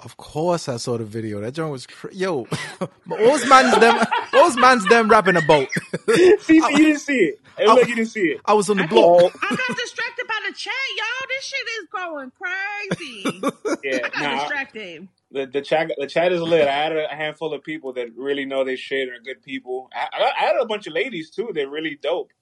[0.00, 1.40] Of course, I saw the video.
[1.40, 2.46] That joint was cr- yo.
[3.06, 4.06] those man's them.
[4.32, 5.68] Those man's them rapping a boat.
[6.40, 7.40] See, so you didn't see it.
[7.58, 8.40] It looked like you didn't see it.
[8.44, 9.34] I was on the I, block.
[9.42, 11.26] I got distracted by the chat, y'all.
[11.28, 13.40] This shit is going crazy.
[13.82, 15.08] Yeah, I got nah, distracted.
[15.32, 16.68] the the chat the chat is lit.
[16.68, 19.90] I had a handful of people that really know their shit and are good people.
[19.92, 21.50] I, I I had a bunch of ladies too.
[21.52, 22.32] They're really dope.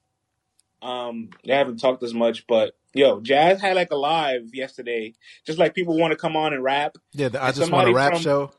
[0.82, 5.14] Um, they haven't talked as much, but yo, Jazz had like a live yesterday.
[5.46, 6.96] Just like people want to come on and rap.
[7.12, 8.50] Yeah, the I And just want a rap from show.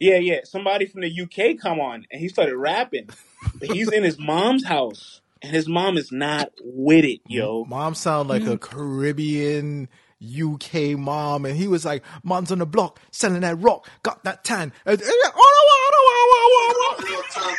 [0.00, 3.08] yeah, yeah, somebody from the UK come on and he started rapping.
[3.62, 7.64] He's in his mom's house and his mom is not with it, yo.
[7.66, 9.88] Mom sound like a Caribbean
[10.22, 14.42] UK mom, and he was like, "Mom's on the block selling that rock, got that
[14.42, 15.10] tan." And- and-
[17.04, 17.56] real time.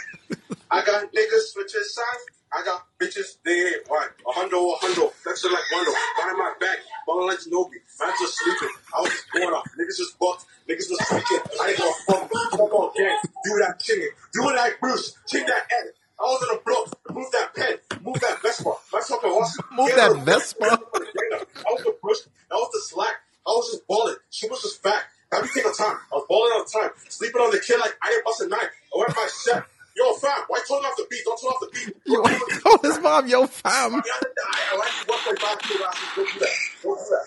[0.71, 2.25] I got niggas switching sides.
[2.55, 4.07] I got bitches, they ain't one.
[4.07, 5.11] A hundo, a hundo.
[5.11, 5.91] Flexing like Rondo.
[5.91, 6.77] Got in my back.
[7.05, 7.83] Balling like Ginobili.
[7.99, 8.75] Man just sleeping.
[8.95, 9.67] I was just going off.
[9.75, 10.45] Niggas just bucked.
[10.63, 11.43] Niggas was speaking.
[11.59, 12.31] I ain't gonna fuck.
[12.51, 13.17] Fuck on gang.
[13.43, 14.15] Do that chinging.
[14.31, 15.17] Do it like Bruce.
[15.27, 15.91] Ching that end.
[16.17, 16.95] I was in the block.
[17.11, 17.75] Move that pen.
[18.01, 18.71] Move that Vespa.
[18.93, 19.59] My fucking horse.
[19.73, 20.23] Move Get that.
[20.23, 20.65] Vespa.
[20.65, 22.19] I was the push.
[22.49, 23.15] That was the slack.
[23.45, 24.15] I was just balling.
[24.29, 25.03] She was just fat.
[25.31, 25.99] Be taking time.
[26.07, 26.91] I was balling on time.
[27.09, 28.59] Sleeping on the kid like I didn't bust a nine.
[28.63, 29.67] I went my chef.
[29.95, 31.23] Yo, fam, why turn off the beat?
[31.25, 31.95] Don't turn off the beat.
[32.05, 32.21] Yo,
[32.69, 34.63] told his mom, "Yo, fam." You have to die.
[34.71, 36.09] I like you 1.5 kilo asses.
[36.15, 36.55] Don't do that.
[36.83, 37.25] Don't do that.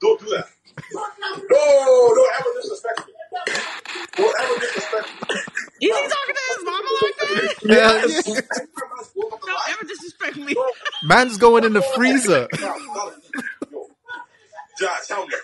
[0.00, 0.46] Don't do that.
[1.50, 3.12] No, don't ever disrespect me.
[4.16, 5.36] Don't ever disrespect me.
[5.88, 7.56] Is he talking to his mama like that?
[7.64, 8.24] Yeah, Yes.
[9.16, 10.54] Don't ever disrespect me.
[11.04, 12.48] Man's going in the freezer.
[12.60, 12.74] Yo,
[14.78, 15.34] Jazz, help me.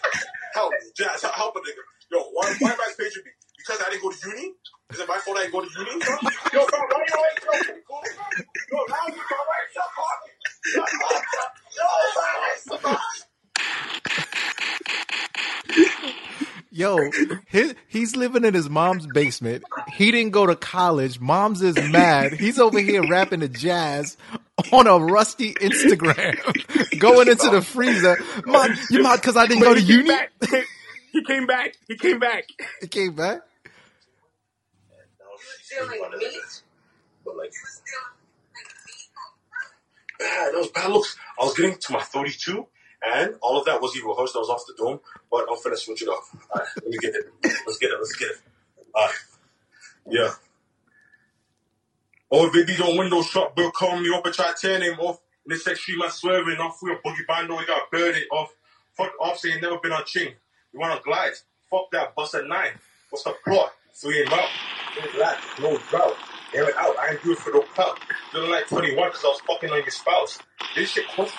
[0.55, 0.77] Help me.
[0.97, 1.83] Jazz, help, help a nigga.
[2.11, 3.31] Yo, why, why am I paging me?
[3.59, 4.53] Because I didn't go to uni?
[4.93, 5.91] Is it my fault I didn't go to uni?
[5.91, 7.83] Yo, fam, why you always yo, can you?
[8.73, 10.35] Yo, now you my wife, stop talking.
[11.79, 13.01] Yo, fam, stop.
[16.71, 17.11] Yo,
[17.47, 19.63] his, he's living in his mom's basement.
[19.93, 21.21] He didn't go to college.
[21.21, 22.33] Mom's is mad.
[22.33, 24.17] He's over here rapping the jazz
[24.73, 26.35] on a rusty Instagram,
[26.99, 28.17] going into the freezer.
[28.47, 30.09] Mom, you mad because I didn't go to to he came uni?
[30.09, 30.33] back.
[31.13, 32.47] he came back.
[32.81, 33.43] He came back.
[35.79, 36.21] Came back.
[37.25, 37.53] But like,
[40.19, 40.53] bad.
[40.53, 41.17] That was bad looks.
[41.41, 42.67] I was getting to my 32,
[43.03, 44.37] and all of that was even rehearsed.
[44.37, 45.01] I was off the dome,
[45.31, 46.35] but I'm finna switch it off.
[46.51, 47.33] All right, let me get it.
[47.67, 47.99] Let's get it.
[47.99, 48.37] Let's get it.
[48.95, 49.15] All right.
[50.09, 50.31] Yeah.
[52.31, 55.21] Oh, baby, don't window shop, Bill, call me up and try to tear him off.
[55.45, 58.55] In this extreme, man, swerving off with a boogie bando, we got bird it off.
[58.97, 60.33] Fuck off, saying never been on ching.
[60.73, 61.33] You wanna glide?
[61.71, 62.73] Fuck that, bust a nine.
[63.11, 63.73] What's the plot?
[63.95, 64.49] Three and out.
[64.97, 66.17] No black, no drought.
[66.55, 66.99] Air it out.
[66.99, 67.99] I ain't do it for no clout.
[68.31, 70.39] Feeling like 21 because I was fucking on your spouse.
[70.75, 71.35] This shit cost.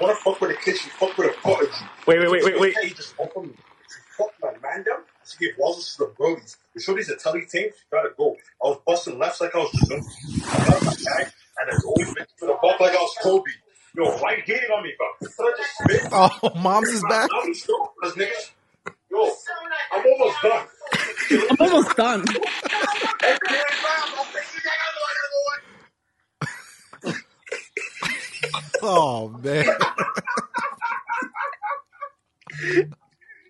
[0.00, 1.72] Wanna fuck with a kid, she fuck with a prodigy.
[2.06, 2.74] Wait, wait, wait, wait, wait.
[2.80, 3.54] Hey, just open me.
[3.54, 5.02] She fucked my man down.
[5.24, 6.56] She gave walls to the girlies.
[6.74, 7.72] You sure these a telly tape?
[7.74, 8.36] She gotta go.
[8.62, 12.14] I was busting lefts like I was just I left my bag and there's always
[12.14, 13.50] been to the buck like I was Kobe.
[13.96, 15.06] Yo, why you hating on me, bro?
[15.20, 16.12] Can I just spit?
[16.12, 17.30] Oh, mom's is back.
[17.32, 18.50] I'll be still, cause niggas.
[19.10, 19.30] Yo,
[19.92, 20.66] I'm almost done.
[21.30, 22.22] I'm almost done.
[22.22, 23.36] Okay,
[23.82, 24.62] fam, I'll fix it.
[24.66, 25.30] I gotta go, I gotta
[28.80, 28.86] go.
[28.86, 29.66] Oh man.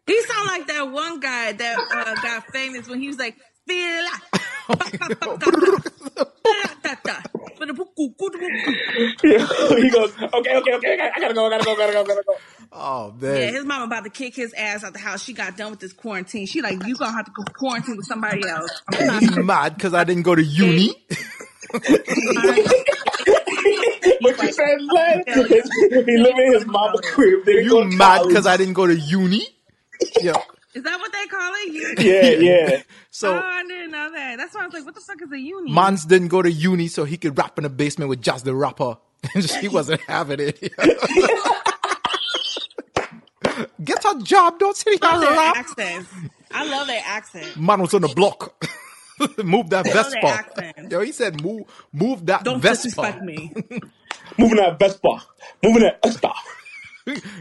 [0.07, 3.37] He sound like that one guy that uh, got famous when he was like,
[3.67, 4.07] "Feel
[6.47, 7.23] Yeah.
[9.23, 12.01] he goes, okay, okay, okay, okay, I gotta go, I gotta go, I gotta go,
[12.01, 12.35] I gotta go.
[12.73, 13.37] Oh man.
[13.37, 15.23] Yeah, his mom about to kick his ass out the house.
[15.23, 16.47] She got done with this quarantine.
[16.47, 18.83] She like, you gonna have to go quarantine with somebody else.
[18.93, 20.95] I'm not You mad because I didn't go to uni?
[24.21, 25.25] What you said, man?
[25.27, 27.45] he living in his mama crib.
[27.45, 29.47] Didn't You mad because I didn't go to uni?
[30.21, 30.43] Yeah.
[30.75, 31.73] Is that what they call it?
[31.73, 31.95] You?
[31.99, 32.31] Yeah,
[32.69, 32.83] yeah.
[33.11, 34.37] So oh, I didn't know that.
[34.37, 35.73] That's why I was like, what the fuck is a uni?
[35.73, 38.55] Mans didn't go to uni so he could rap in the basement with just the
[38.55, 38.99] rapper.
[39.41, 40.61] she wasn't having it.
[43.83, 45.57] Get a job, don't sit here and rap.
[45.57, 46.11] accents.
[46.51, 47.57] I love their accent.
[47.57, 48.53] Man was on the block.
[49.45, 50.91] move that I love their Vespa.
[50.91, 51.63] Yo, he said move
[51.93, 52.89] move that Don't Vespa.
[52.89, 53.53] disrespect me.
[54.39, 55.23] Moving that Vespa.
[55.63, 56.33] Moving that Vespa.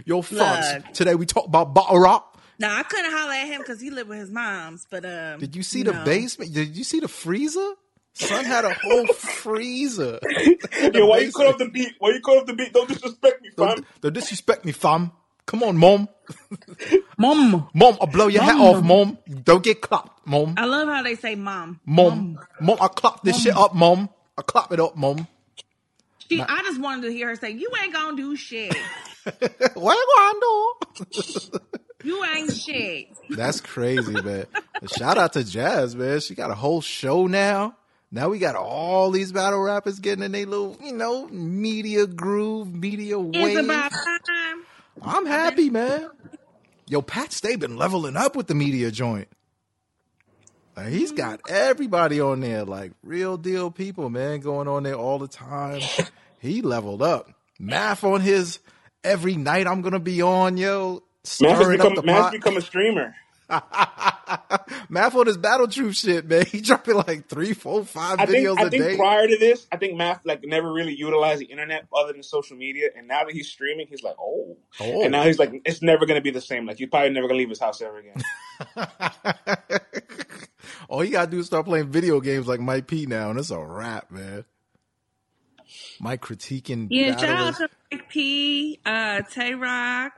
[0.06, 0.24] Yo.
[0.31, 0.94] Look.
[0.94, 2.32] Today we talk about bottle rap.
[2.60, 5.56] Now I couldn't holler at him because he lived with his moms, but um, Did
[5.56, 6.04] you see the know.
[6.04, 6.54] basement?
[6.54, 7.74] Did you see the freezer?
[8.14, 10.20] Son had a whole freezer.
[10.94, 11.94] Yo, why you cut off the beat?
[11.98, 12.72] Why you cut off the beat?
[12.74, 13.68] Don't disrespect me, fam.
[13.68, 15.12] Don't, don't disrespect me, fam.
[15.46, 16.08] Come on, mom.
[17.18, 17.70] Mom.
[17.74, 18.76] Mom, I'll blow your head Mom.
[18.76, 19.18] off, mom.
[19.44, 20.56] Don't get clapped, mom.
[20.58, 21.80] I love how they say mom.
[21.86, 22.40] Mom.
[22.60, 24.10] Mom, I clap this shit up, mom.
[24.38, 25.28] I clap it up, mom.
[26.30, 28.74] She, I just wanted to hear her say, "You ain't gonna do shit.
[29.76, 30.74] what you gonna do?
[32.04, 34.46] You ain't shit." That's crazy, man.
[34.98, 36.20] Shout out to Jazz, man.
[36.20, 37.76] She got a whole show now.
[38.12, 42.72] Now we got all these battle rappers getting in their little, you know, media groove,
[42.74, 43.58] media wave.
[43.58, 44.64] It's about time.
[45.02, 46.10] I'm happy, man.
[46.88, 49.30] Yo, Pat Stay been leveling up with the media joint.
[50.76, 55.20] Like, he's got everybody on there, like real deal people, man, going on there all
[55.20, 55.82] the time.
[56.40, 57.32] He leveled up.
[57.58, 58.60] Math on his
[59.02, 61.02] every night I'm gonna be on, yo.
[61.42, 62.31] Math has Stirring up become, the Math has pot.
[62.34, 63.16] become a streamer.
[64.90, 66.46] Math on his battle troop shit, man.
[66.52, 68.96] He dropping like three, four, five I think videos I a think day.
[68.98, 72.58] prior to this, I think Math like never really utilized the internet other than social
[72.58, 75.04] media, and now that he's streaming, he's like, oh, Oh.
[75.04, 76.66] and now he's like, it's never gonna be the same.
[76.66, 78.22] Like he's probably never gonna leave his house ever again.
[80.90, 83.50] All you gotta do is start playing video games like Mike P now, and it's
[83.52, 84.46] a wrap, man.
[86.00, 87.58] Mike critiquing Yeah, shout out battlers.
[87.58, 90.12] to Mike P, uh, Tay Roc.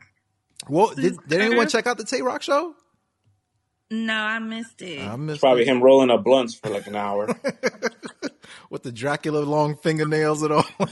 [0.69, 2.73] Well, did, did anyone check out the Tay Roc show?
[3.91, 4.99] No, I missed it.
[4.99, 5.67] I It's probably it.
[5.67, 7.27] him rolling up blunts for like an hour.
[8.69, 10.65] with the Dracula long fingernails and all.
[10.79, 10.89] well,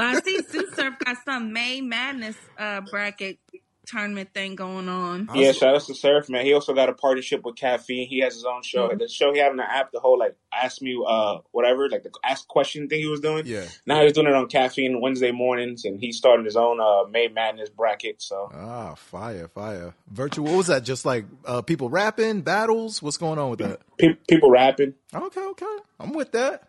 [0.00, 3.38] I see Sue Surf got some May Madness uh, bracket
[3.86, 5.28] tournament thing going on.
[5.34, 6.44] yeah, shout out to Surf man.
[6.44, 8.08] He also got a partnership with Caffeine.
[8.08, 8.88] He has his own show.
[8.88, 8.98] Mm-hmm.
[8.98, 12.02] The show he had on the app, the whole like ask me uh whatever, like
[12.02, 13.46] the ask question thing he was doing.
[13.46, 13.64] yeah.
[13.86, 17.28] Now he's doing it on Caffeine Wednesday mornings, and he started his own uh May
[17.28, 18.20] Madness bracket.
[18.22, 19.94] So Ah, fire, fire.
[20.10, 20.46] Virtual.
[20.46, 20.84] What was that?
[20.84, 23.02] Just like uh, people rapping, battles.
[23.02, 23.80] What's going on with that?
[23.98, 24.94] pe- people rapping.
[25.14, 25.76] Okay, okay.
[26.00, 26.68] I'm with that.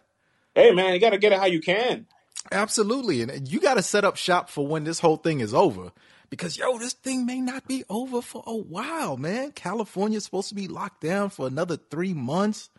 [0.53, 2.05] Hey man, you gotta get it how you can.
[2.51, 3.21] Absolutely.
[3.23, 5.91] And you got to set up shop for when this whole thing is over.
[6.29, 9.51] Because, yo, this thing may not be over for a while, man.
[9.51, 12.69] California's supposed to be locked down for another three months.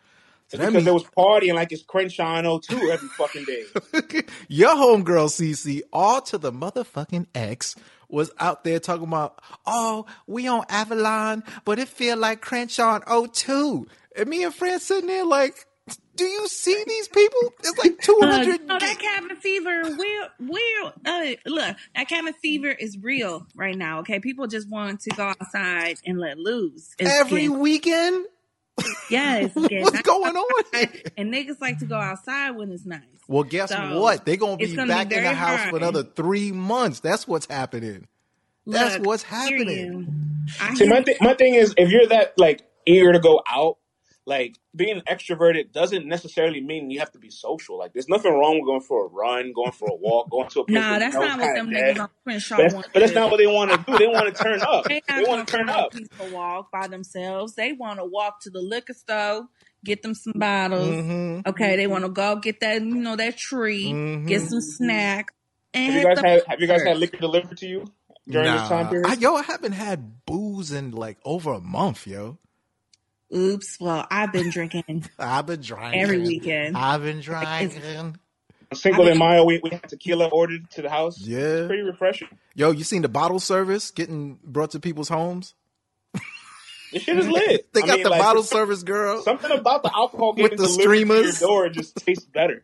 [0.49, 3.63] So because means there was partying like it's Crenshaw and 02 every fucking day.
[4.47, 7.75] your homegirl, CC, all to the motherfucking X,
[8.09, 13.33] was out there talking about, oh, we on Avalon, but it feel like Crenshaw and
[13.33, 13.87] 02.
[14.15, 15.66] And me and Fran sitting there like,
[16.17, 17.53] do you see these people?
[17.59, 18.65] It's like Uh, 200.
[18.67, 20.93] no, that cabin fever, real, real.
[21.05, 23.99] Uh, look, that cabin fever is real right now.
[23.99, 26.93] Okay, people just want to go outside and let loose.
[26.99, 28.25] It's every getting- weekend?
[29.09, 30.63] yeah, it's getting What's going on?
[31.17, 33.01] And niggas like to go outside when it's nice.
[33.27, 34.25] Well, guess So, what?
[34.25, 35.69] They're gonna be gonna be back in the house hard.
[35.71, 36.99] for another three months.
[36.99, 38.07] That's what's happening.
[38.65, 40.45] That's what's happening.
[40.75, 43.77] See, my, th- my thing is, if you're that like eager to go out,
[44.27, 47.79] like being extroverted doesn't necessarily mean you have to be social.
[47.79, 50.59] Like, there's nothing wrong with going for a run, going for a walk, going to
[50.59, 50.75] a place.
[50.75, 52.87] Nah, that's not what them niggas on Crenshaw But want.
[52.93, 53.97] but that's not what they want to do.
[53.97, 54.83] They want to turn up.
[54.83, 55.93] They They want to turn up.
[56.19, 57.55] a walk by themselves.
[57.55, 59.47] They want to walk to the liquor store,
[59.85, 60.89] get them some bottles.
[60.89, 61.47] Mm-hmm.
[61.49, 64.27] Okay, they want to go get that, you know, that tree, Mhm.
[64.27, 65.31] get some snack,
[65.73, 67.85] and Have you hit guys the had Have you guys had liquor delivered to you
[68.27, 69.07] during this time period?
[69.07, 72.39] I, yo, I haven't had booze in like over a month, yo.
[73.35, 73.79] Oops.
[73.79, 76.77] Well, I've been drinking I've been drinking every weekend.
[76.77, 77.25] I've been It's-
[77.73, 78.17] drinking.
[78.69, 81.19] On Cinco de Mayo, we, we had tequila ordered to the house.
[81.21, 81.67] Yeah.
[81.67, 82.27] Pretty refreshing.
[82.53, 85.53] Yo, you seen the bottle service getting brought to people's homes?
[86.93, 87.67] This shit is lit.
[87.73, 89.21] They I got mean, the like, bottle service girl.
[89.21, 91.39] Something about the alcohol With getting the delivered streamers.
[91.39, 92.63] to your door just tastes better.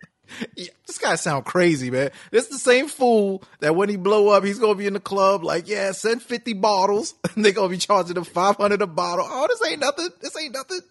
[0.56, 2.12] Yeah, this guy sound crazy, man.
[2.32, 5.44] This the same fool that when he blow up, he's gonna be in the club
[5.44, 9.26] like, yeah, send fifty bottles, and they gonna be charging him five hundred a bottle.
[9.28, 10.10] Oh, this ain't nothing.
[10.22, 10.82] This ain't nothing.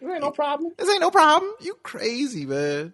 [0.00, 0.72] There ain't no problem.
[0.76, 1.52] This ain't no problem.
[1.60, 2.92] You crazy, man.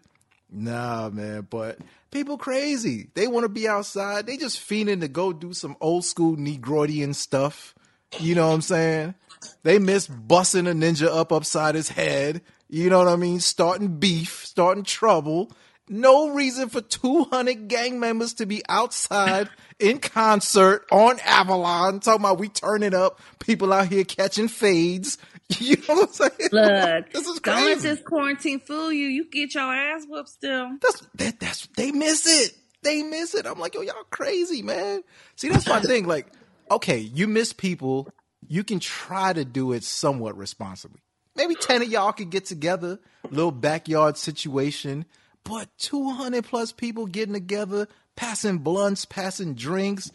[0.52, 1.78] Nah, man, but
[2.11, 3.09] people crazy.
[3.14, 4.26] They want to be outside.
[4.26, 7.75] They just fiending to go do some old school Negroidian stuff.
[8.19, 9.14] You know what I'm saying?
[9.62, 12.42] They miss busting a ninja up upside his head.
[12.69, 13.40] You know what I mean?
[13.40, 15.50] Starting beef, starting trouble.
[15.92, 19.49] No reason for 200 gang members to be outside
[19.80, 23.20] in concert on Avalon talking about we turning up.
[23.40, 25.18] People out here catching fades.
[25.59, 26.50] You know what I'm saying?
[26.52, 29.09] Look, this is don't let this quarantine fool you.
[29.09, 30.76] You get your ass whooped still.
[30.80, 32.54] That's that, that's they miss it.
[32.82, 33.47] They miss it.
[33.47, 35.02] I'm like, yo, y'all crazy, man.
[35.35, 36.06] See, that's my thing.
[36.06, 36.28] Like,
[36.70, 38.09] okay, you miss people.
[38.47, 41.00] You can try to do it somewhat responsibly.
[41.35, 45.04] Maybe ten of y'all could get together, little backyard situation.
[45.44, 50.11] But 200 plus people getting together, passing blunts, passing drinks,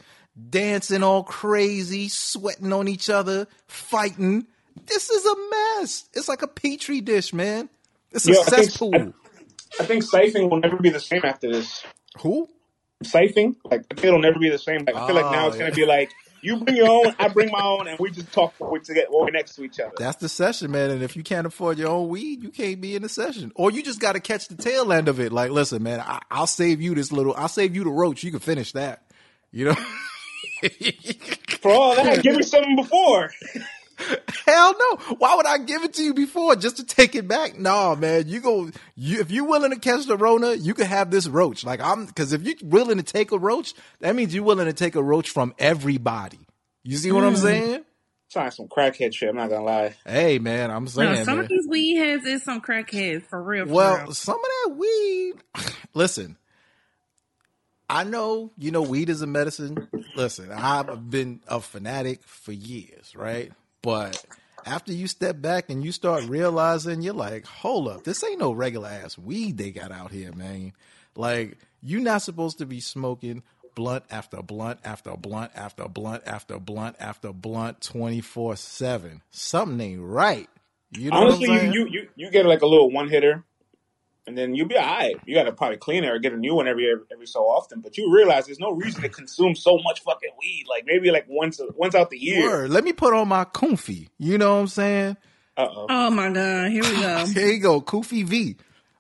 [0.50, 4.46] dancing all crazy, sweating on each other, fighting.
[4.86, 5.36] This is a
[5.80, 6.10] mess.
[6.14, 7.70] It's like a petri dish, man.
[8.12, 9.14] It's a Yo, I think- cesspool.
[9.80, 11.84] I think siphoning will never be the same after this.
[12.20, 12.48] Who?
[13.04, 14.86] Siphoning, like I think it'll never be the same.
[14.86, 15.66] Like I feel like now it's ah, yeah.
[15.66, 16.12] gonna be like
[16.46, 19.12] you bring your own, I bring my own, and we just talk we to get
[19.12, 19.94] we're next to each other.
[19.98, 20.92] That's the session, man.
[20.92, 23.52] And if you can't afford your own weed, you can't be in the session.
[23.56, 25.32] Or you just got to catch the tail end of it.
[25.32, 27.34] Like, listen, man, I, I'll save you this little.
[27.36, 28.24] I'll save you the roach.
[28.24, 29.04] You can finish that.
[29.52, 29.76] You know.
[31.62, 33.32] For all that, give me something before.
[34.46, 35.16] Hell no.
[35.18, 37.58] Why would I give it to you before just to take it back?
[37.58, 38.28] No, man.
[38.28, 41.64] You go, you, if you're willing to catch the Rona, you can have this roach.
[41.64, 44.74] Like I'm, cause if you're willing to take a roach, that means you're willing to
[44.74, 46.40] take a roach from everybody.
[46.84, 47.40] You see what I'm hmm.
[47.40, 47.86] saying?
[48.32, 49.30] Trying some crackhead shit.
[49.30, 49.96] I'm not gonna lie.
[50.06, 51.46] Hey, man, I'm saying, No, some man.
[51.46, 53.66] of these weed heads is some crackheads for real.
[53.66, 54.14] For Well, real.
[54.14, 55.34] some of that weed.
[55.94, 56.38] Listen,
[57.90, 59.88] I know you know weed is a medicine.
[60.16, 63.52] Listen, I've been a fanatic for years, right?
[63.86, 64.26] But
[64.66, 68.52] after you step back and you start realizing, you're like, hold up, this ain't no
[68.52, 70.74] regular ass weed they got out here, man.
[71.16, 73.44] Like, you're not supposed to be smoking
[73.76, 79.22] blunt after blunt after blunt after blunt after blunt after blunt 24 7.
[79.30, 80.50] Something ain't right.
[80.90, 83.44] You know Honestly, you, you you you get like a little one hitter,
[84.28, 85.16] and then you'll be alright.
[85.26, 87.82] You gotta probably clean it or get a new one every every so often.
[87.82, 90.66] But you realize there's no reason to consume so much fucking weed.
[90.70, 92.50] Like maybe like once once out the year.
[92.50, 92.70] Word.
[92.72, 94.10] Let me put on my Kufi.
[94.18, 95.18] You know what I'm saying?
[95.58, 95.88] Uh oh.
[95.90, 97.26] oh my god, here we go.
[97.34, 98.58] Here you go, Koofy V.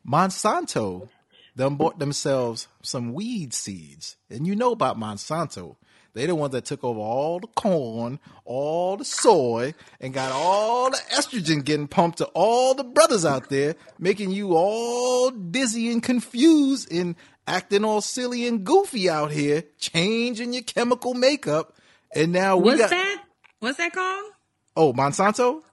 [0.07, 1.09] Monsanto
[1.55, 4.17] them bought themselves some weed seeds.
[4.29, 5.77] And you know about Monsanto.
[6.15, 10.89] They the ones that took over all the corn, all the soy, and got all
[10.89, 16.01] the estrogen getting pumped to all the brothers out there, making you all dizzy and
[16.01, 21.75] confused and acting all silly and goofy out here, changing your chemical makeup.
[22.15, 23.23] And now we What's got that?
[23.59, 24.31] What's that called?
[24.77, 25.63] oh Monsanto.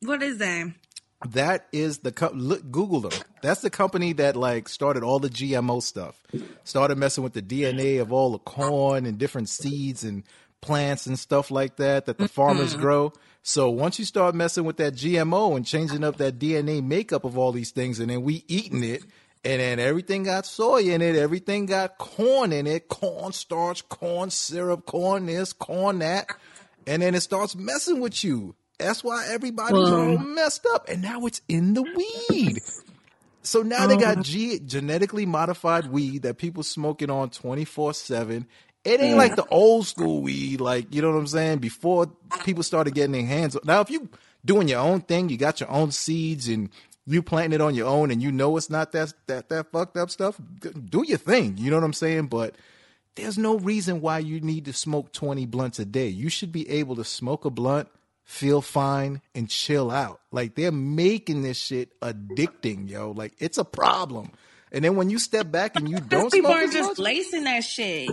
[0.00, 0.72] What is that?
[1.32, 3.20] That is the co- look, Google them.
[3.42, 6.20] That's the company that like started all the GMO stuff.
[6.64, 10.24] Started messing with the DNA of all the corn and different seeds and
[10.60, 12.82] plants and stuff like that that the farmers mm-hmm.
[12.82, 13.12] grow.
[13.42, 17.38] So once you start messing with that GMO and changing up that DNA makeup of
[17.38, 19.04] all these things, and then we eating it,
[19.44, 24.30] and then everything got soy in it, everything got corn in it, corn starch, corn
[24.30, 26.26] syrup, corn this, corn that,
[26.86, 28.56] and then it starts messing with you.
[28.78, 32.60] That's why everybody's all messed up, and now it's in the weed.
[33.42, 38.46] So now they oh, got G- genetically modified weed that people smoking on 24 7.
[38.84, 41.58] It ain't like the old school weed, like, you know what I'm saying?
[41.58, 42.06] Before
[42.44, 43.56] people started getting their hands.
[43.64, 44.08] Now, if you
[44.44, 46.70] doing your own thing, you got your own seeds and
[47.04, 49.96] you planting it on your own and you know it's not that, that, that fucked
[49.96, 50.40] up stuff,
[50.88, 51.56] do your thing.
[51.56, 52.26] You know what I'm saying?
[52.26, 52.54] But
[53.16, 56.08] there's no reason why you need to smoke 20 blunts a day.
[56.08, 57.88] You should be able to smoke a blunt,
[58.26, 60.20] feel fine, and chill out.
[60.30, 63.12] Like they're making this shit addicting, yo.
[63.12, 64.32] Like it's a problem.
[64.72, 67.64] And then when you step back and you don't People are just much, lacing that
[67.64, 68.10] shit.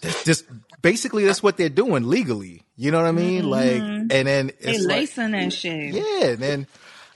[0.00, 0.44] that's just
[0.80, 2.62] basically that's what they're doing legally.
[2.76, 3.42] You know what I mean?
[3.42, 3.50] Mm-hmm.
[3.50, 5.94] Like, and then They it's like, lacing that shit.
[5.94, 6.66] yeah, and then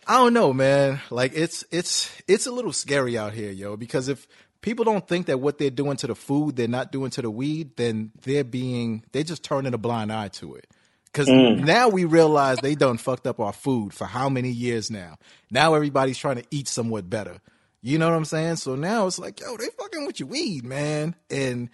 [0.07, 1.01] I don't know, man.
[1.11, 3.77] Like it's it's it's a little scary out here, yo.
[3.77, 4.27] Because if
[4.63, 7.31] people don't think that what they're doing to the food, they're not doing to the
[7.31, 10.67] weed, then they're being they're just turning a blind eye to it.
[11.13, 11.65] Because mm.
[11.65, 15.19] now we realize they done fucked up our food for how many years now.
[15.51, 17.41] Now everybody's trying to eat somewhat better.
[17.83, 18.57] You know what I'm saying?
[18.57, 21.17] So now it's like, yo, they fucking with your weed, man.
[21.31, 21.71] And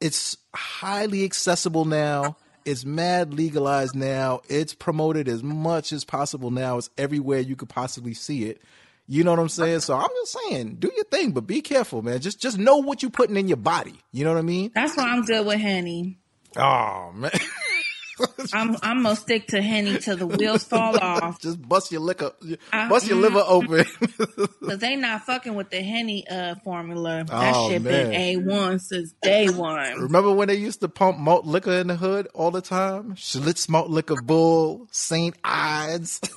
[0.00, 2.36] it's highly accessible now.
[2.64, 4.40] It's mad legalized now.
[4.48, 6.78] It's promoted as much as possible now.
[6.78, 8.60] It's everywhere you could possibly see it.
[9.06, 9.80] You know what I'm saying?
[9.80, 12.20] So I'm just saying, do your thing, but be careful, man.
[12.20, 14.00] Just just know what you're putting in your body.
[14.12, 14.72] You know what I mean?
[14.74, 16.18] That's why I'm good with honey.
[16.56, 17.30] Oh man.
[18.52, 21.40] I'm I'm gonna stick to Henny till the wheels fall off.
[21.40, 22.30] just bust your liquor
[22.72, 23.84] bust your liver open.
[24.64, 27.24] Cause they not fucking with the Henny uh formula.
[27.24, 28.10] That Oh, shit man.
[28.10, 30.00] been A one since day one.
[30.00, 33.14] Remember when they used to pump malt liquor in the hood all the time?
[33.14, 35.36] Schlitz malt liquor bull, St.
[35.42, 36.20] Ides.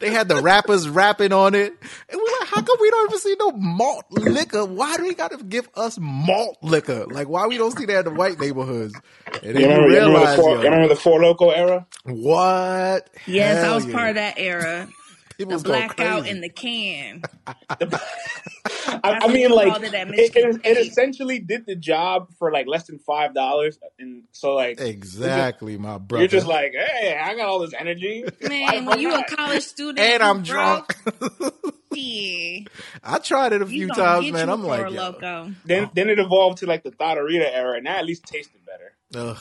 [0.00, 1.72] they had the rappers rapping on it.
[2.08, 4.64] And we're like, how come we don't even see no malt liquor?
[4.64, 7.06] Why do they gotta give us malt liquor?
[7.06, 8.94] Like why we don't see that in the white neighborhoods?
[9.42, 11.86] And You you, remember, you remember, the four, yo, you remember the Four Loco era?
[12.04, 13.10] what?
[13.26, 13.92] Yes, Hell I was yeah.
[13.92, 14.88] part of that era.
[15.38, 17.22] People The was going blackout in the can.
[19.02, 22.86] I, I mean, like it it, it, it essentially did the job for like less
[22.86, 26.22] than five dollars, and so like Exactly, my brother.
[26.22, 28.24] you're just like, hey, I got all this energy.
[28.40, 31.64] Man, fuck when you a college student and I'm broke, drunk.
[31.92, 32.60] Yeah,
[33.02, 34.48] I tried it a you few times, man.
[34.48, 35.02] I'm like, a yo.
[35.02, 35.52] loco.
[35.64, 35.90] Then oh.
[35.94, 38.94] then it evolved to like the Thotterita era, and that at least tasted better.
[39.14, 39.38] Ugh,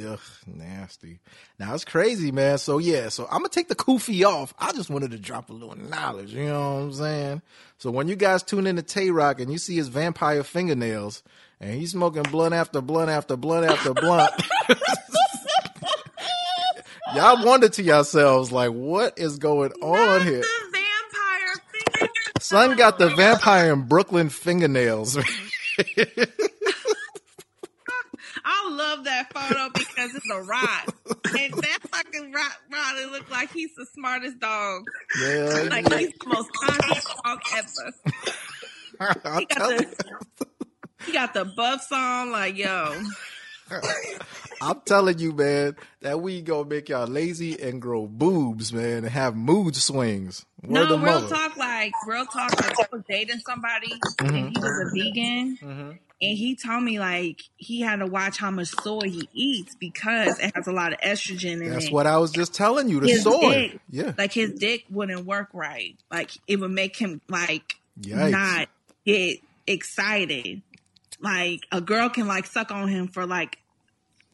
[0.00, 1.20] ugh, nasty.
[1.58, 2.58] Now it's crazy, man.
[2.58, 4.54] So yeah, so I'm gonna take the kufi off.
[4.58, 6.32] I just wanted to drop a little knowledge.
[6.32, 7.42] You know what I'm saying?
[7.78, 11.22] So when you guys tune in to Tay Roc and you see his vampire fingernails
[11.60, 14.32] and he's smoking blunt after blunt after blunt after blunt,
[17.14, 20.40] y'all wonder to yourselves like, what is going on here?
[20.40, 22.32] The vampire finger.
[22.40, 25.18] Son got the vampire in Brooklyn fingernails.
[28.44, 30.94] I love that photo because it's a rock.
[31.38, 34.82] And that fucking rock Riley look like he's the smartest dog.
[35.20, 39.16] Yeah, Like he's the most conscious dog ever.
[39.24, 39.78] I'll He got tell you.
[39.78, 40.46] the
[41.06, 43.00] he got the buffs on, like yo.
[44.60, 49.06] I'm telling you, man, that weed gonna make y'all lazy and grow boobs, man, and
[49.08, 50.44] have mood swings.
[50.62, 51.28] Word No, real mother.
[51.28, 52.52] talk, like real talk.
[52.60, 55.98] Like, I was dating somebody and he was a vegan, Mhm.
[56.22, 60.38] and he told me like he had to watch how much soy he eats because
[60.38, 61.92] it has a lot of estrogen in That's it.
[61.92, 63.00] what I was just telling you.
[63.00, 63.52] The His soy.
[63.70, 64.12] dick, Yeah.
[64.16, 65.96] like his dick wouldn't work right.
[66.08, 68.30] Like it would make him like Yikes.
[68.30, 68.68] not
[69.04, 70.62] get excited.
[71.20, 73.58] Like a girl can like suck on him for like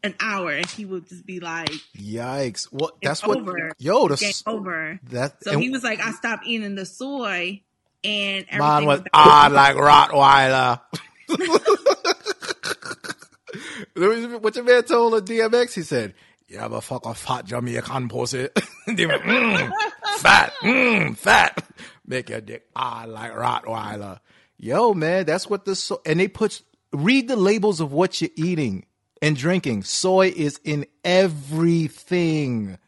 [0.02, 2.68] an hour, and he would just be like, Yikes.
[2.70, 3.38] Well, that's what.
[3.38, 3.72] over.
[3.78, 5.42] Yo, the "Game over." that.
[5.42, 7.62] So he was like, I stopped eating the soy,
[8.04, 10.80] and everything mine was ah like Rottweiler.
[14.40, 15.74] what your man told her DMX?
[15.74, 16.14] He said,
[16.48, 18.48] "You ever fuck a fat Jamaican pussy?"
[18.86, 19.72] they went, mm,
[20.18, 21.64] fat, mm, fat.
[22.06, 24.20] Make your dick ah like Rottweiler.
[24.58, 26.62] Yo, man, that's what the so- and they put.
[26.90, 28.86] Read the labels of what you're eating
[29.22, 29.82] and drinking.
[29.84, 32.78] Soy is in everything.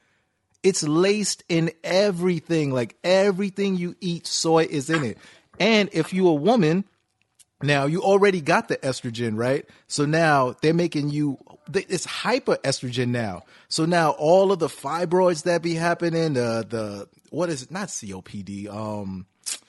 [0.63, 2.73] It's laced in everything.
[2.73, 5.19] Like everything you eat, soy is in it.
[5.59, 6.85] And if you're a woman,
[7.63, 9.69] now you already got the estrogen, right?
[9.87, 11.39] So now they're making you
[11.73, 13.43] it's hyper estrogen now.
[13.69, 17.71] So now all of the fibroids that be happening, the the what is it?
[17.71, 19.27] Not COPD, um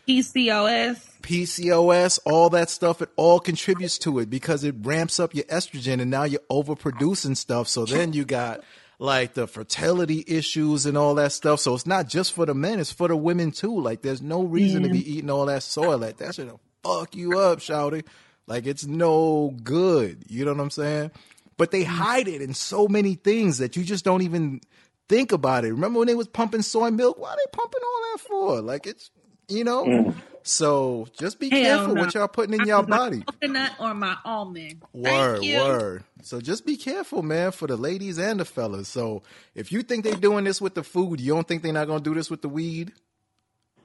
[0.08, 1.20] PCOS.
[1.22, 6.02] PCOS, all that stuff, it all contributes to it because it ramps up your estrogen
[6.02, 7.68] and now you're overproducing stuff.
[7.68, 8.64] So then you got
[9.00, 11.60] like the fertility issues and all that stuff.
[11.60, 13.80] So it's not just for the men, it's for the women too.
[13.80, 15.96] Like there's no reason to be eating all that soy.
[15.98, 16.52] Like that should
[16.84, 18.06] fuck you up, shouty.
[18.48, 20.24] Like it's no good.
[20.28, 21.12] You know what I'm saying?
[21.58, 21.88] But they mm.
[21.88, 24.62] hide it in so many things that you just don't even
[25.10, 25.72] think about it.
[25.72, 27.18] Remember when they was pumping soy milk?
[27.20, 28.62] Why are they pumping all that for?
[28.62, 29.10] Like it's
[29.52, 29.86] you know.
[29.86, 30.16] Mm.
[30.44, 32.02] So just be Hell careful no.
[32.02, 33.22] what y'all putting in I y'all want my body.
[33.22, 34.82] Coconut or my almond.
[34.94, 35.60] Word, Thank you.
[35.60, 36.04] word.
[36.24, 38.88] So just be careful, man, for the ladies and the fellas.
[38.88, 41.88] So if you think they're doing this with the food, you don't think they're not
[41.88, 42.92] gonna do this with the weed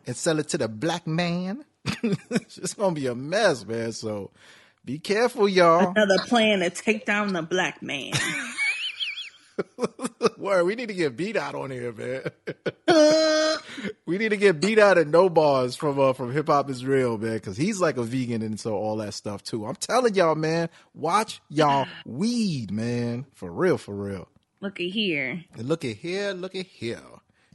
[0.06, 1.64] and sell it to the black man?
[2.30, 3.92] it's just gonna be a mess, man.
[3.92, 4.30] So
[4.84, 5.90] be careful, y'all.
[5.90, 8.12] Another plan to take down the black man.
[10.38, 12.22] Word, we need to get beat out on here, man.
[14.06, 16.84] we need to get beat out at no bars from uh, from hip hop is
[16.84, 19.66] real, man, because he's like a vegan and so all that stuff too.
[19.66, 24.28] I'm telling y'all, man, watch y'all weed, man, for real, for real.
[24.60, 25.44] Look at here.
[25.54, 27.00] And look at here, look at here.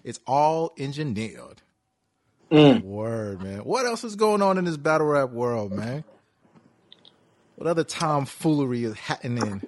[0.04, 1.62] It's all engineered.
[2.52, 2.84] Mm.
[2.84, 3.60] Word, man.
[3.60, 6.04] What else is going on in this battle rap world, man?
[7.56, 9.62] What other tomfoolery is happening?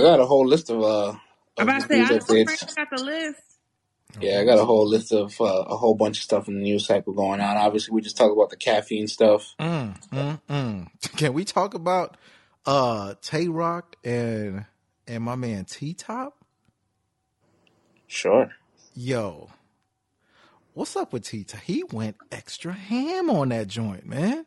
[0.00, 1.10] I got a whole list of uh.
[1.58, 2.44] I'm Of about to say, I news know updates.
[2.58, 3.40] Frank got the list.
[4.20, 6.60] Yeah, I got a whole list of uh, a whole bunch of stuff in the
[6.62, 7.56] news cycle going on.
[7.56, 9.54] Obviously, we just talked about the caffeine stuff.
[9.60, 10.88] Mm, mm, mm.
[11.16, 12.16] Can we talk about
[12.66, 14.64] uh Tay Roc and
[15.06, 16.44] and my man T Top?
[18.06, 18.50] Sure.
[18.94, 19.48] Yo,
[20.74, 21.60] what's up with T Top?
[21.60, 24.44] He went extra ham on that joint, man.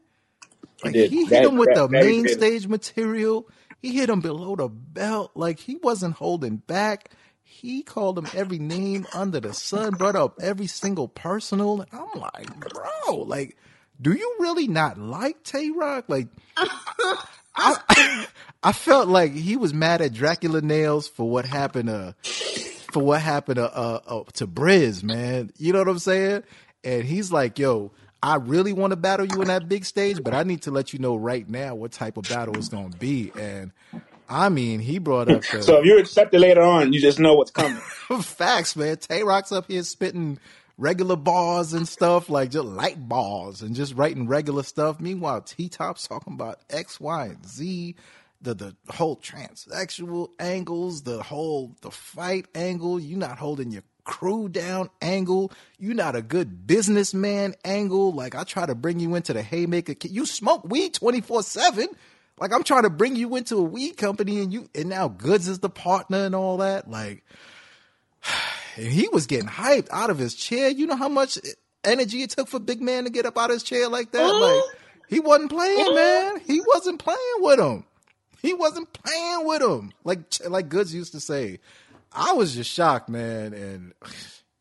[0.81, 1.09] He Like did.
[1.11, 2.37] he hit That- him with that- the that he main did.
[2.37, 3.47] stage material.
[3.83, 5.31] He hit him below the belt.
[5.35, 7.11] Like he wasn't holding back.
[7.43, 11.81] He called him every name under the sun, brought up every single personal.
[11.81, 13.57] And I'm like, bro, like,
[14.01, 16.05] do you really not like Tay Roc?
[16.07, 16.29] Like,
[17.57, 18.25] I,
[18.63, 22.15] I felt like he was mad at Dracula Nails for what happened to
[22.93, 25.51] for what happened to uh, uh, to Briz, man.
[25.57, 26.43] You know what I'm saying?
[26.85, 27.91] And he's like, "Yo,
[28.23, 30.93] I really want to battle you in that big stage, but I need to let
[30.93, 33.73] you know right now what type of battle it's going to be." And
[34.29, 37.19] I mean, he brought up the So if you accept it later on, you just
[37.19, 37.77] know what's coming.
[38.21, 38.95] facts, man.
[38.95, 40.39] Tay Roc's up here spitting
[40.77, 45.01] regular bars and stuff, like just light bars and just writing regular stuff.
[45.01, 47.95] Meanwhile, T Top's talking about X, Y, and Z,
[48.41, 53.01] the the whole transsexual angles, the whole the fight angle.
[53.01, 55.51] You not holding your crew down angle.
[55.79, 58.11] You're not a good businessman angle.
[58.11, 59.95] Like I try to bring you into the haymaker.
[60.07, 61.87] You smoke weed twenty four seven.
[62.39, 65.47] Like I'm trying to bring you into a weed company and you and now Goods
[65.47, 66.89] is the partner and all that.
[66.89, 67.23] Like
[68.75, 70.69] and he was getting hyped out of his chair.
[70.69, 71.37] You know how much
[71.83, 74.23] energy it took for Big Man to get up out of his chair like that?
[74.23, 74.55] Uh-huh.
[74.55, 74.63] Like
[75.07, 75.95] he wasn't playing, uh-huh.
[75.95, 76.41] man.
[76.45, 77.85] He wasn't playing with him.
[78.41, 79.93] He wasn't playing with him.
[80.03, 81.59] Like like Goods used to say.
[82.15, 83.93] I was just shocked, man, and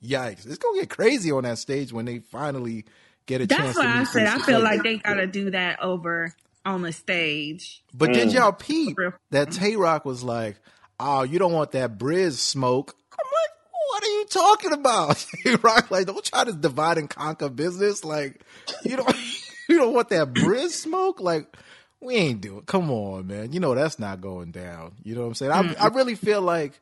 [0.03, 0.47] yikes.
[0.47, 2.85] It's gonna get crazy on that stage when they finally
[3.27, 4.65] get a chance That's to why I said I feel face.
[4.65, 6.35] like they gotta do that over
[6.65, 7.83] on the stage.
[7.95, 8.35] But did Mm.
[8.35, 8.97] y'all peep
[9.31, 10.57] that Tay Roc was like,
[10.99, 15.57] "Oh, you don't want that Briz smoke." I'm like, "What are you talking about?" Tay
[15.57, 18.05] Roc like, "Don't try to divide and conquer business.
[18.05, 18.41] Like,
[18.85, 19.17] you don't
[19.69, 21.21] you don't want that Briz smoke.
[21.21, 21.55] Like,
[22.01, 22.63] we ain't doing.
[22.63, 23.53] Come on, man.
[23.53, 24.93] You know that's not going down.
[25.05, 25.53] You know what I'm saying?
[25.53, 26.81] I I really feel like."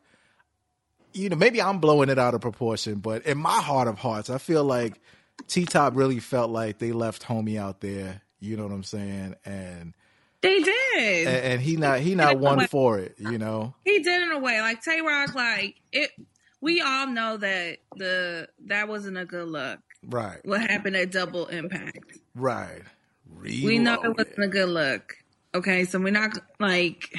[1.12, 4.30] You know, maybe I'm blowing it out of proportion, but in my heart of hearts,
[4.30, 5.00] I feel like
[5.48, 8.22] T Top really felt like they left homie out there.
[8.40, 9.34] You know what I'm saying?
[9.44, 9.94] And
[10.40, 11.26] They did.
[11.26, 13.74] and, and he not he not one for it, you know.
[13.84, 15.34] he did in a way like Tay Roc.
[15.34, 16.10] Like it,
[16.60, 19.78] we all know that the that wasn't a good look.
[20.02, 22.18] Right, What happened at Double Impact?
[22.34, 22.82] right.
[23.38, 25.14] We know it wasn't a good look.
[25.54, 27.14] Okay, so we're not like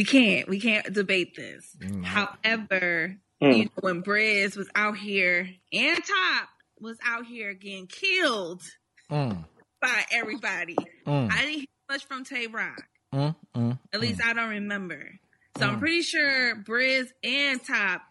[0.00, 1.76] we can't we can't debate this.
[1.78, 2.02] Mm-hmm.
[2.04, 3.56] However, Mm.
[3.58, 8.62] you know, when Briz was out here and Top was out here getting killed
[9.10, 9.44] Mm,
[9.80, 12.82] by everybody, mm, I didn't hear much from Tay Roc.
[13.14, 15.18] mm, mm, At least I don't remember.
[15.58, 15.80] So I'm Mm.
[15.80, 18.02] pretty sure Briz and Top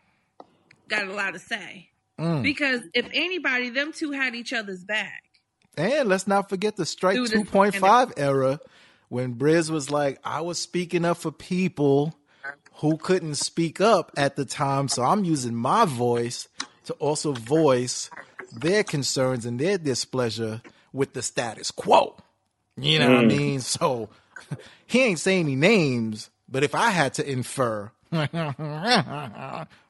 [0.88, 1.90] got a lot to say.
[2.20, 2.44] mm.
[2.44, 5.24] Because if anybody, them two had each other's back.
[5.78, 8.60] And let's not forget the strike two point five era
[9.10, 12.16] when Briz was like, I was speaking up for people
[12.76, 16.48] who couldn't speak up at the time, so I'm using my voice
[16.86, 18.10] to also voice
[18.54, 20.62] their concerns and their displeasure
[20.94, 22.16] with the status quo.
[22.78, 23.38] You know what I mm.
[23.38, 23.60] mean?
[23.60, 24.10] So
[24.88, 27.92] he ain't saying any names, but if I had to infer,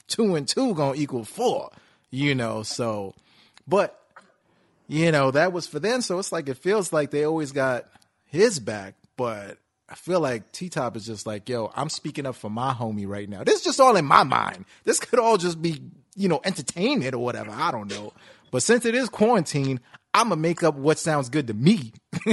[0.08, 1.70] two and two gonna equal four,
[2.10, 2.64] you know.
[2.64, 3.14] So,
[3.68, 4.02] but
[4.88, 6.02] you know that was for them.
[6.02, 7.86] So it's like it feels like they always got
[8.26, 9.58] his back, but
[9.90, 13.06] I feel like T Top is just like, yo, I'm speaking up for my homie
[13.06, 13.44] right now.
[13.44, 14.64] This is just all in my mind.
[14.86, 15.82] This could all just be,
[16.16, 17.52] you know, entertainment or whatever.
[17.52, 18.14] I don't know.
[18.50, 19.82] But since it is quarantine,
[20.14, 21.92] I'm gonna make up what sounds good to me.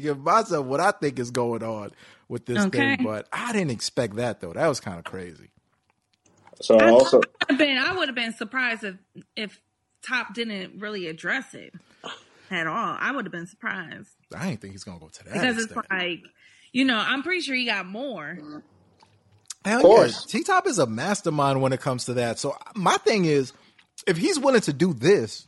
[0.00, 1.90] Give myself what I think is going on
[2.28, 2.96] with this Okay.
[2.96, 2.96] thing.
[2.96, 4.54] But I didn't expect that though.
[4.54, 5.50] That was kind of crazy.
[6.62, 8.96] So I also, would have been I would have been surprised if
[9.36, 9.60] if
[10.02, 11.74] Top didn't really address it
[12.54, 12.96] at all.
[13.00, 15.32] I would have been surprised I didn't think he's gonna go to that.
[15.32, 16.20] because it's like,
[16.72, 18.62] you know, I'm pretty sure he got more.
[19.64, 20.26] Hell Of course.
[20.32, 20.38] yeah.
[20.40, 22.38] T Top is a mastermind when it comes to that.
[22.38, 23.52] So my thing is,
[24.06, 25.46] if he's willing to do this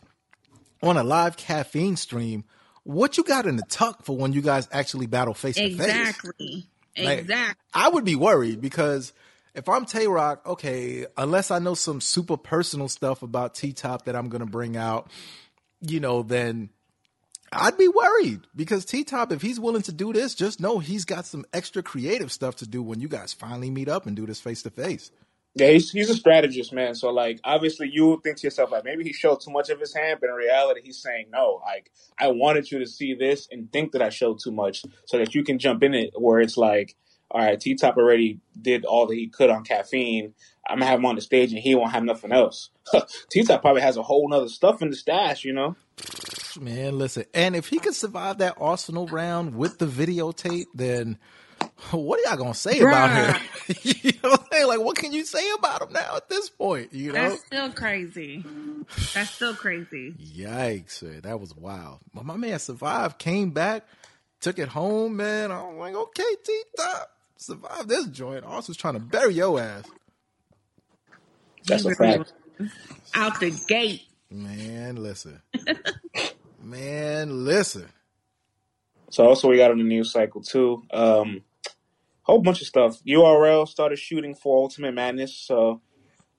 [0.82, 2.44] on a live caffeine stream,
[2.84, 5.80] what you got in the tuck for when you guys actually battle face to face?
[5.80, 6.66] Exactly.
[6.96, 7.54] Like, Exactly.
[7.72, 9.12] I would be worried because
[9.54, 14.04] if I'm Tay Roc, okay, unless I know some super personal stuff about T Top
[14.04, 15.10] that I'm gonna bring out,
[15.80, 16.68] you know, then
[17.54, 21.04] I'd be worried because T Top, if he's willing to do this, just know he's
[21.04, 24.26] got some extra creative stuff to do when you guys finally meet up and do
[24.26, 25.10] this face to face.
[25.54, 26.94] yeah, he's, he's a strategist, man.
[26.96, 29.94] So like, obviously, you think to yourself like, maybe he showed too much of his
[29.94, 31.60] hand, but in reality, he's saying no.
[31.64, 35.18] Like, I wanted you to see this and think that I showed too much, so
[35.18, 36.10] that you can jump in it.
[36.16, 36.96] Where it's like,
[37.30, 40.34] all right, T Top already did all that he could on caffeine.
[40.68, 42.70] I'm gonna have him on the stage, and he won't have nothing else.
[43.30, 45.76] T Top probably has a whole nother stuff in the stash, you know.
[46.60, 51.18] Man, listen, and if he could survive that Arsenal round with the videotape, then
[51.90, 53.76] what are y'all gonna say about him?
[53.82, 54.66] you know what I'm saying?
[54.68, 56.92] Like, what can you say about him now at this point?
[56.92, 57.30] You know?
[57.30, 58.44] That's still crazy.
[59.14, 60.12] That's still crazy.
[60.12, 61.98] Yikes, man, that was wild.
[62.12, 63.84] But my man survived, came back,
[64.40, 65.50] took it home, man.
[65.50, 68.44] I'm like, okay, T Top, survive this joint.
[68.44, 69.84] Arsenal's trying to bury your ass.
[71.66, 72.32] That's He a really fact.
[73.14, 74.02] Out the gate.
[74.30, 75.40] Man, listen.
[76.64, 77.88] man, listen.
[79.10, 80.82] So also we got on the news cycle too.
[80.92, 81.42] Um,
[82.22, 83.00] whole bunch of stuff.
[83.06, 85.36] URL started shooting for Ultimate Madness.
[85.36, 85.80] So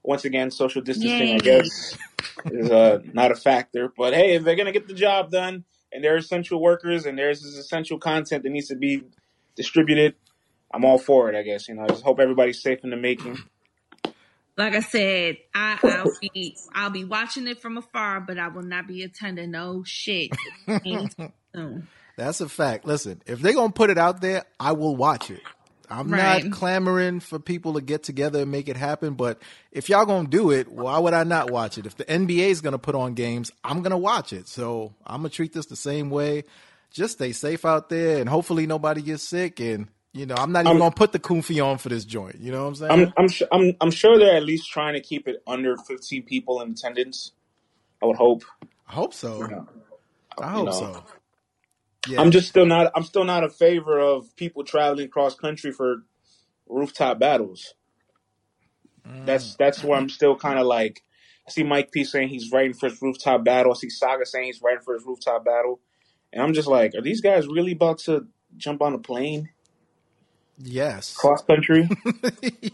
[0.04, 1.98] once again, social distancing, I guess,
[2.46, 3.92] is uh, not a factor.
[3.96, 7.42] But hey, if they're gonna get the job done, and they're essential workers, and there's
[7.42, 9.04] this essential content that needs to be
[9.56, 10.16] distributed,
[10.74, 11.38] I'm all for it.
[11.38, 11.84] I guess you know.
[11.84, 13.38] I just hope everybody's safe in the making.
[14.58, 18.64] Like I said, I, I'll be I'll be watching it from afar, but I will
[18.64, 20.32] not be attending no shit.
[22.18, 22.86] That's a fact.
[22.86, 25.42] Listen, if they're gonna put it out there, I will watch it.
[25.90, 26.44] I'm Right.
[26.44, 29.42] not clamoring for people to get together and make it happen, but
[29.72, 31.86] if y'all gonna do it, why would I not watch it?
[31.86, 34.48] If the NBA is gonna put on games, I'm gonna watch it.
[34.48, 36.44] So I'm gonna treat this the same way.
[36.92, 39.60] Just stay safe out there, and hopefully nobody gets sick.
[39.60, 42.40] And you know, I'm not even I'm- gonna put the kufi on for this joint.
[42.40, 42.92] You know what I'm saying?
[42.92, 46.24] I'm I'm sure I'm I'm sure they're at least trying to keep it under 15
[46.24, 47.34] people in attendance.
[48.02, 48.44] I would hope.
[48.88, 49.40] I hope so.
[49.40, 49.68] You
[50.40, 50.72] I hope know.
[50.72, 51.04] so.
[52.08, 52.22] Yeah.
[52.22, 52.92] I'm just still not.
[52.96, 56.04] I'm still not a favor of people traveling cross country for
[56.68, 57.74] rooftop battles.
[59.08, 59.26] Mm.
[59.26, 61.04] That's that's where I'm still kind of like.
[61.48, 63.74] I see Mike P saying he's writing for his rooftop battle.
[63.74, 65.80] I see Saga saying he's writing for his rooftop battle.
[66.34, 69.50] and I'm just like, are these guys really about to jump on a plane
[70.58, 71.16] Yes.
[71.16, 71.90] cross country?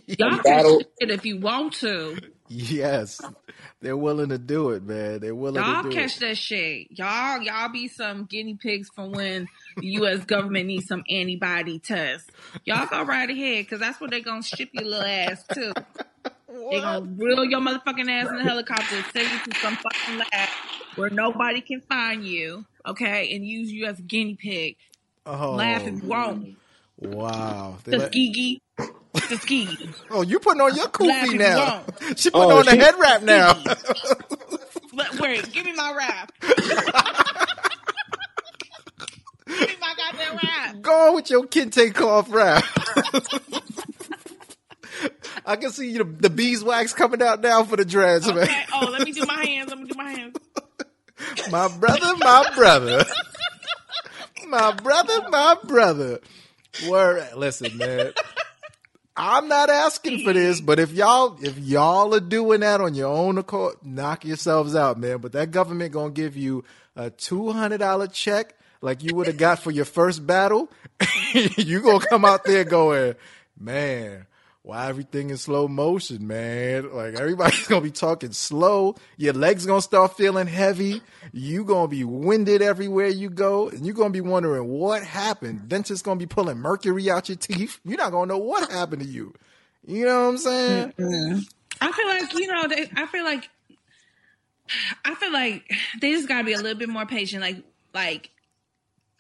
[0.08, 2.18] Y'all can battle- shit if you want to.
[2.48, 3.22] Yes.
[3.80, 5.22] They're willing to do it, man.
[5.22, 6.20] They're willing Y'all to do catch it.
[6.20, 6.88] that shit.
[6.92, 10.26] Y'all, y'all be some guinea pigs for when the U.S.
[10.26, 12.30] government needs some antibody tests.
[12.66, 15.74] Y'all go right ahead, cause that's what they're gonna ship your little ass to.
[16.70, 20.18] They're gonna reel your motherfucking ass in a helicopter, and send you to some fucking
[20.18, 20.50] lab
[20.96, 24.76] where nobody can find you, okay, and use you as a guinea pig.
[25.26, 26.08] Oh, Laugh if you oh.
[26.08, 26.58] want.
[27.02, 27.78] Wow.
[27.84, 28.62] They let- Tuskegee.
[29.16, 29.90] Tuskegee.
[30.12, 31.84] oh, you putting on your Laugh kufi now.
[31.98, 32.18] want.
[32.20, 33.62] She putting Oh, on the head wrap now.
[34.94, 36.32] Let- Wait, give me my wrap.
[36.42, 36.58] give
[39.70, 40.82] me my goddamn rap.
[40.82, 42.64] Go on with your kente cloth wrap.
[45.46, 48.48] I can see you the beeswax coming out now for the dreads, man.
[48.74, 49.70] Oh, let me do my hands.
[49.70, 50.36] Let me do my hands.
[51.50, 53.06] My brother, my brother.
[54.48, 56.20] my brother, my brother.
[56.88, 58.14] Word listen, man.
[59.16, 63.10] I'm not asking for this, but if y'all if y'all are doing that on your
[63.10, 65.18] own accord, knock yourselves out, man.
[65.18, 66.64] But that government gonna give you
[66.96, 70.72] a two hundred dollar check like you would have got for your first battle.
[71.34, 73.16] you gonna come out there going,
[73.60, 74.26] man,
[74.64, 76.94] why everything in slow motion, man?
[76.94, 78.96] Like everybody's gonna be talking slow.
[79.18, 81.02] Your legs gonna start feeling heavy.
[81.32, 85.68] You gonna be winded everywhere you go, and you're gonna be wondering what happened.
[85.68, 87.80] Dentist gonna be pulling mercury out your teeth.
[87.84, 89.34] You're not gonna know what happened to you.
[89.86, 90.94] You know what I'm saying?
[91.82, 92.68] I feel like you know.
[92.68, 93.50] They, I feel like.
[95.04, 95.70] I feel like
[96.00, 97.42] they just gotta be a little bit more patient.
[97.42, 97.58] Like,
[97.94, 98.30] like,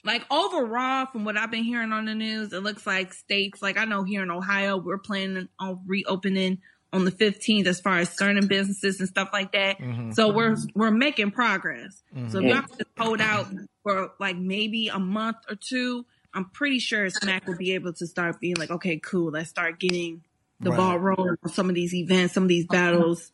[0.04, 3.62] like overall, from what I've been hearing on the news, it looks like states.
[3.62, 6.60] Like I know here in Ohio, we're planning on reopening
[6.94, 9.80] on the 15th as far as certain businesses and stuff like that.
[9.80, 10.12] Mm-hmm.
[10.12, 12.04] So we're we're making progress.
[12.14, 12.48] So if mm-hmm.
[12.48, 13.48] y'all just hold out
[13.84, 18.08] for like maybe a month or two, I'm pretty sure Smack will be able to
[18.08, 20.24] start being like, okay, cool, let's start getting
[20.60, 20.78] the Right.
[20.78, 22.92] ball rolling on some of these events, some of these uh-huh.
[22.92, 23.32] battles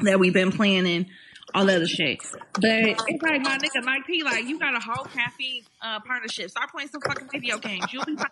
[0.00, 1.06] that we've been planning,
[1.56, 2.20] all that other shit.
[2.52, 6.50] But it's like my nigga Mike P, like you got a whole caffeine uh, partnership.
[6.50, 7.86] Start playing some fucking video games.
[7.92, 8.26] You'll be fine.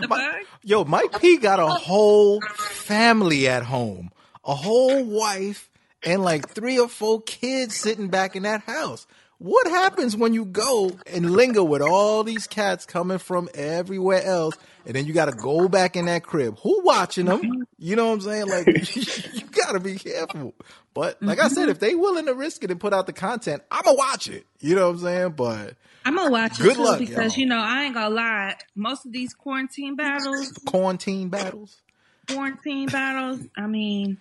[0.00, 0.34] The fuck?
[0.62, 4.10] Yo, Mike P got a whole family at home,
[4.44, 5.70] a whole wife,
[6.02, 9.06] and like three or four kids sitting back in that house.
[9.44, 14.56] What happens when you go and linger with all these cats coming from everywhere else,
[14.86, 16.58] and then you got to go back in that crib?
[16.60, 17.42] Who watching them?
[17.42, 17.62] Mm-hmm.
[17.78, 18.46] You know what I'm saying?
[18.46, 18.66] Like,
[19.34, 20.54] you got to be careful.
[20.94, 21.72] But like I said, mm-hmm.
[21.72, 24.46] if they willing to risk it and put out the content, I'ma watch it.
[24.60, 25.30] You know what I'm saying?
[25.32, 25.74] But
[26.06, 27.40] I'm gonna watch it too luck, because y'all.
[27.42, 28.54] you know I ain't gonna lie.
[28.74, 31.82] Most of these quarantine battles, quarantine battles.
[32.28, 33.40] quarantine battles.
[33.58, 34.16] I mean,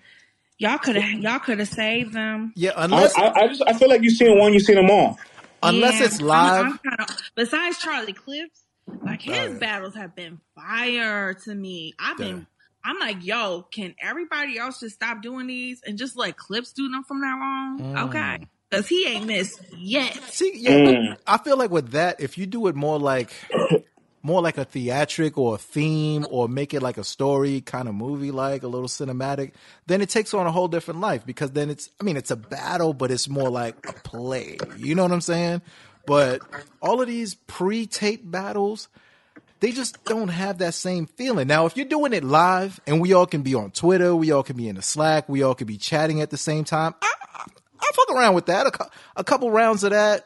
[0.64, 2.54] y'all could have y'all could have saved them.
[2.56, 4.90] Yeah, I, unless I, I just I feel like you've seen one, you've seen them
[4.90, 5.20] all.
[5.62, 6.66] unless Yeah, it's live.
[6.66, 8.64] I'm, I'm kinda, besides Charlie Clips,
[9.04, 11.94] like his battles have been fire to me.
[12.00, 12.38] I've been.
[12.38, 12.44] Yeah.
[12.86, 16.90] I'm like, yo, can everybody else just stop doing these and just let Clips do
[16.90, 17.80] them from now on?
[17.80, 18.04] Mm.
[18.08, 20.14] Okay, because he ain't missed yet.
[20.32, 21.18] See, yeah, Mm.
[21.26, 23.32] I feel like with that, if you do it more like
[24.24, 27.94] more like a theatric or a theme or make it like a story kind of
[27.94, 29.52] movie like a little cinematic,
[29.86, 32.38] then it takes on a whole different life because then it's I mean it's a
[32.38, 34.58] battle, but it's more like a play.
[34.78, 35.62] You know what I'm saying?
[36.06, 36.42] But
[36.82, 38.88] all of these pre-tape battles,
[39.60, 41.48] they just don't have that same feeling.
[41.48, 44.44] Now, if you're doing it live and we all can be on Twitter, we all
[44.44, 47.14] can be in the Slack, we all can be chatting at the same time, I,
[47.36, 47.46] I,
[47.80, 48.68] I fuck around with that.
[48.68, 50.26] A, a couple rounds of that,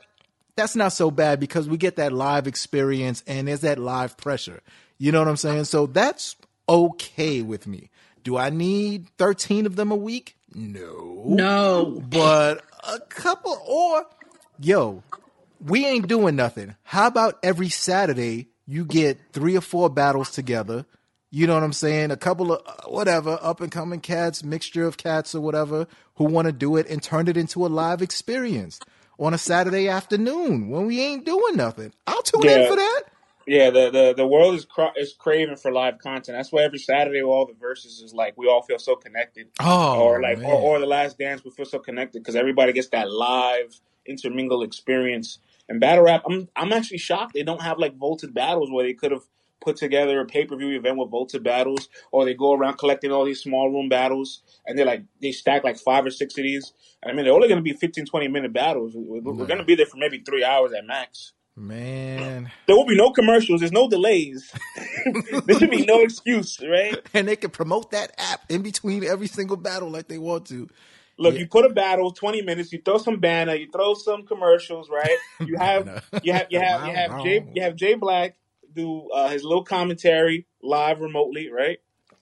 [0.57, 4.59] that's not so bad because we get that live experience and there's that live pressure.
[4.97, 5.65] You know what I'm saying?
[5.65, 6.35] So that's
[6.67, 7.89] okay with me.
[8.23, 10.35] Do I need 13 of them a week?
[10.53, 11.23] No.
[11.25, 14.05] No, But a couple, or
[14.59, 15.03] yo,
[15.63, 16.75] we ain't doing nothing.
[16.83, 20.85] How about every Saturday you get three or four battles together?
[21.29, 22.11] You know what I'm saying?
[22.11, 26.23] A couple of uh, whatever up and coming cats, mixture of cats or whatever, who
[26.23, 28.79] want to do it and turn it into a live experience
[29.19, 31.93] on a Saturday afternoon when we ain't doing nothing.
[32.05, 33.03] I'll tune in for that.
[33.47, 36.37] Yeah, the, the, the world is cra- is craving for live content.
[36.37, 39.47] That's why every Saturday, all the verses is like we all feel so connected.
[39.61, 42.89] Oh, or like, or, or the last dance, we feel so connected because everybody gets
[42.89, 45.39] that live intermingle experience.
[45.69, 48.93] And battle rap, I'm I'm actually shocked they don't have like vaulted battles where they
[48.93, 49.23] could have
[49.59, 53.11] put together a pay per view event with vaulted battles, or they go around collecting
[53.11, 56.43] all these small room battles, and they like they stack like five or six of
[56.43, 56.73] these.
[57.03, 58.93] And I mean, they're only going to be 15, 20 minute battles.
[58.95, 61.33] We're, we're going to be there for maybe three hours at max.
[61.55, 62.51] man.
[62.65, 63.61] There will be no commercials.
[63.61, 64.51] There's no delays.
[65.45, 66.97] there should be no excuse, right?
[67.13, 70.67] and they can promote that app in between every single battle like they want to.
[71.19, 71.39] Look, Yeah.
[71.41, 72.71] you put a battle, twenty minutes.
[72.71, 75.17] You throw some banner, you throw some commercials, right?
[75.47, 77.23] You have you have you have you have wow.
[77.23, 78.35] Jay you have Jay Black
[78.77, 81.79] do uh, his little commentary live remotely, right?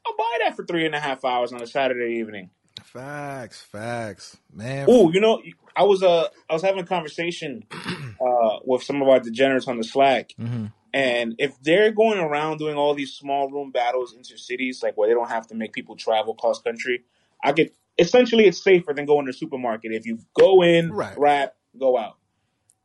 [0.08, 2.50] I'll buy that for three and a half hours on a Saturday evening.
[2.84, 4.90] Facts, facts, man.
[4.90, 5.42] Ooh, you know,
[5.76, 9.78] I was uh I was having a conversation uh with some of our degenerates on
[9.78, 10.72] the Slack, Mhm.
[10.94, 15.08] and if they're going around doing all these small room battles into cities, like where
[15.10, 17.04] they don't have to make people travel cross country,
[17.44, 19.92] I get essentially it's safer than going to the supermarket.
[19.92, 21.18] If you go in, Right.
[21.18, 22.18] rap, go out.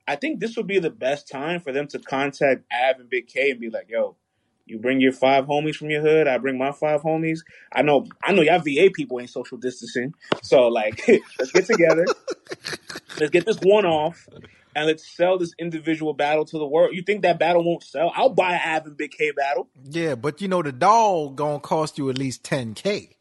[0.07, 3.27] I think this would be the best time for them to contact Av and Big
[3.27, 4.17] K and be like, "Yo,
[4.71, 6.29] you bring your five homies from your hood.
[6.29, 7.41] I bring my five homies.
[7.73, 11.03] I know, I know, y'all VA people ain't social distancing, so like,
[11.39, 12.07] let's get together.
[13.19, 14.29] let's get this one off,
[14.77, 16.95] and let's sell this individual battle to the world.
[16.95, 18.13] You think that battle won't sell?
[18.15, 19.69] I'll buy an Av and Big K battle.
[19.91, 23.17] Yeah, but you know the dog gonna cost you at least ten k.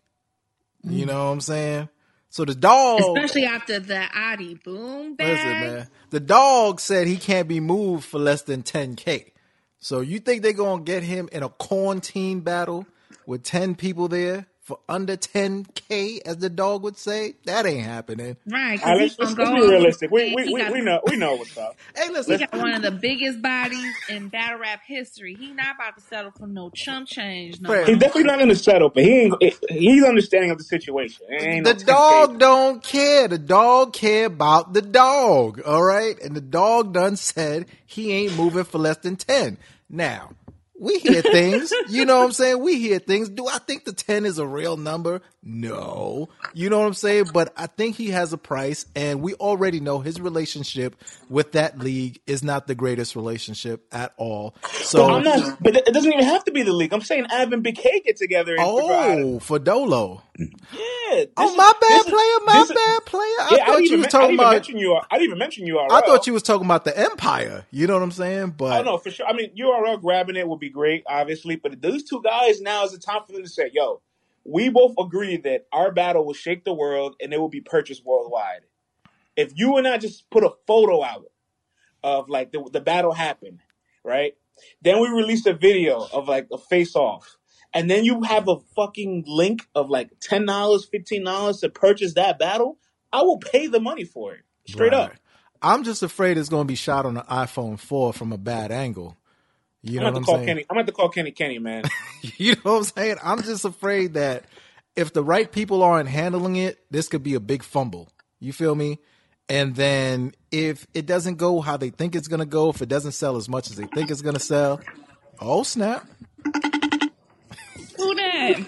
[0.84, 1.90] You know what I'm saying?
[2.30, 5.28] So the dog, Especially after the Audi boom bag.
[5.28, 5.88] listen, man.
[6.12, 9.34] The dog said he can't be moved for less than ten k.
[9.80, 12.86] So you think they're gonna get him in a quarantine battle
[13.26, 17.34] with ten people there for under ten k, as the dog would say?
[17.46, 18.38] That ain't happening.
[18.46, 20.12] Right, All right, because he's let's, gonna let's, let's be realistic.
[20.12, 21.76] We, we, we, got we know we know what's up.
[21.96, 25.34] Hey, listen, He got one of the biggest bodies in battle rap history.
[25.34, 28.56] He not about to settle for no chump change no He's definitely not going to
[28.56, 29.34] settle, but he ain't,
[29.70, 31.26] he's understanding of the situation.
[31.30, 33.28] The no dog don't care.
[33.28, 35.62] The dog care about the dog.
[35.66, 36.20] All right.
[36.22, 39.58] And the dog done said he ain't moving for less than 10.
[39.90, 40.32] Now,
[40.80, 41.72] we hear things.
[41.90, 42.62] you know what I'm saying?
[42.62, 43.30] We hear things.
[43.30, 45.22] Do I think the 10 is a real number?
[45.44, 46.30] No.
[46.54, 47.26] You know what I'm saying?
[47.34, 50.96] But I think he has a price and we already know his relationship
[51.30, 54.56] with that league is not the greatest relationship at all.
[54.62, 55.62] But So, I'm not.
[55.62, 56.94] But it doesn't even have to be the league.
[56.94, 59.00] I'm saying Av and Big K get together and figure out.
[59.10, 60.24] How to, oh, for Dolo.
[60.72, 61.26] Yeah.
[61.38, 62.46] Oh, my bad, is player.
[62.46, 62.72] My is.
[62.74, 63.24] bad, player.
[63.40, 64.00] I Yeah, I thought didn't you even.
[64.00, 64.96] was men- I talking didn't even about mention you.
[64.96, 65.88] I didn't even mention URL.
[65.92, 67.66] I thought you was talking about the Empire.
[67.72, 68.56] You know what I'm saying?
[68.72, 69.28] Oh But no, for sure.
[69.28, 71.58] I mean, URL grabbing it would be great, obviously.
[71.58, 74.02] But these two guys now is the time for them to say, "Yo,
[74.46, 78.06] we both agree that our battle will shake the world and it will be purchased
[78.06, 78.62] worldwide."
[79.38, 81.26] If you and I just put a photo out
[82.04, 83.62] of like the, the battle happened,
[84.06, 84.36] right?
[84.84, 87.39] Then we release a video of like a face off.
[87.74, 92.16] And then you have a fucking link of like ten dollars, fifteen dollars to purchase
[92.16, 92.78] that battle.
[93.12, 95.14] I will pay the money for it, straight up.
[95.62, 98.72] I'm just afraid it's going to be shot on an iPhone 4 from a bad
[98.72, 99.18] angle.
[99.82, 100.48] You I'm know what to I'm call saying?
[100.48, 100.66] Kenny.
[100.70, 101.84] I'm going to call Kenny Kenny, man.
[102.22, 103.16] you know what I'm saying?
[103.24, 104.46] I'm just afraid that
[104.96, 108.10] if the right people aren't handling it, this could be a big fumble.
[108.40, 109.00] You feel me?
[109.48, 112.90] And then if it doesn't go how they think it's going to go, if it
[112.90, 114.80] doesn't sell as much as they think it's going to sell,
[115.40, 116.08] oh snap.
[118.00, 118.60] Who that?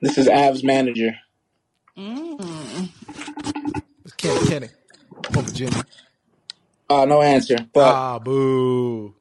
[0.00, 1.14] This is Av's manager.
[1.96, 2.88] Mm.
[4.04, 4.68] It's Kenny Kenny
[5.32, 5.84] from Virginia.
[6.88, 7.56] Uh, no answer.
[7.72, 9.14] But Ah, boo.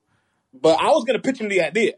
[0.53, 1.93] but I was gonna pitch him the idea.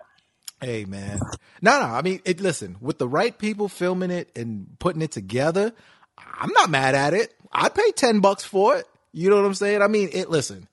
[0.61, 1.19] Hey man,
[1.61, 1.85] no, no.
[1.85, 2.39] I mean, it.
[2.41, 5.73] Listen, with the right people filming it and putting it together,
[6.17, 7.33] I'm not mad at it.
[7.51, 8.87] I'd pay ten bucks for it.
[9.11, 9.81] You know what I'm saying?
[9.81, 10.29] I mean, it.
[10.29, 10.67] Listen,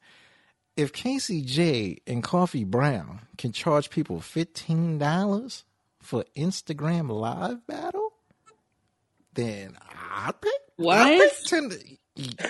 [0.76, 5.64] if Casey J and Coffee Brown can charge people fifteen dollars
[6.02, 8.10] for Instagram live battle,
[9.34, 9.76] then
[10.12, 10.48] I'd pay.
[10.88, 11.32] I'd pay What?
[11.46, 11.70] ten.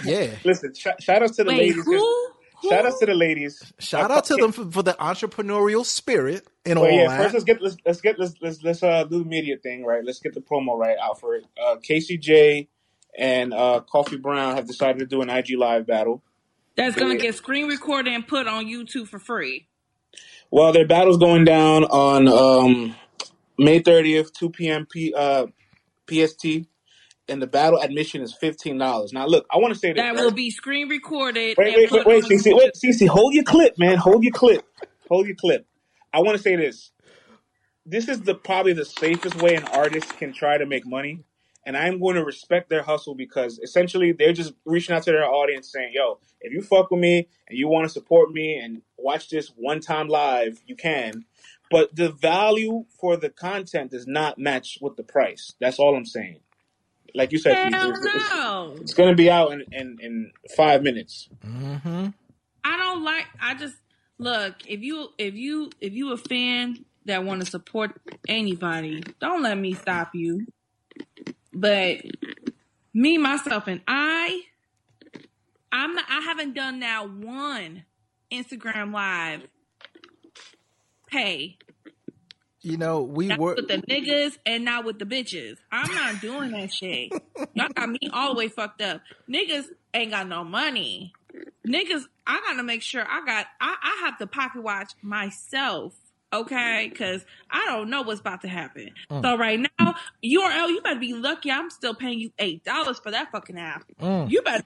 [0.05, 0.31] Yeah.
[0.45, 1.85] Listen, sh- shout outs to the Wait, ladies.
[1.85, 2.29] who?
[2.69, 3.73] Shout outs to the ladies.
[3.79, 4.43] Shout Uh, out to okay.
[4.43, 7.09] them for, for the entrepreneurial spirit and all Well, yeah.
[7.09, 7.23] that.
[7.23, 10.05] First, let's get let's let's get let's let's let's uh do the media thing right.
[10.05, 11.45] Let's get the promo right out for it.
[11.63, 12.69] Uh, KCJ
[13.19, 16.23] and uh Coffee Brown have decided to do an IG live battle.
[16.77, 19.67] That's gonna They- get screen recorded and put on YouTube for free.
[20.51, 22.95] Well, their battle's going down on um
[23.61, 24.87] May 30th, 2 p.m.
[24.87, 25.47] P, uh,
[26.09, 26.47] PST,
[27.29, 29.13] and the battle admission is fifteen dollars.
[29.13, 30.03] Now, look, I want to say this.
[30.03, 30.25] That right?
[30.25, 33.99] will be screen recorded Wait, wait, wait, wait, CC, wait, CC, hold your clip, man.
[33.99, 34.65] Hold your clip.
[35.09, 35.67] Hold your clip.
[36.13, 36.91] I want to say this.
[37.85, 41.23] This is the probably the safest way an artist can try to make money,
[41.67, 45.25] and I'm going to respect their hustle because essentially they're just reaching out to their
[45.25, 48.81] audience saying, "Yo, if you fuck with me and you want to support me and
[48.97, 51.27] watch this one time live, you can."
[51.71, 55.55] But the value for the content does not match with the price.
[55.61, 56.41] That's all I'm saying.
[57.15, 60.83] Like you said, Hell it's, it's, it's going to be out in, in, in five
[60.83, 61.29] minutes.
[61.45, 62.09] mm-hmm.
[62.63, 63.77] I don't like I just
[64.19, 67.99] look, if you if you if you a fan that want to support
[68.29, 70.47] anybody, don't let me stop you.
[71.53, 72.03] But
[72.93, 74.43] me, myself, and I
[75.73, 77.85] I'm not I haven't done now one
[78.31, 79.49] Instagram live
[81.11, 81.59] pay
[82.63, 85.57] You know, we Not were with the niggas and not with the bitches.
[85.73, 87.11] I'm not doing that shit.
[87.55, 89.01] Y'all got me all the way fucked up.
[89.29, 91.13] Niggas ain't got no money.
[91.67, 93.47] Niggas, I gotta make sure I got.
[93.61, 95.95] I, I have to pocket watch myself.
[96.33, 98.91] Okay, because I don't know what's about to happen.
[99.11, 99.23] Mm.
[99.23, 99.95] So right now,
[100.25, 101.51] URL, you better be lucky.
[101.51, 103.85] I'm still paying you eight dollars for that fucking app.
[104.01, 104.31] Mm.
[104.31, 104.65] You better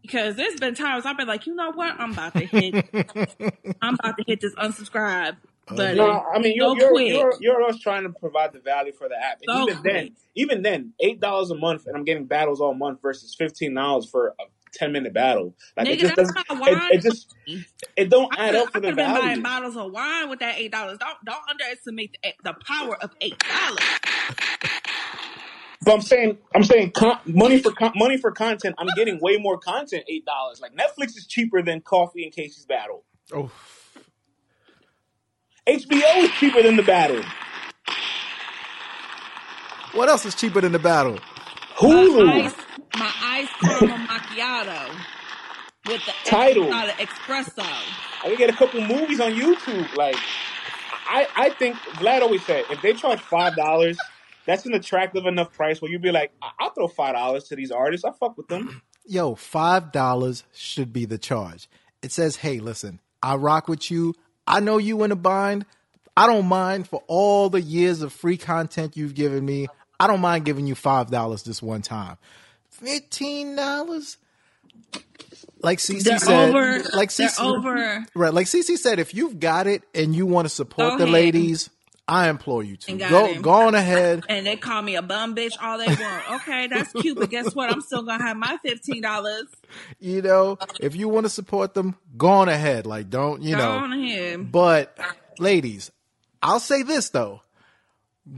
[0.00, 1.94] because there's been times I've been like, you know what?
[1.98, 2.88] I'm about to hit.
[3.82, 5.36] I'm about to hit this unsubscribe
[5.76, 5.96] button.
[5.96, 7.08] No, I mean you're you're, quick.
[7.08, 9.40] you're you're always trying to provide the value for the app.
[9.42, 12.74] And So even then, even then, eight dollars a month, and I'm getting battles all
[12.74, 14.44] month versus fifteen dollars for a
[14.74, 15.54] ten minute battle.
[15.76, 16.60] Like it Nigga, just that's doesn't.
[16.60, 16.72] wine.
[16.90, 17.34] It, it just
[17.96, 19.92] it don't I add could, up I for could the have been buying bottles of
[19.92, 20.98] wine with that eight dollars.
[20.98, 23.78] Don't don't underestimate the, the power of eight dollars.
[25.84, 28.76] But I'm saying, I'm saying, con- money for con- money for content.
[28.78, 30.04] I'm getting way more content.
[30.08, 30.60] Eight dollars.
[30.60, 33.04] Like Netflix is cheaper than Coffee and Casey's battle.
[33.34, 33.50] oh,
[35.68, 37.22] HBO is cheaper than the battle.
[39.92, 41.14] what else is cheaper than the battle?
[41.80, 42.44] My Hulu.
[42.44, 42.54] ice,
[42.96, 44.94] my ice caramel macchiato
[45.86, 46.72] with the Tidal.
[46.72, 48.22] extra shot espresso.
[48.24, 49.94] I can get a couple movies on YouTube.
[49.96, 50.16] Like,
[51.08, 53.98] I, I think Vlad always said, if they charge five dollars,
[54.46, 57.56] that's an attractive enough price where you'd be like, I- I'll throw five dollars to
[57.56, 58.04] these artists.
[58.04, 58.82] I fuck with them.
[59.06, 61.68] Yo, five dollars should be the charge.
[62.02, 64.14] It says, "Hey, listen, I rock with you.
[64.46, 65.66] I know you in a bind.
[66.16, 69.68] I don't mind for all the years of free content you've given me.
[69.98, 72.18] I don't mind giving you five dollars this one time.
[72.70, 74.16] Fifteen dollars."
[75.62, 76.82] Like CC They're said, over.
[76.92, 78.04] like CC, over.
[78.16, 78.34] right?
[78.34, 81.70] Like CC said, if you've got it and you want to support the ladies,
[82.08, 84.24] I implore you to go go on ahead.
[84.28, 86.30] And they call me a bum bitch all they want.
[86.42, 87.72] Okay, that's cute, but guess what?
[87.72, 89.44] I'm still gonna have my fifteen dollars.
[90.00, 92.86] You know, if you want to support them, go on ahead.
[92.86, 93.70] Like, don't you Go know?
[93.70, 94.50] on ahead.
[94.50, 94.98] But
[95.38, 95.90] ladies,
[96.42, 97.42] I'll say this though.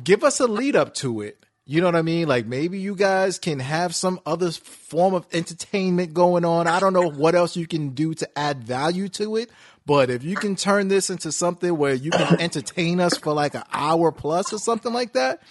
[0.02, 1.44] Give us a lead up to it.
[1.66, 2.28] You know what I mean?
[2.28, 6.66] Like maybe you guys can have some other form of entertainment going on.
[6.66, 9.50] I don't know what else you can do to add value to it.
[9.86, 13.54] But if you can turn this into something where you can entertain us for like
[13.54, 15.42] an hour plus or something like that,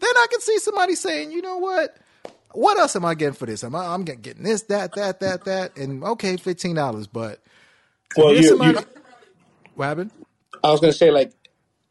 [0.00, 1.96] then I can see somebody saying, you know what?
[2.52, 3.64] What else am I getting for this?
[3.64, 7.06] Am I, I'm getting this, that, that, that, that, and okay, fifteen dollars.
[7.06, 7.40] But
[8.16, 8.78] Well, you, somebody.
[8.78, 8.86] you,
[9.74, 10.12] what happened?
[10.62, 11.32] I was gonna say like,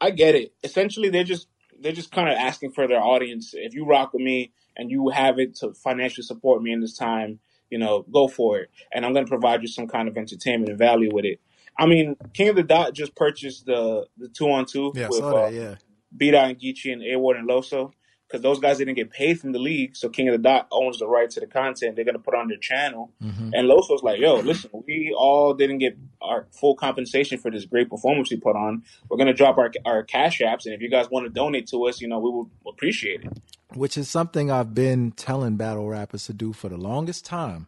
[0.00, 0.54] I get it.
[0.64, 1.48] Essentially, they're just
[1.80, 3.52] they're just kind of asking for their audience.
[3.54, 6.96] If you rock with me and you have it to financially support me in this
[6.96, 7.40] time,
[7.70, 8.70] you know, go for it.
[8.92, 11.40] And I'm gonna provide you some kind of entertainment and value with it.
[11.78, 15.18] I mean, King of the Dot just purchased the the two on two Yeah, with
[15.18, 15.48] saw uh.
[15.50, 15.74] Yeah.
[16.16, 17.92] Bida and Geechee and A Ward and Loso
[18.26, 19.94] because those guys didn't get paid from the league.
[19.94, 21.94] So King of the Dot owns the right to the content.
[21.94, 23.12] They're gonna put on their channel.
[23.22, 23.50] Mhm.
[23.54, 27.88] And Loso's like, yo, listen, we all didn't get our full compensation for this great
[27.90, 28.82] performance we put on.
[29.10, 31.86] We're gonna drop our our cash apps, and if you guys want to donate to
[31.86, 33.32] us, you know, we will appreciate it.
[33.74, 37.66] which is something I've been telling battle rappers to do for the longest time.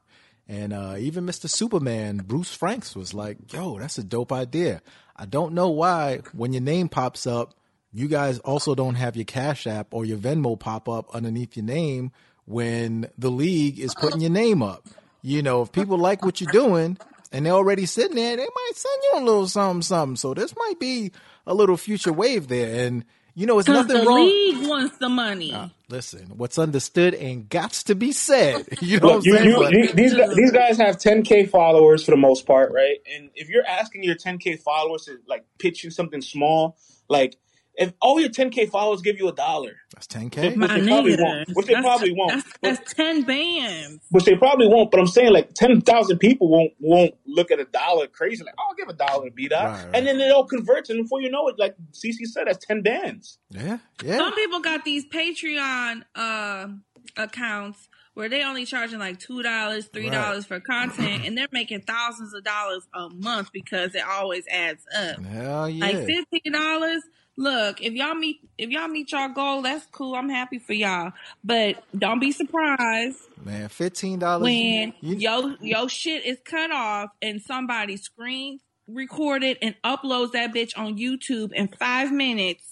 [0.49, 1.49] And uh, even Mr.
[1.49, 4.81] Superman, Bruce Franks, was like, yo, that's a dope idea.
[5.15, 7.55] I don't know why, when your name pops up,
[7.93, 11.67] you guys also don't have your Cash App or your Venmo pop up underneath your
[11.67, 12.13] name
[12.47, 14.89] when the league is putting your name up.
[15.21, 16.97] You know, if people like what you're doing
[17.31, 20.17] and they're already sitting there, they might send you a little something, something.
[20.17, 21.13] So this might be
[21.47, 22.87] a little future wave there.
[22.87, 23.05] And,
[23.39, 24.27] you know, it's Because nothing the wrong.
[24.27, 25.55] league wants the money.
[25.89, 28.67] Listen, what's understood and gots to be said.
[28.83, 29.51] You know Look, what you, I'm saying?
[29.51, 32.97] you, But- you- these these guys have 10k followers for the most part, right?
[33.15, 36.77] And if you're asking your 10k followers to like pitch you something small,
[37.09, 37.37] like
[37.79, 40.57] if all your 10k followers give you a dollar, that's 10K.
[40.57, 41.49] My they probably nigga, won't.
[41.55, 42.45] Which they that's, probably won't.
[42.61, 44.01] That's, that's ten bands.
[44.11, 44.91] which they probably won't.
[44.91, 48.65] But I'm saying like 10,000 people won't won't look at a dollar crazy like, oh,
[48.69, 49.95] I'll give a dollar to beat up, Right, right.
[49.95, 52.83] and then it all converts, and before you know it, like CC said, that's 10
[52.83, 53.39] bands.
[53.51, 54.19] Yeah, yeah.
[54.19, 56.69] Some people got these Patreon uh,
[57.17, 61.83] accounts where they only charging like two dollars, three dollars for content, and they're making
[61.83, 65.23] thousands of dollars a month because it always adds up.
[65.25, 65.85] Hell yeah.
[65.87, 67.03] Like fifteen dollars.
[67.39, 70.17] Look, if y'all meet if y'all meet y'all goal, that's cool.
[70.17, 71.13] I'm happy for y'all.
[71.45, 74.41] But don't be surprised Man, $15.
[74.43, 78.59] when you, yo your shit is cut off and somebody screen
[78.89, 82.65] recorded and uploads that bitch on YouTube in five minutes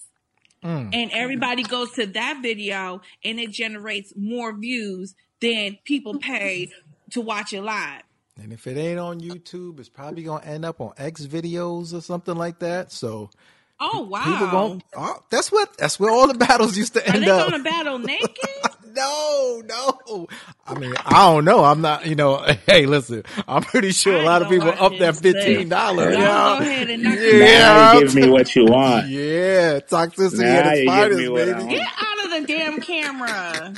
[0.64, 0.88] Mm.
[0.94, 6.70] and everybody goes to that video and it generates more views than people pay
[7.10, 8.02] to watch it live.
[8.42, 11.92] and if it ain't on YouTube, it's probably going to end up on X videos
[11.94, 12.90] or something like that.
[12.90, 13.30] So
[13.78, 14.24] Oh wow.
[14.24, 14.82] people won't.
[14.96, 15.76] Oh, that's what.
[15.76, 17.50] That's where all the battles used to end Are end they up.
[17.50, 18.30] gonna battle naked?
[18.94, 20.26] no, no.
[20.66, 21.62] I mean, I don't know.
[21.62, 24.92] I'm not, you know, hey, listen, I'm pretty sure I a lot of people up
[24.92, 25.70] watch that $15.
[25.70, 26.58] Y'all Yeah.
[26.58, 27.92] go ahead and knock Yeah.
[27.94, 29.08] you give me what you want.
[29.10, 29.80] Yeah.
[29.80, 31.70] Toxicity Now at its finest, me what I baby.
[31.74, 33.74] Get out of the damn camera.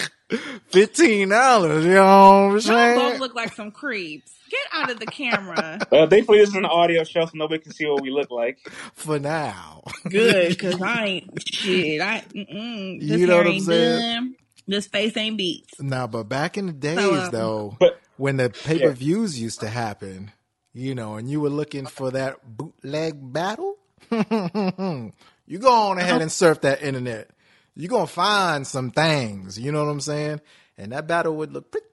[0.69, 4.33] Fifteen dollars, you know what I'm Y'all both look like some creeps.
[4.51, 5.79] Get out of the camera.
[5.91, 8.59] Well, thankfully this is an audio show, so nobody can see what we look like.
[8.95, 9.83] For now.
[10.09, 12.01] Good, cause I ain't shit.
[12.01, 14.01] I mm-mm, this You know hair what I'm ain't saying?
[14.01, 14.35] done.
[14.67, 15.81] This face ain't beats.
[15.81, 19.41] Now, but back in the days So, um, though, But when the pay per views
[19.41, 20.31] used to happen,
[20.75, 23.77] you know, and you were looking for that bootleg battle,
[24.11, 27.31] you go on ahead and surf that internet.
[27.75, 30.41] You're gonna find some things, you know what I'm saying?
[30.77, 31.87] And that battle would look pretty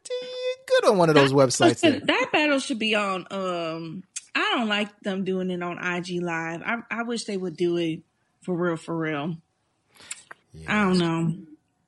[0.67, 1.79] good on one of those websites.
[1.81, 1.99] There.
[2.05, 3.25] That battle should be on.
[3.31, 4.03] Um,
[4.35, 6.61] I don't like them doing it on IG Live.
[6.65, 8.01] I I wish they would do it
[8.41, 9.37] for real, for real.
[10.67, 11.35] I don't know.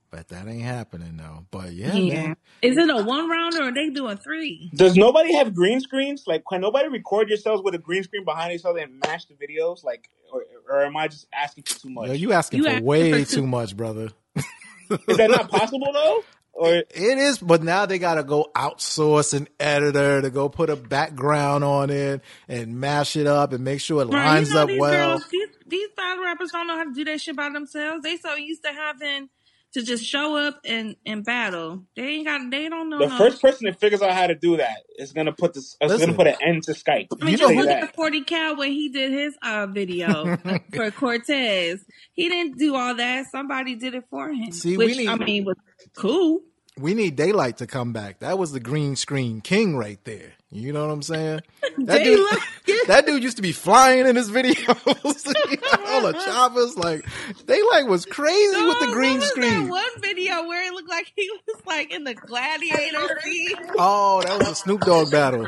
[0.09, 1.45] But that ain't happening though.
[1.51, 2.37] But yeah, Yeah, man.
[2.61, 4.71] is it a one rounder or are they doing three?
[4.73, 6.23] does nobody have green screens?
[6.25, 9.33] Like, can nobody record yourselves with a green screen behind each other and match the
[9.35, 9.83] videos?
[9.83, 12.07] Like, or, or am I just asking for too much?
[12.07, 14.09] Yo, you asking You for asking way for too too- much, brother.
[14.35, 16.23] Is that not possible though?
[16.59, 16.87] Or It
[17.19, 21.89] is, but now they gotta go outsource an editor to go put a background on
[21.91, 24.79] it and mash it up and make sure it Bro, lines you know up these
[24.79, 25.09] well.
[25.19, 28.01] girls, these these battle rappers don't know how to do that shit by themselves.
[28.03, 29.29] They so used to having
[29.73, 31.83] to just show up and and battle.
[31.95, 32.49] They ain't got.
[32.49, 32.99] They don't know.
[32.99, 33.17] the no.
[33.17, 35.75] first person that figures out how to do that is gonna put this.
[35.79, 36.07] Is Listen.
[36.07, 37.07] gonna put an end to Skype.
[37.21, 39.67] I mean, You just know look who- at Forty Cal when he did his uh
[39.67, 40.37] video
[40.73, 41.85] for Cortez.
[42.13, 43.25] He didn't do all that.
[43.31, 44.51] Somebody did it for him.
[44.53, 45.57] See, we which need- I mean was
[45.95, 46.39] cool.
[46.79, 48.19] We need Daylyt to come back.
[48.19, 50.33] That was the green screen king right there.
[50.51, 51.41] You know what I'm saying?
[51.79, 52.87] That dude, Daylyt.
[52.87, 54.67] that dude used to be flying in his videos.
[55.87, 57.05] All the choppers, like
[57.45, 59.65] Daylyt was crazy with the green what was screen.
[59.65, 63.57] That one video where it looked like he was like in the gladiator scene.
[63.77, 65.47] Oh, that was a Snoop Dogg battle.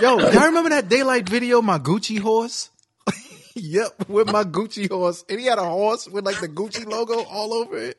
[0.00, 2.70] Yo, y'all remember that Daylyt video, my Gucci horse?
[3.56, 5.24] yep, with my Gucci horse.
[5.28, 7.98] And he had a horse with like the Gucci logo all over it.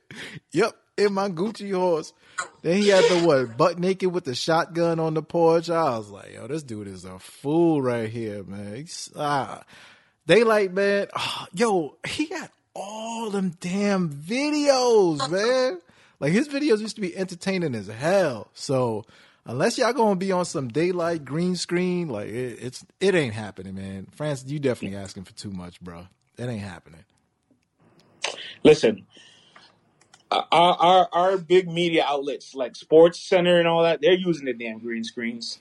[0.53, 2.13] Yep, in my Gucci horse.
[2.61, 5.69] Then he had the what, butt naked with the shotgun on the porch.
[5.69, 8.85] I was like, yo, this dude is a fool right here, man.
[9.15, 9.63] Ah.
[10.27, 11.07] Daylyt, man.
[11.15, 15.79] ah, yo, he got all them damn videos, man.
[16.19, 18.49] Like his videos used to be entertaining as hell.
[18.53, 19.05] So
[19.45, 23.75] unless y'all gonna be on some Daylyt green screen, like it, it's it ain't happening,
[23.75, 24.07] man.
[24.11, 26.07] France, you definitely asking for too much, bro.
[26.37, 27.05] It ain't happening.
[28.63, 29.05] Listen,
[30.29, 34.45] Uh, our, our our big media outlets like Sports Center and all that, they're using
[34.45, 35.59] the damn green screens,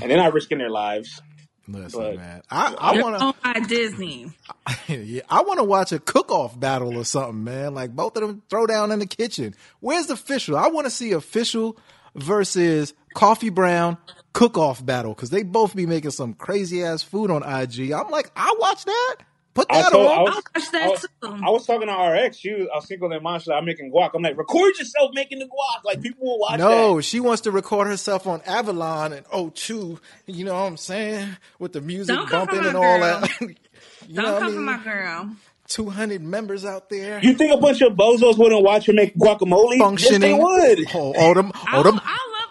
[0.00, 1.20] and they're not risking their lives.
[1.66, 2.42] Listen, But- man.
[2.50, 4.30] I, I wanna by Disney.
[4.88, 7.74] yeah, I wanna watch a cook off battle or something, man.
[7.74, 9.54] Like both of them throw down in the kitchen.
[9.80, 10.56] Where's the official?
[10.56, 11.78] I wanna see official
[12.14, 13.96] versus Coffee Brown
[14.34, 17.92] cook off battle because they both be making some crazy ass food on IG.
[17.92, 19.16] I'm like, I watch that.
[19.54, 20.18] Put I that told- on.
[20.18, 21.08] I was- I'll watch I was, too.
[21.46, 22.36] I was talking to RX.
[22.36, 23.38] She was, I was single in mom.
[23.38, 24.10] She's like, I'm making guac.
[24.14, 25.84] I'm like, record yourself making the guac.
[25.84, 27.02] Like people will watch No, that.
[27.04, 31.36] she wants to record herself on Avalon and O2, you know what I'm saying?
[31.58, 33.20] With the music Don't bumping and all girl.
[33.20, 33.40] that.
[33.40, 35.30] you know Don't what I come for my girl.
[35.66, 39.78] 200 members out there You think a bunch of bozos wouldn't watch her make guacamole?
[39.78, 40.20] functioning.
[40.20, 40.88] Yes, they would.
[40.94, 42.00] Oh, oh, them, I, oh, them,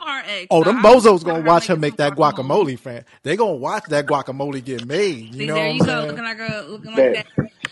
[0.05, 3.05] I love oh, so them I bozos gonna watch her make that guacamole, fan.
[3.23, 5.33] They gonna watch that guacamole get made.
[5.33, 6.07] You See, know there you go, saying?
[6.07, 7.25] looking like a looking like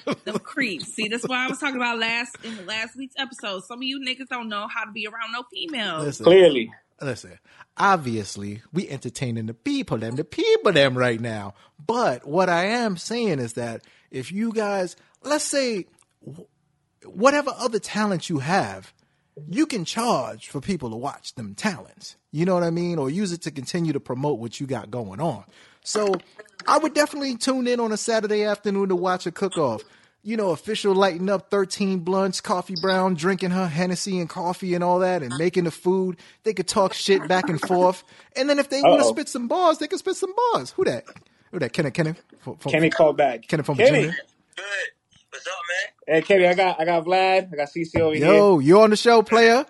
[0.06, 0.26] that.
[0.26, 0.94] Them creeps.
[0.94, 3.64] See, that's why I was talking about last in the last week's episode.
[3.66, 6.06] Some of you niggas don't know how to be around no females.
[6.06, 6.72] Listen, Clearly.
[7.02, 7.38] listen,
[7.78, 11.54] obviously we entertaining the people them, the people them right now.
[11.86, 15.86] But what I am saying is that if you guys, let's say,
[17.06, 18.94] whatever other talent you have,
[19.50, 22.16] you can charge for people to watch them talents.
[22.32, 22.98] You know what I mean?
[22.98, 25.44] Or use it to continue to promote what you got going on.
[25.84, 26.14] So
[26.68, 29.84] I would definitely tune in on a Saturday afternoon to watch a cook off.
[30.24, 34.84] You know, official lighting up 13 blunts, coffee brown, drinking her Hennessy and coffee and
[34.84, 36.18] all that, and making the food.
[36.44, 38.04] They could talk shit back and forth.
[38.36, 40.70] And then if they want to spit some bars, they can spit some bars.
[40.72, 41.06] Who that?
[41.52, 41.74] Who that?
[41.74, 42.14] Kenny, Kenny?
[42.40, 43.48] From, from- Kenny called back.
[43.48, 43.90] Kenny from Kenny.
[43.90, 44.16] Virginia?
[44.56, 44.66] Good.
[45.32, 45.54] What's up,
[46.08, 46.16] man?
[46.18, 47.52] Hey, Kenny, I got I got Vlad.
[47.52, 48.28] I got CC over here.
[48.28, 49.66] Yo, you on the show, player?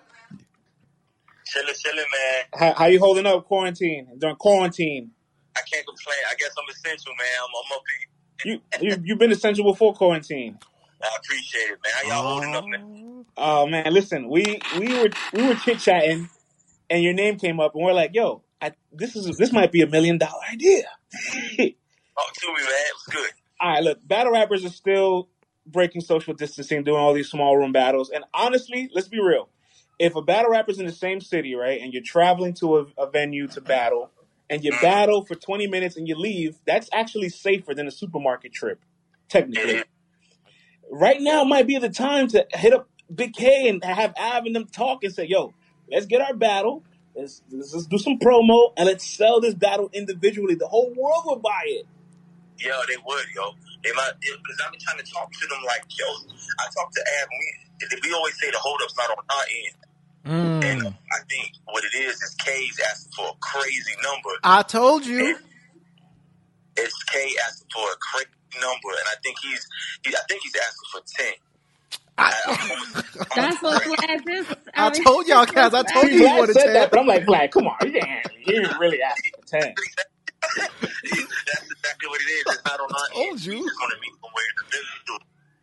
[1.51, 2.43] Chilling, chilling, man.
[2.53, 5.11] How, how you holding up quarantine during quarantine?
[5.55, 6.17] I can't complain.
[6.29, 7.27] I guess I'm essential, man.
[7.43, 8.07] I'm, I'm up here.
[8.43, 10.57] You you you've been essential before quarantine.
[11.03, 11.93] I appreciate it, man.
[11.95, 13.25] How y'all holding up, man?
[13.35, 16.29] Oh man, listen, we we were we were chit chatting,
[16.89, 19.81] and your name came up, and we're like, "Yo, I, this is this might be
[19.81, 20.83] a million dollar idea."
[21.13, 22.65] Talk to me, man.
[22.65, 23.31] It was good.
[23.59, 25.27] all right, look, battle rappers are still
[25.65, 29.49] breaking social distancing, doing all these small room battles, and honestly, let's be real,
[30.01, 33.09] if a battle rapper's in the same city, right, and you're traveling to a, a
[33.09, 34.09] venue to battle,
[34.49, 38.51] and you battle for 20 minutes and you leave, that's actually safer than a supermarket
[38.51, 38.81] trip,
[39.29, 39.75] technically.
[39.75, 40.95] Mm-hmm.
[40.95, 44.55] Right now might be the time to hit up Big K and have Av and
[44.55, 45.53] them talk and say, yo,
[45.89, 46.83] let's get our battle.
[47.15, 50.55] Let's, let's, do some promo and let's sell this battle individually.
[50.55, 51.85] The whole world will buy it.
[52.57, 53.51] Yo, they would, yo.
[53.83, 56.05] They might because I've been trying to talk to them like, yo.
[56.59, 57.71] I talked to Av, and we
[58.03, 59.75] we always say the hold up's not on our end,
[60.61, 60.97] and Mm.
[61.11, 64.31] I think what it is is K's asking for a crazy number.
[64.43, 65.37] I told you.
[66.77, 68.29] It's K asking for a crazy
[68.61, 69.67] number, and I think he's,
[70.03, 71.33] he, I think he's asking for ten.
[72.17, 73.03] I, I'm almost, I'm
[73.35, 74.51] That's what Vlad just.
[74.77, 75.73] I told y'all, Kaz.
[75.73, 76.73] I told you he wanted said ten.
[76.73, 78.09] that, but I'm like, Vlad, come on, you didn't,
[78.45, 79.75] you didn't really ask for 10.
[81.47, 82.45] That's exactly what it is.
[82.51, 83.45] It's not on our told end.
[83.45, 83.53] you.
[83.59, 85.21] We just want to meet somewhere in the middle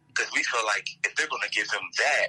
[0.09, 2.29] because we feel like if they're going to give him that,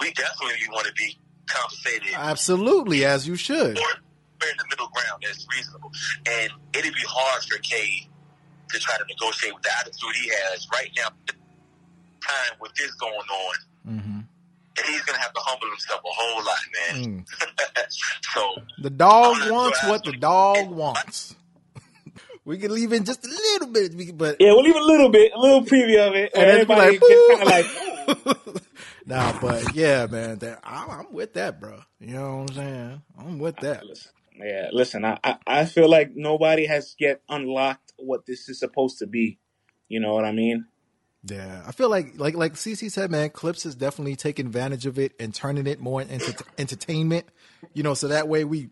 [0.00, 1.18] we definitely want to be
[1.52, 3.76] compensated Absolutely, as you should.
[3.78, 3.90] or
[4.42, 5.90] in the middle ground that's reasonable.
[6.26, 8.08] And it'd be hard for K
[8.70, 11.08] to try to negotiate with the attitude he has right now.
[12.26, 13.54] Time with this going on,
[13.86, 14.20] hmm
[14.78, 16.58] and he's gonna have to humble himself a whole lot,
[16.94, 17.24] man.
[17.24, 17.26] Mm.
[18.34, 21.34] so The dog wants what the dog wants.
[22.42, 25.30] We can leave in just a little bit, but Yeah, we'll leave a little bit,
[25.34, 28.62] a little preview of it, and, and then be everybody like, gets kind of like,
[29.10, 31.80] nah, but yeah, man, that, I'm, I'm with that, bro.
[31.98, 33.02] You know what I'm saying?
[33.18, 33.84] I'm with that.
[33.84, 35.04] Listen, yeah, listen.
[35.04, 39.38] I, I I feel like nobody has yet unlocked what this is supposed to be.
[39.88, 40.66] You know what I mean?
[41.24, 44.98] Yeah, I feel like like like CC said, man, Clips is definitely taking advantage of
[44.98, 47.26] it and turning it more into entertainment.
[47.74, 48.70] You know, so that way we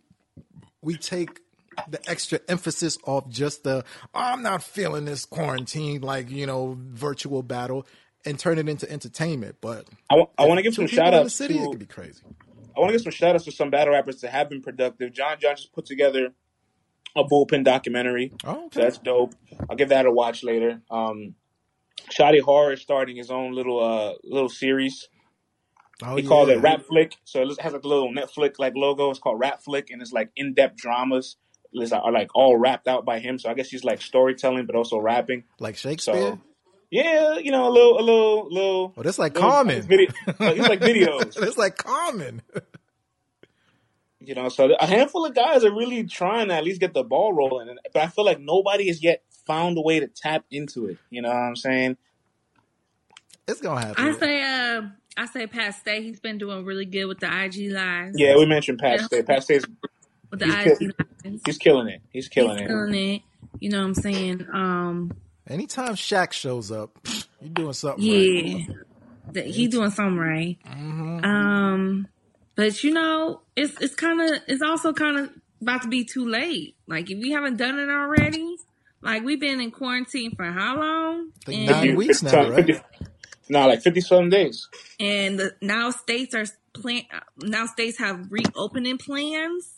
[0.80, 1.40] we take
[1.88, 3.84] the extra emphasis off just the
[4.14, 7.86] oh, I'm not feeling this quarantine like you know virtual battle
[8.24, 9.56] and turn it into entertainment.
[9.60, 12.22] But I want to give some shout outs city, it to could be crazy.
[12.76, 15.12] I want to give some shout outs to some battle rappers that have been productive.
[15.12, 16.32] John John just put together
[17.16, 18.32] a bullpen documentary.
[18.44, 19.34] Oh, So that's dope.
[19.68, 20.80] I'll give that a watch later.
[20.90, 21.34] Um,
[22.10, 25.08] Shotty Horroh is starting his own little uh little series.
[26.02, 27.16] Oh, he called it Rap Flick.
[27.24, 29.10] So it has like a little Netflix like logo.
[29.10, 31.36] It's called Rap Flick, and it's like in depth dramas.
[31.72, 33.38] It's are like all rapped out by him.
[33.38, 35.44] So I guess he's like storytelling, but also rapping.
[35.58, 36.14] like Shakespeare.
[36.14, 36.40] So
[36.90, 38.94] yeah, you know, a little, a little, little.
[38.96, 39.82] oh, that's like little Common.
[39.82, 41.34] Video, it's like videos.
[41.34, 42.42] that's like Common.
[44.20, 47.02] You know, so a handful of guys are really trying to at least get the
[47.04, 50.86] ball rolling, but I feel like nobody has yet found a way to tap into
[50.86, 50.98] it.
[51.10, 51.96] You know what I'm saying?
[53.46, 54.04] It's gonna happen.
[54.06, 54.82] I say, uh,
[55.16, 56.02] I say, Pat Stay.
[56.02, 58.16] He's been doing really good with the IG lives.
[58.18, 59.06] Yeah, we mentioned Pat Yeah.
[59.06, 59.22] Stay.
[59.22, 59.64] Pat Stay's
[60.30, 60.88] with the he's IG kill-
[61.24, 61.42] lives.
[61.46, 62.02] he's killing it.
[62.12, 62.68] He's killing He's it.
[62.68, 63.22] killing it.
[63.60, 64.46] You know what I'm saying?
[64.52, 65.12] Um,
[65.48, 66.96] Anytime Shaq shows up,
[67.40, 68.04] you're doing something.
[68.06, 68.66] right.
[68.68, 68.74] yeah,
[69.32, 70.56] that he doing something right.
[70.66, 71.24] Mhm.
[71.24, 72.08] Um,
[72.54, 75.30] but you know, it's it's kind of it's also kind of
[75.60, 76.76] about to be too late.
[76.86, 78.56] Like if we haven't done it already,
[79.02, 81.30] like we've been in quarantine for how long?
[81.42, 82.82] I think And- nine weeks now, right?
[83.50, 84.68] No, like fifty-seven days.
[85.00, 86.44] and the, now states are
[86.74, 87.02] plan.
[87.38, 89.72] Now states have reopening plans.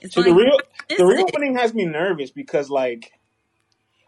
[0.00, 0.58] It's So the real
[0.96, 3.12] the reopening has me nervous because like,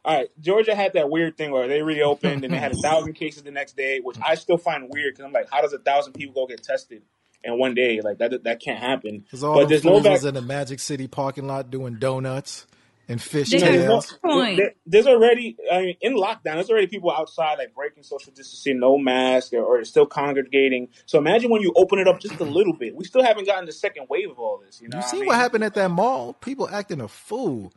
[0.04, 3.14] all right, Georgia had that weird thing where they reopened and they had a thousand
[3.14, 5.78] cases the next day, which I still find weird because I'm like, how does a
[5.78, 7.02] thousand people go get tested
[7.42, 8.00] in one day?
[8.02, 9.20] Like that that can't happen.
[9.20, 11.70] Because all But those there's no fools vac- was in the Magic City parking lot
[11.70, 12.66] doing donuts
[13.06, 13.84] and fish They got There's,
[14.24, 14.70] no, no- tails.
[14.86, 18.96] there's already, I mean, in lockdown, there's already people outside like breaking social distancing, no
[18.96, 20.88] mask, or, or still congregating.
[21.04, 22.94] So imagine when you open it up just a little bit.
[22.96, 24.80] We still haven't gotten the second wave of all this.
[24.80, 25.26] You know, You what see I mean?
[25.28, 26.32] what happened at that mall?
[26.34, 27.72] People acting a fool.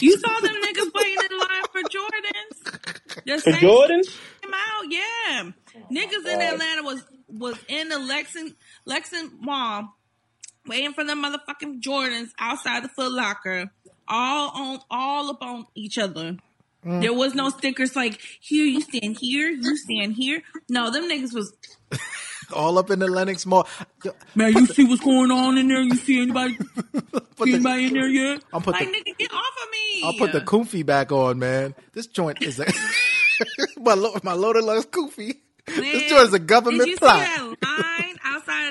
[0.00, 3.24] You saw them niggas waiting in line for Jordans.
[3.24, 5.50] The For same Jordans, came out, yeah.
[5.76, 9.94] Oh niggas in Atlanta was was in the Lexington Lexington Mall
[10.66, 13.70] waiting for the motherfucking Jordans outside the Foot Locker,
[14.08, 16.36] all on all up on each other.
[16.84, 17.00] Mm.
[17.00, 20.42] There was no stickers like here you stand here, you stand here.
[20.68, 21.52] No, them niggas was
[22.52, 23.66] All up in the Lenox Mall.
[24.34, 24.52] man.
[24.52, 25.82] You see what's going on in there?
[25.82, 26.56] You see anybody?
[27.36, 28.42] Put See the, anybody in there yet?
[28.52, 30.02] I'll put like the nigga, get off of me!
[30.04, 31.74] I'll put the kufi back on, man.
[31.92, 32.66] This joint is a
[33.76, 35.36] my lo- my loaded lux kufi.
[35.66, 37.56] This joint is a government Did you plot.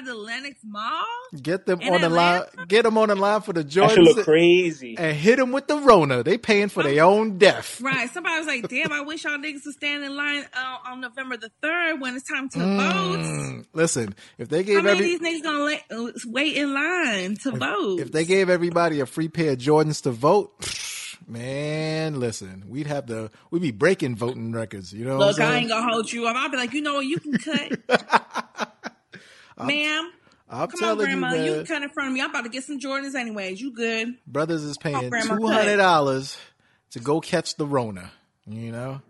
[0.05, 1.03] The Lenox Mall?
[1.41, 2.43] Get them In on the line.
[2.67, 4.95] Get them on the line for the that should look Jordans crazy.
[4.97, 6.23] and hit them with the Rona.
[6.23, 7.81] They paying for their own death.
[7.81, 8.09] Right.
[8.09, 11.37] Somebody was like, "Damn, I wish y'all niggas would stand in line uh, on November
[11.37, 15.15] the third when it's time to vote." Mm, listen, if they How gave many every
[15.15, 17.99] of these niggas gonna lay, uh, wait in line to vote?
[17.99, 20.53] if they gave everybody a free pair of Jordans to vote,
[21.27, 24.93] man, listen, we'd have the we'd be breaking voting records.
[24.93, 26.35] You know, what Look, I'm I ain't gonna hold you up.
[26.35, 28.71] I'll be like, you know what, you can cut,
[29.57, 30.11] ma'am.
[30.47, 31.33] I'm Come on, Grandma.
[31.33, 32.21] you, You, cut in front of me.
[32.21, 33.59] I'm about to get some Jordans anyways.
[33.59, 34.15] You good?
[34.27, 36.37] Brothers is paying two hundred dollars
[36.91, 38.11] to go catch the Rona.
[38.45, 39.01] You know,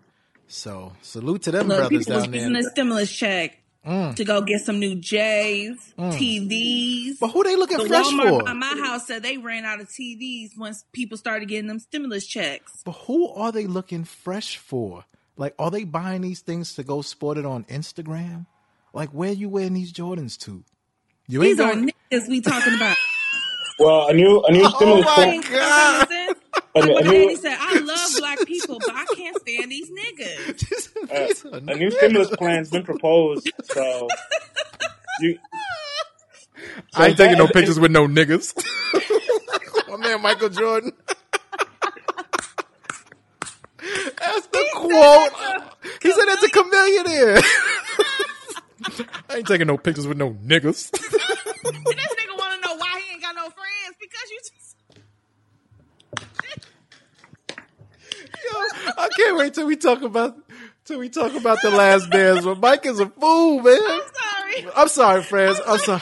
[0.47, 2.63] so salute to them Look, brothers people was down using there.
[2.63, 4.15] the stimulus check mm.
[4.15, 6.13] to go get some new J's, mm.
[6.13, 7.19] TVs.
[7.19, 8.43] But who they looking The fresh Walmart for?
[8.43, 12.25] by my house said they ran out of TVs once people started getting them stimulus
[12.25, 12.81] checks.
[12.85, 15.03] But who are they looking fresh for?
[15.37, 18.45] Like, are they buying these things to go sport it on Instagram?
[18.95, 20.63] Like, where you wearing these Jordans to?
[21.27, 21.91] You ain't These are going.
[22.11, 22.95] niggas we talking about.
[23.77, 25.41] Well, a new a new oh stimulus my plan.
[25.41, 26.07] God.
[26.09, 26.37] Like
[26.75, 29.91] A, my a daddy new said, I love black people, but I can't stand these
[29.91, 30.59] niggas.
[31.09, 33.51] These uh, are a new stimulus plan's been proposed.
[33.65, 34.07] So
[35.19, 35.37] you.
[36.93, 38.55] so I ain't taking no pictures with no niggas.
[39.89, 40.93] My man Michael Jordan.
[43.77, 45.31] That's the quote.
[46.01, 47.41] He said that's a chameleon here.
[49.29, 50.91] I ain't taking no pictures with no niggas.
[51.65, 54.75] This nigga want to know why he ain't got no friends because you just.
[58.45, 60.37] Yo, I can't wait till we talk about
[60.85, 62.45] till we talk about the last dance.
[62.45, 63.79] But Mike is a fool, man.
[63.81, 64.67] I'm sorry.
[64.75, 65.59] I'm sorry, friends.
[65.65, 66.01] I'm sorry.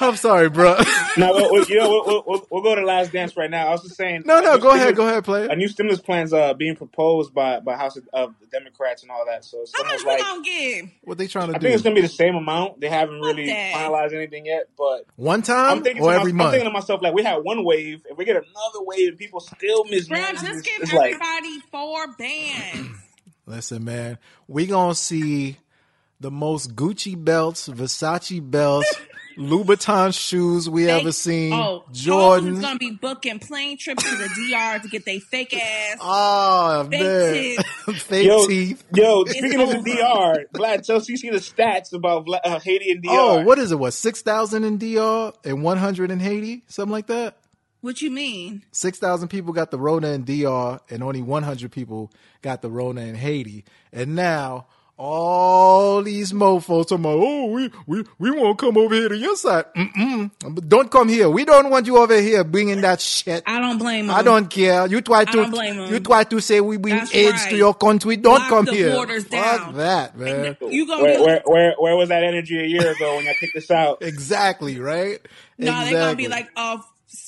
[0.00, 0.76] I'm sorry, bro.
[1.16, 3.68] No, we'll, we'll, you know, we'll, we'll, we'll, we'll go to last dance right now.
[3.68, 4.24] I was just saying.
[4.26, 7.32] No, no, new go ahead, go ahead, play A new stimulus plan's uh being proposed
[7.32, 9.44] by by House of, of the Democrats and all that.
[9.44, 10.90] So it's How much almost we gonna give?
[11.04, 11.56] What they trying to do.
[11.56, 12.80] I think it's gonna be the same amount.
[12.80, 13.74] They haven't really that.
[13.74, 17.00] finalized anything yet, but One I'm time thinking or every my, I'm thinking to myself
[17.00, 20.08] like we had one wave, if we get another wave and people still miss.
[20.08, 22.88] Bro, mismanage, just it's, give it's like everybody four bands.
[23.46, 24.18] Listen, man,
[24.48, 25.58] we gonna see
[26.18, 28.92] the most Gucci belts, Versace belts,
[29.36, 31.52] Louboutin shoes we ever seen.
[31.52, 32.44] Oh, Jordan.
[32.54, 35.98] Jordan's gonna be booking plane trips to the DR to get their fake ass.
[36.00, 38.84] Oh Fake man, fake yo, teeth.
[38.94, 39.24] yo.
[39.24, 39.84] Speaking of the over.
[40.38, 43.08] DR, Vlad, tell CC the stats about Vla- uh, Haiti and DR.
[43.10, 43.78] Oh, what is it?
[43.78, 47.36] What six thousand in DR and one hundred in Haiti, something like that.
[47.80, 48.64] What you mean?
[48.72, 52.10] Six thousand people got the Rona in DR, and only one hundred people
[52.40, 53.64] got the Rona in Haiti.
[53.92, 54.66] And now
[54.96, 59.36] all these mofos talking about, oh, we we we won't come over here to your
[59.36, 59.64] side.
[59.76, 60.68] Mm-mm.
[60.68, 61.28] Don't come here.
[61.28, 63.42] We don't want you over here bringing that shit.
[63.46, 64.16] I don't blame them.
[64.16, 64.86] I don't care.
[64.86, 65.92] You try to don't blame 'em.
[65.92, 68.16] you try to say we bring That's AIDS to your country.
[68.16, 68.92] Don't Lock come the here.
[68.92, 69.30] borders Fuck
[69.60, 69.74] down.
[69.74, 70.56] that, man.
[70.74, 73.54] You gonna where, where, where, where was that energy a year ago when I kicked
[73.54, 73.98] this out?
[74.02, 75.18] Exactly, right?
[75.58, 75.90] No, exactly.
[75.92, 76.78] they're gonna be like, uh,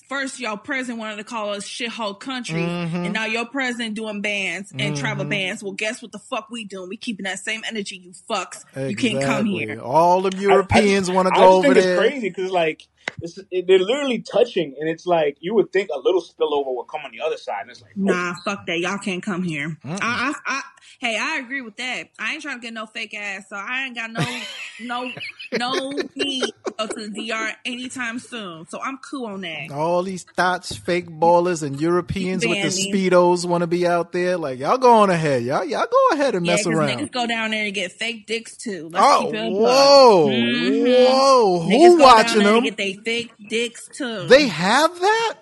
[0.09, 2.97] first your president wanted to call us shithole country, Mm-hmm.
[2.97, 5.63] and now your president doing bans and travel bans.
[5.63, 6.89] Well, guess what the fuck we doing?
[6.89, 8.65] We keeping that same energy, you fucks.
[8.89, 9.81] You can't come here.
[9.81, 11.93] All the Europeans want to I go just over think there.
[12.05, 12.87] it's crazy because like
[13.21, 16.87] it's, it, they're literally touching, and it's like you would think a little spillover would
[16.87, 18.79] come on the other side, and it's like oh, Nah, fuck that.
[18.79, 19.79] Y'all can't come here.
[19.85, 20.63] I, I, I,
[21.01, 22.11] hey, I agree with that.
[22.19, 24.43] I ain't trying to get no fake ass, so I ain't got no,
[24.79, 25.15] no,
[25.53, 28.67] no need to go to the DR anytime soon.
[28.69, 29.71] So I'm cool on that.
[29.73, 34.37] All these thoughts, fake ballers, and Europeans with the speedos want to be out there.
[34.37, 36.99] Like y'all go on ahead, y'all y'all go ahead and Yeah, mess around.
[36.99, 38.91] niggas go down there and get fake dicks too.
[38.93, 39.63] Let's Oh, keep it a buck.
[39.63, 41.05] whoa, Mhm.
[41.05, 41.67] whoa!
[41.67, 42.65] Niggas Who watching down there them?
[42.97, 44.27] To they fake dicks too.
[44.27, 45.35] They have that.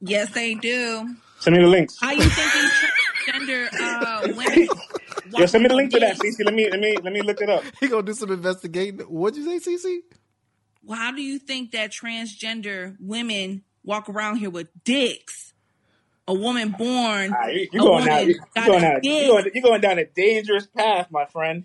[0.00, 1.16] yes, they do.
[1.40, 1.98] send me the links.
[2.00, 2.72] How you think these
[3.28, 4.68] transgender uh, women?
[5.30, 6.36] Yeah, send me the link to that, dicks?
[6.38, 6.44] CC.
[6.44, 7.62] Let me let me let me look it up.
[7.80, 9.00] He gonna do some investigating.
[9.00, 9.98] What'd you say, CC?
[10.82, 15.52] Well, how do you think that transgender women walk around here with dicks?
[16.26, 17.34] A woman born.
[17.34, 18.18] Ah, you, you a going down?
[18.20, 19.00] woman You, you got going a down?
[19.02, 21.64] You going, you going down a dangerous path, my friend.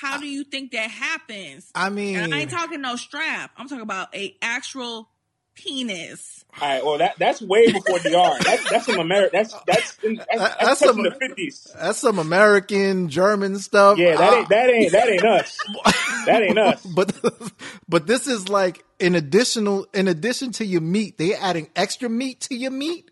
[0.00, 1.70] How do you think that happens?
[1.74, 3.50] I mean, And I ain't talking no strap.
[3.56, 5.10] I'm talking about a actual
[5.54, 6.44] penis.
[6.60, 8.38] All right, well that that's way before DR.
[8.42, 9.30] That's that's some America.
[9.32, 11.70] That's that's that's, that's, uh, That's that's some- the fifties.
[11.78, 13.98] that's some American German stuff.
[13.98, 15.58] Yeah, that ain't uh, that ain't that ain't us.
[16.26, 16.84] That ain't us.
[16.84, 17.14] but
[17.88, 22.40] but this is like an additional in addition to your meat, they adding extra meat
[22.42, 23.10] to your meat.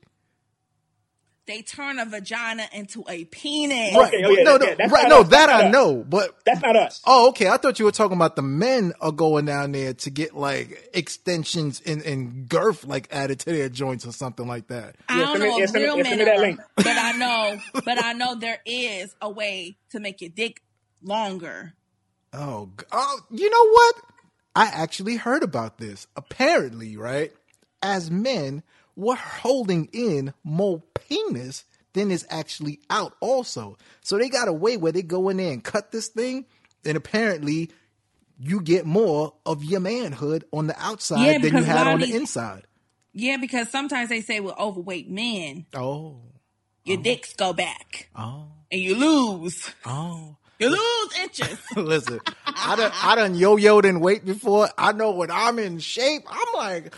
[1.48, 3.96] They turn a vagina into a penis.
[3.96, 4.06] Right?
[4.14, 5.08] Okay, oh, yeah, no, that- no, yeah, right?
[5.08, 5.28] No, us.
[5.30, 5.72] that That's I not us.
[5.72, 6.04] know.
[6.08, 7.02] But That's not us.
[7.06, 7.48] oh, okay.
[7.48, 10.90] I thought you were talking about the men are going down there to get like
[10.94, 14.94] extensions and and girth like added to their joints or something like that.
[15.08, 16.38] I Yeah, don't send me- know yeah, if send me- real yeah, men that are,
[16.38, 16.60] link.
[16.76, 20.62] but I know, but I know there is a way to make your dick
[21.02, 21.72] longer.
[22.34, 23.94] Oh, oh, you know what?
[24.54, 26.06] I actually heard about this.
[26.14, 27.32] Apparently, right?
[27.82, 28.62] As men,
[28.98, 33.78] we're holding in more penis than is actually out, also.
[34.02, 36.46] So they got a way where they go in there and cut this thing,
[36.84, 37.70] and apparently,
[38.38, 42.12] you get more of your manhood on the outside Yeah, than you had on the
[42.14, 42.66] inside.
[43.12, 46.20] Yeah, because sometimes they say with overweight men, Oh,
[46.84, 49.70] your dicks go back oh, and you lose.
[49.86, 50.36] oh.
[50.60, 51.56] You lose inches.
[51.76, 54.68] Listen, I done, I done yo-yoed in weight before.
[54.76, 56.92] I know when I'm in shape, I'm like,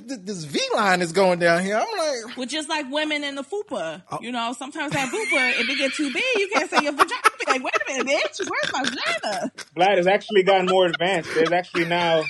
[0.00, 1.76] this V line is going down here.
[1.76, 4.02] I'm like, Well, just like women in the fupa.
[4.10, 4.18] Oh.
[4.20, 7.20] You know, sometimes that fupa, if it get too big, you can't say your vagina.
[7.38, 9.52] Be like, wait a minute, bitch, where's my vagina?
[9.76, 11.30] Vlad has actually gotten more advanced.
[11.34, 12.22] There's actually now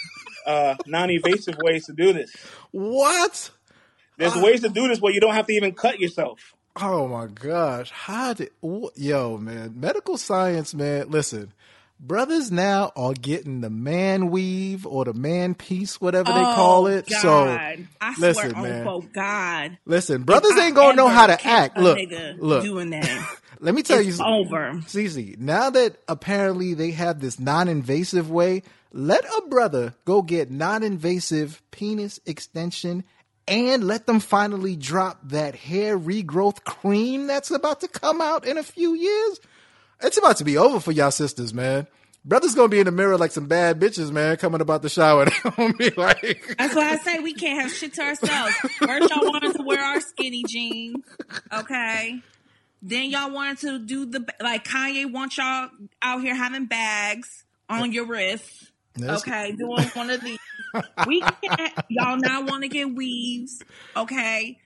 [0.47, 2.35] uh, non-evasive ways to do this.
[2.71, 3.51] what?
[4.17, 6.55] There's ways to do this where you don't have to even cut yourself.
[6.77, 7.91] Oh my gosh.
[7.91, 11.11] How did, wh- yo, man, medical science, man.
[11.11, 11.53] Listen,
[12.01, 16.87] brothers now are getting the man weave or the man piece, whatever they oh, call
[16.87, 17.07] it.
[17.11, 17.45] Oh, So,
[18.01, 18.87] I listen, swear man.
[18.87, 19.79] on God.
[19.85, 21.79] listen, brothers if ain't gonna know how to act.
[21.79, 21.99] Look,
[22.39, 23.37] look, doing that.
[23.61, 24.25] let me tell it's you.
[24.25, 24.73] over.
[24.87, 31.63] Cece, now that apparently they have this non-invasive way, let a brother go get non-invasive
[31.71, 33.05] penis extension
[33.47, 38.57] and let them finally drop that hair regrowth cream that's about to come out in
[38.57, 39.41] a few years.
[40.03, 41.87] It's about to be over for y'all sisters, man.
[42.27, 45.27] Brothers gonna be in the mirror like some bad bitches, man, coming about the shower.
[45.79, 48.55] Be like, That's why I say we can't have shit to ourselves.
[48.79, 51.05] First, y'all wanted to wear our skinny jeans,
[51.53, 52.21] okay?
[52.81, 55.69] Then y'all wanted to do the like Kanye wants y'all
[56.01, 59.53] out here having bags on your wrists, That's- okay?
[59.53, 60.39] Doing one of these.
[61.07, 61.73] We can't.
[61.91, 63.63] Y'all now want to get weaves,
[63.97, 64.59] okay?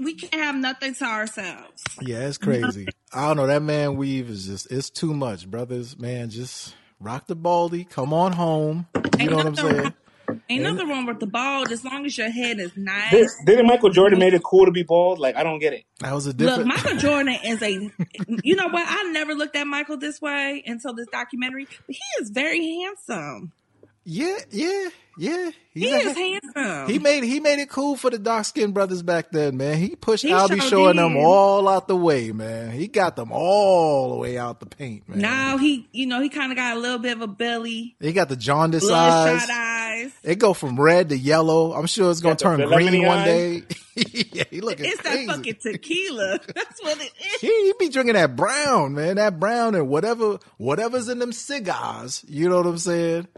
[0.00, 1.82] We can't have nothing to ourselves.
[2.00, 2.86] yeah, it's crazy.
[3.12, 3.46] I don't know.
[3.46, 5.98] That man weave is just, it's too much, brothers.
[5.98, 7.84] Man, just rock the baldy.
[7.84, 8.86] Come on home.
[9.18, 9.76] You know what I'm saying?
[9.82, 9.94] wrong-
[10.50, 13.10] Ain't nothing wrong with the bald as long as your head is nice.
[13.10, 15.18] This, didn't Michael Jordan made it cool to be bald?
[15.18, 15.84] Like I don't get it.
[16.00, 16.66] That was a Look.
[16.66, 17.90] Michael Jordan is a.
[18.42, 18.84] You know what?
[18.86, 21.66] I never looked at Michael this way until this documentary.
[21.86, 23.52] But he is very handsome.
[24.04, 25.50] yeah, yeah, yeah.
[25.74, 26.88] He He's a- is handsome.
[26.92, 29.76] He made he made it cool for the dark skinned brothers back then, man.
[29.78, 32.70] He pushed He Albie sure showing them all out the way, man.
[32.72, 35.18] He got them all the way out the paint, man.
[35.20, 38.12] now he, you know, he kind of got a little bit of a belly, He
[38.12, 39.30] got the jaundice eyes.
[39.46, 40.12] bloodshot eyes.
[40.24, 41.72] It go from red to yellow.
[41.74, 43.24] I'm sure it's gonna turn the green one eyes.
[43.26, 43.62] day.
[44.32, 46.38] yeah, he looking It's that fucking tequila.
[46.54, 47.40] That's what it is.
[47.40, 49.16] he, he be drinking that brown, man.
[49.16, 52.24] That brown and whatever whatever's in them cigars.
[52.28, 53.28] You know what I'm saying?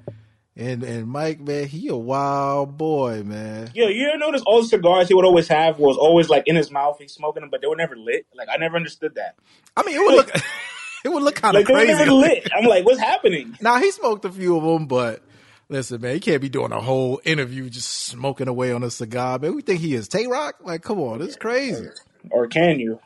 [0.61, 3.70] And and Mike, man, he a wild boy, man.
[3.74, 6.54] Yo, you ever notice all the cigars he would always have was always like in
[6.54, 6.98] his mouth.
[7.00, 8.26] He's smoking them, but they were never lit.
[8.34, 9.36] Like I never understood that.
[9.74, 10.30] I mean, it would look
[11.04, 11.94] it would look kind of Like they were crazy.
[11.98, 12.46] never lit.
[12.54, 13.56] I'm like, what's happening?
[13.62, 15.22] Now he smoked a few of them, but
[15.70, 19.38] listen, man, he can't be doing a whole interview just smoking away on a cigar.
[19.38, 20.56] Man, we think he is Tay Roc.
[20.62, 21.86] Like, come on, it's crazy.
[22.30, 23.00] Or can you?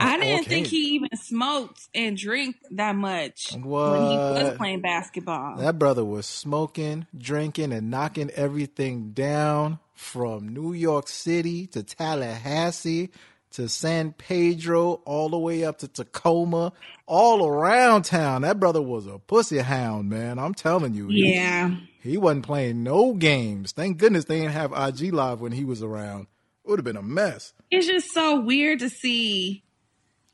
[0.00, 0.48] I didn't Okay.
[0.48, 3.62] think he even smoked and drank that much when
[4.02, 5.56] he was playing basketball.
[5.58, 13.10] That brother was smoking, drinking, and knocking everything down from New York City to Tallahassee
[13.52, 16.72] to San Pedro, all the way up to Tacoma,
[17.06, 18.42] all around town.
[18.42, 20.38] That brother was a pussy hound, man.
[20.38, 21.08] I'm telling you.
[21.08, 21.74] He- yeah.
[22.02, 23.72] He wasn't playing no games.
[23.72, 26.28] Thank goodness they didn't have IG Live when he was around.
[26.64, 27.52] It would have been a mess.
[27.70, 29.64] it's just so weird to see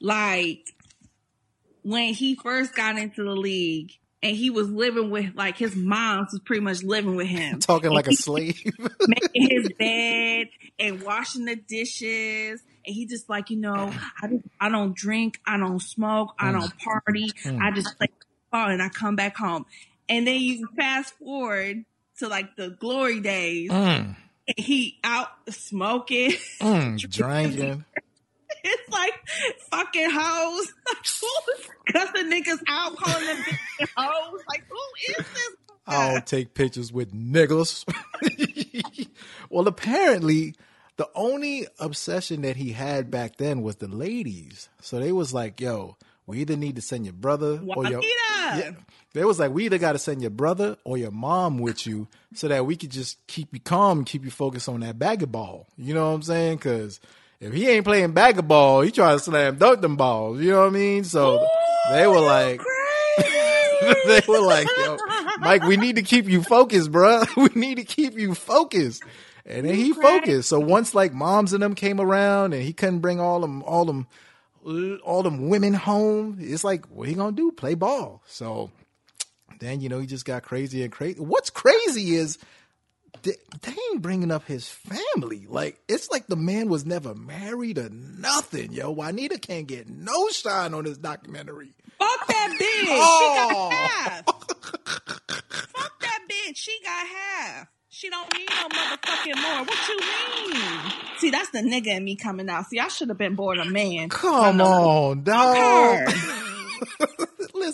[0.00, 0.60] like
[1.82, 3.92] when he first got into the league
[4.22, 7.58] and he was living with like his mom was pretty much living with him.
[7.60, 8.60] Talking like a slave.
[9.06, 12.62] making his bed and washing the dishes.
[12.84, 13.92] And he just like you know
[14.22, 17.30] I, just, I don't drink i don't smoke i don't party.
[17.44, 19.66] I just play football and i come back home.
[20.08, 21.84] And then you fast forward
[22.18, 23.70] to like the glory days.
[23.70, 24.16] Mm,
[24.48, 26.30] and he out smoking
[26.60, 27.84] mm, drinking.
[28.66, 29.14] It's like
[29.70, 30.72] fucking hoes.
[31.92, 33.36] Cussing niggas out, calling them
[33.96, 34.40] hoes.
[34.48, 35.56] Like, who is this?
[35.86, 37.84] I'll take pictures with niggas.
[39.50, 40.56] well, apparently,
[40.96, 44.68] the only obsession that he had back then was the ladies.
[44.80, 45.96] So they was like, "Yo,
[46.26, 48.72] we either need to send your brother or your." Yeah.
[49.12, 52.08] They was like, "We either got to send your brother or your mom with you,
[52.34, 55.22] so that we could just keep you calm, and keep you focused on that bag
[55.22, 56.56] of ball." You know what I'm saying?
[56.56, 56.98] Because
[57.40, 60.40] if he ain't playing bag of ball, he trying to slam dunk them balls.
[60.40, 61.04] You know what I mean?
[61.04, 61.46] So
[61.90, 62.60] they were like.
[64.06, 64.96] they were like, yo,
[65.40, 67.22] Mike, we need to keep you focused, bro.
[67.36, 69.02] We need to keep you focused.
[69.44, 70.48] And then he focused.
[70.48, 73.84] So once like moms and them came around and he couldn't bring all them, all
[73.84, 74.06] them,
[75.04, 77.52] all them women home, it's like, what he gonna do?
[77.52, 78.22] Play ball.
[78.26, 78.70] So
[79.60, 81.20] then, you know, he just got crazy and crazy.
[81.20, 82.38] What's crazy is
[83.22, 83.34] they,
[83.92, 85.46] ain't bringing up his family.
[85.48, 88.90] Like, it's like the man was never married or nothing, yo.
[88.90, 91.74] Juanita can't get no shine on this documentary.
[91.98, 92.86] Fuck that bitch.
[92.88, 93.18] Oh.
[93.20, 93.70] She got oh.
[93.70, 94.24] half.
[95.74, 96.56] Fuck that bitch.
[96.56, 97.68] She got half.
[97.88, 99.64] She don't need no motherfucking more.
[99.64, 99.98] What you
[100.52, 100.92] mean?
[101.16, 102.66] See, that's the nigga in me coming out.
[102.66, 104.10] See, I should have been born a man.
[104.10, 106.12] Come on, dog.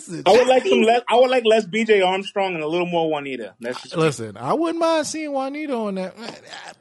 [0.07, 0.13] Her.
[0.13, 0.23] listen.
[0.25, 1.01] I would like some less.
[1.09, 3.55] I would like less BJ Armstrong and a little more Juanita.
[3.59, 6.15] That's just Listen, I wouldn't mind seeing Juanita on that.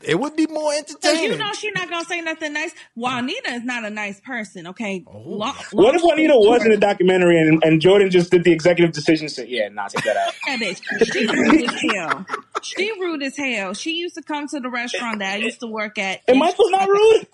[0.02, 1.32] It would be more Cause entertaining.
[1.32, 2.72] you know she's not gonna say nothing nice.
[2.94, 5.04] Juanita is not a nice person, okay?
[5.06, 5.18] Oh.
[5.24, 8.52] Long- What if Juanita story was in the documentary and, and Jordan just did the
[8.52, 9.28] executive decision?
[9.28, 11.12] Said, "Yeah, nah, take that out." that bitch.
[11.12, 12.26] She rude as hell.
[12.62, 13.74] She rude as hell.
[13.74, 16.20] She used to come to the restaurant that I used to work at.
[16.28, 17.26] And Michael's not rude.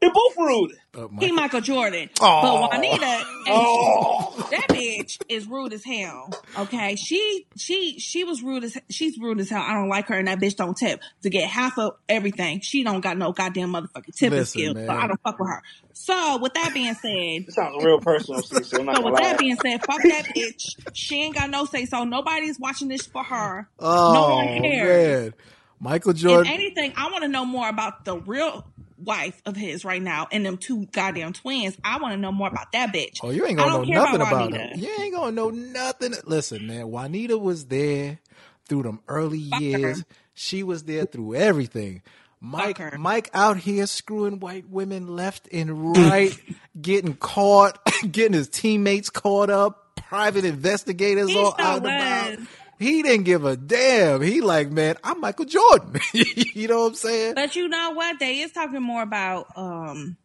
[0.00, 0.72] They're both rude.
[0.94, 2.08] Uh, He Michael- Michael Jordan.
[2.20, 2.42] Aw.
[2.42, 6.30] But Juanita, Oh, that bitch is rude as hell.
[6.56, 9.62] Okay, she she she was rude as she's rude as hell.
[9.62, 12.60] I don't like her, and that bitch don't tip to get half of everything.
[12.60, 14.92] She don't got no goddamn motherfucking tipping Listen, skills, so.
[14.92, 15.62] I don't fuck with her.
[15.94, 18.40] So with that being said, this sounds real personal.
[18.40, 18.78] Cece.
[18.78, 19.20] I'm not so with lie.
[19.30, 20.76] that being said, fuck that bitch.
[20.92, 22.04] She ain't got no say so.
[22.04, 23.68] Nobody's watching this for her.
[23.80, 25.22] oh, no one cares.
[25.24, 25.34] man.
[25.80, 26.52] Michael If Jordan.
[26.52, 28.64] anything, I want to know more about the real
[29.02, 31.76] wife of his right now and them two goddamn twins.
[31.84, 33.18] I want to know more about that bitch.
[33.22, 34.76] Oh, you ain't gonna know nothing about about.
[34.76, 36.14] You ain't gonna know nothing.
[36.24, 38.18] Listen, man, Juanita was there
[38.68, 39.66] through them early Fuck her.
[39.66, 40.04] years.
[40.34, 42.02] She was there through everything.
[42.40, 42.96] Mike, her.
[42.98, 46.38] Mike out here screwing white women left and right,
[46.80, 47.80] getting caught,
[48.12, 52.46] getting his teammates caught up, private investigators He all sure out and about.
[52.78, 54.20] He didn't give a damn.
[54.22, 56.00] He like, man, I'm Michael Jordan.
[56.12, 57.34] you know what I'm saying?
[57.34, 58.18] But you know what?
[58.18, 60.16] They is talking more about um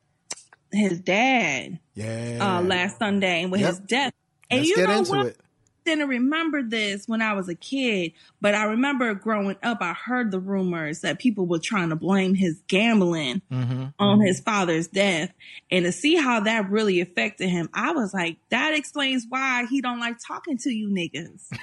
[0.71, 2.39] his dad Yeah.
[2.41, 3.69] uh last Sunday and with Yep.
[3.69, 4.13] his death.
[4.49, 5.25] And Let's you get know into what?
[5.27, 5.37] it.
[5.85, 10.31] didn't remember this when I was a kid, but I remember growing up, I heard
[10.31, 13.85] the rumors that people were trying to blame his gambling Mm-hmm.
[13.99, 15.31] on his father's death.
[15.71, 19.81] And to see how that really affected him, I was like, that explains why he
[19.81, 21.47] don't like talking to you niggas.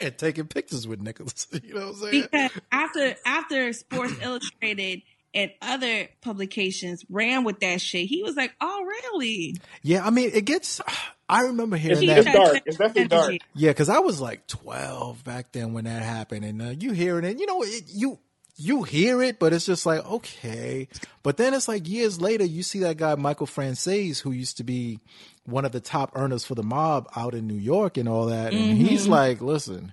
[0.00, 1.46] And taking pictures with Nicholas.
[1.62, 2.22] You know what I'm saying?
[2.30, 8.54] Because after after Sports Illustrated and other publications ran with that shit, he was like,
[8.60, 10.80] "Oh, really?" Yeah, I mean, it gets.
[11.28, 12.18] I remember hearing He that.
[12.18, 12.62] It's dark.
[12.66, 13.34] It's definitely dark.
[13.54, 17.24] Yeah, because I was like 12 back then when that happened, and uh, you hearing
[17.24, 18.18] it, you know, it, you
[18.56, 20.88] you hear it, but it's just like okay.
[21.22, 24.64] But then it's like years later, you see that guy Michael Franzese, who used to
[24.64, 25.00] be
[25.44, 28.52] one of the top earners for the mob out in New York and all that,
[28.52, 28.84] and mm-hmm.
[28.84, 29.92] he's like, listen,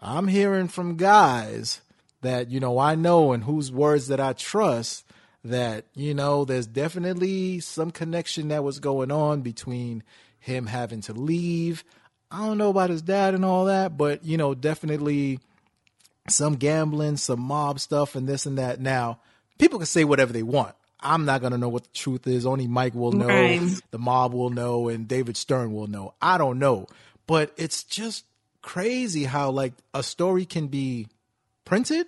[0.00, 1.80] I'm hearing from guys
[2.22, 5.04] that you know I know and whose words that I trust
[5.44, 10.02] that you know there's definitely some connection that was going on between
[10.38, 11.84] him having to leave.
[12.30, 15.40] I don't know about his dad and all that, but you know definitely
[16.28, 18.80] some gambling, some mob stuff, and this and that.
[18.80, 19.20] Now
[19.58, 20.74] people can say whatever they want.
[21.00, 22.44] I'm not gonna know what the truth is.
[22.46, 23.26] Only Mike will know.
[23.26, 23.60] Right.
[23.90, 26.14] The mob will know, and David Stern will know.
[26.20, 26.86] I don't know,
[27.26, 28.24] but it's just
[28.62, 31.06] crazy how like a story can be
[31.64, 32.06] printed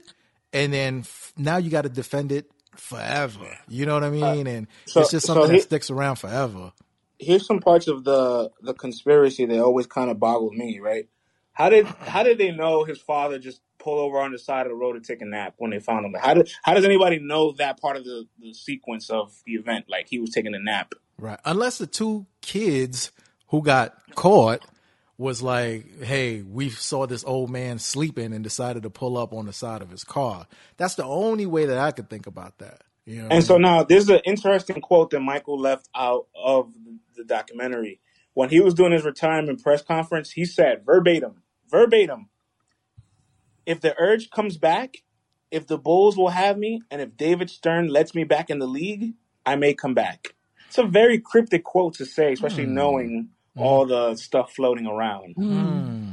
[0.52, 3.56] and then f- now you got to defend it forever.
[3.68, 4.46] You know what I mean?
[4.46, 6.72] And so- it's just so something he- that sticks around forever.
[7.18, 10.80] Here's some parts of the the conspiracy that always kind of boggled me.
[10.80, 11.08] Right?
[11.52, 14.70] How did how did they know his father just pulled over on the side of
[14.70, 16.14] the road to take a nap when they found him?
[16.20, 19.86] How did how does anybody know that part of the, the sequence of the event?
[19.88, 20.92] Like he was taking a nap.
[21.18, 21.40] Right.
[21.44, 23.12] Unless the two kids
[23.48, 24.64] who got caught
[25.18, 29.46] was like, hey, we saw this old man sleeping and decided to pull up on
[29.46, 30.46] the side of his car.
[30.78, 32.82] That's the only way that I could think about that.
[33.06, 33.62] You know I And so mean?
[33.62, 36.72] now there's an interesting quote that Michael left out of
[37.16, 38.00] the documentary.
[38.34, 42.28] When he was doing his retirement press conference, he said verbatim, verbatim,
[43.66, 44.98] if the urge comes back,
[45.50, 48.66] if the Bulls will have me, and if David Stern lets me back in the
[48.66, 50.34] league, I may come back.
[50.68, 52.74] It's a very cryptic quote to say, especially Hmm.
[52.74, 55.34] knowing all the stuff floating around.
[55.34, 56.10] Hmm.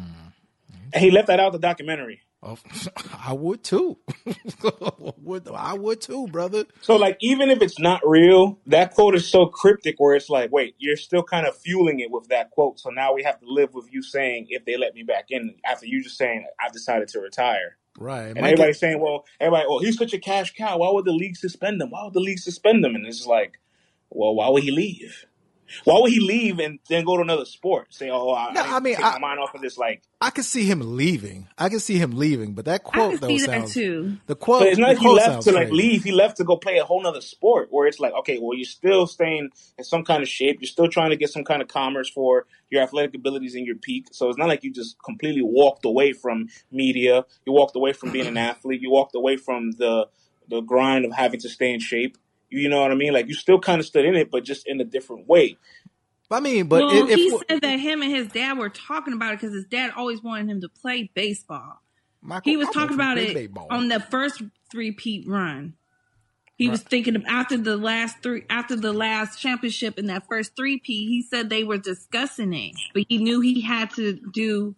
[0.94, 2.22] And he left that out of the documentary.
[2.48, 2.58] Oh,
[3.28, 3.98] I would too.
[5.54, 6.66] I would too, brother.
[6.82, 10.52] So like even if it's not real, that quote is so cryptic where it's like,
[10.52, 12.80] wait, you're still kind of fueling it with that quote.
[12.80, 15.56] So now we have to live with you saying if they let me back in
[15.66, 17.78] after you just saying I've decided to retire.
[18.00, 18.28] Right.
[18.28, 20.78] And everybody's saying, well, everybody, well, he's such a cash cow.
[20.78, 21.90] Why would the league suspend him?
[21.90, 22.96] Why would the league suspend him?
[22.96, 23.60] And it's like,
[24.10, 25.26] well, why would he leave?
[25.84, 27.94] Why would he leave and then go to another sport?
[27.94, 29.78] Say, oh, I, No, I, I mean, take I- my mind off of this.
[29.78, 31.48] Like, I could see him leaving.
[31.58, 34.18] I could see him leaving, but that quote can though see that sounds too.
[34.26, 34.62] the quote.
[34.62, 35.84] But it's not like he left to like crazy.
[35.84, 36.04] leave.
[36.04, 38.66] He left to go play a whole other sport where it's like, okay, well, you're
[38.66, 40.58] still staying in some kind of shape.
[40.60, 43.76] You're still trying to get some kind of commerce for your athletic abilities in your
[43.76, 44.08] peak.
[44.12, 47.26] So it's not like you just completely walked away from media.
[47.46, 48.82] You walked away from being an athlete.
[48.82, 50.08] You walked away from the
[50.50, 52.18] the grind of having to stay in shape.
[52.50, 53.14] You, you know what I mean?
[53.14, 55.58] Like you still kind of stood in it, but just in a different way.
[56.30, 59.14] I mean, but well, if, if he said that him and his dad were talking
[59.14, 61.82] about it because his dad always wanted him to play baseball.
[62.22, 63.68] Michael, He was I talking want you to about it baseball.
[63.70, 65.76] on the first three peat run.
[66.58, 70.56] He was thinking of after the last three, after the last championship in that first
[70.56, 71.08] three P.
[71.08, 74.76] He said they were discussing it, but he knew he had to do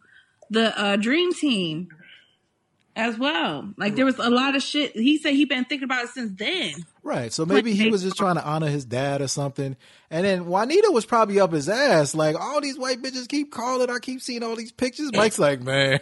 [0.50, 1.88] the uh, dream team
[2.96, 3.70] as well.
[3.78, 4.94] Like there was a lot of shit.
[4.94, 6.74] He said he been thinking about it since then.
[7.02, 7.32] Right.
[7.32, 9.78] So maybe he was just trying to honor his dad or something.
[10.12, 12.14] And then Juanita was probably up his ass.
[12.14, 13.90] Like, all these white bitches keep calling.
[13.90, 15.12] I keep seeing all these pictures.
[15.14, 16.00] Mike's like, man,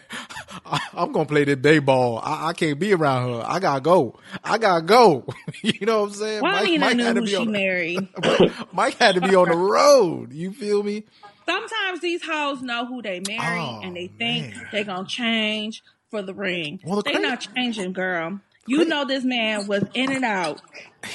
[0.66, 2.20] I, am going to play this day ball.
[2.24, 3.44] I, I, can't be around her.
[3.46, 4.20] I got to go.
[4.44, 5.28] I got to go.
[5.62, 6.42] you know what I'm saying?
[6.42, 8.08] Juanita Mike, Mike had to be on, married.
[8.74, 10.34] Mike had to be on the road.
[10.34, 11.04] You feel me?
[11.46, 15.82] Sometimes these hoes know who they marry oh, and they think they're going to change
[16.10, 16.80] for the ring.
[16.84, 18.40] Well, the they're crazy- not changing, girl.
[18.70, 20.62] You know this man was in and out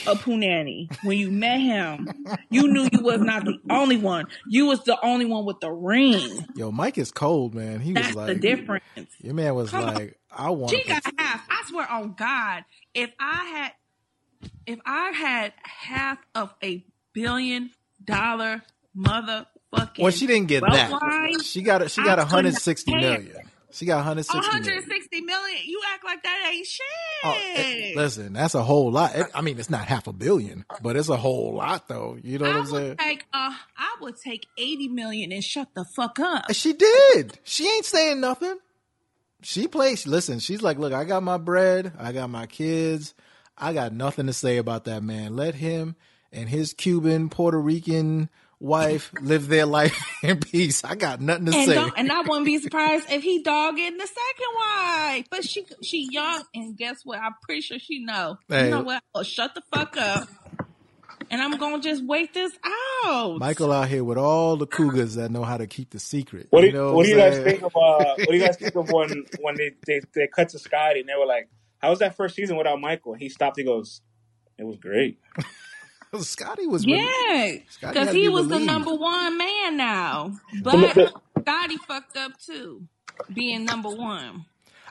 [0.07, 0.91] of Punani.
[1.05, 2.09] When you met him,
[2.49, 4.25] you knew you was not the only one.
[4.49, 6.47] You was the only one with the ring.
[6.57, 7.81] Yo, Mike is cold, man.
[7.81, 8.85] He That's was like the difference.
[9.21, 10.47] Your man was Come like, on.
[10.47, 11.47] I want She got half.
[11.51, 12.65] I swear on God,
[12.95, 13.73] if I had
[14.65, 16.83] if I had half of a
[17.13, 17.71] billion
[18.03, 18.63] dollar
[18.97, 20.91] motherfucking Well, she didn't get that.
[20.91, 23.37] Line, she got a, she got 160 million.
[23.73, 25.27] She got 160 160 million.
[25.27, 25.63] million.
[25.67, 26.87] You act like that ain't shit.
[27.25, 29.15] Oh, it, listen, that's a whole lot.
[29.15, 32.19] It, I mean, it's not half a billion, but it's a whole lot though.
[32.23, 32.97] You know what I am saying?
[32.99, 36.53] Take, uh, I would take 80 million and shut the fuck up.
[36.53, 37.39] She did.
[37.45, 38.59] She ain't saying nothing.
[39.43, 40.07] She plays.
[40.07, 41.93] Listen, she's like, look, I got my bread.
[41.99, 43.15] I got my kids.
[43.57, 45.35] I got nothing to say about that man.
[45.35, 45.97] Let him
[46.33, 48.31] and his Cuban, Puerto Rican,
[48.63, 50.85] wife live their life in peace.
[50.85, 51.91] I got nothing to and say.
[51.97, 55.27] And I wouldn't be surprised if he dogging the second wife.
[55.31, 57.19] But she she young, and guess what?
[57.19, 58.39] I'm pretty sure she know.
[58.49, 58.67] Hey.
[58.67, 59.03] You know what?
[59.15, 60.29] Oh, shut the fuck up.
[61.31, 62.53] And I'm gonna just wait this
[63.05, 63.39] out.
[63.39, 66.47] Michael out here with all the cougars that know how to keep the secret.
[66.51, 67.75] What do you, know what, what do you guys think of?
[67.75, 71.01] Uh, what do you guys think of when when they, they they cut to Scotty
[71.01, 71.49] and they were like,
[71.79, 73.57] "How was that first season without Michael?" He stopped.
[73.57, 74.03] He goes,
[74.59, 75.21] "It was great."
[76.21, 80.37] Scotty was yeah, because he was the number one man now.
[80.63, 82.87] But Scotty fucked up too,
[83.33, 84.45] being number one.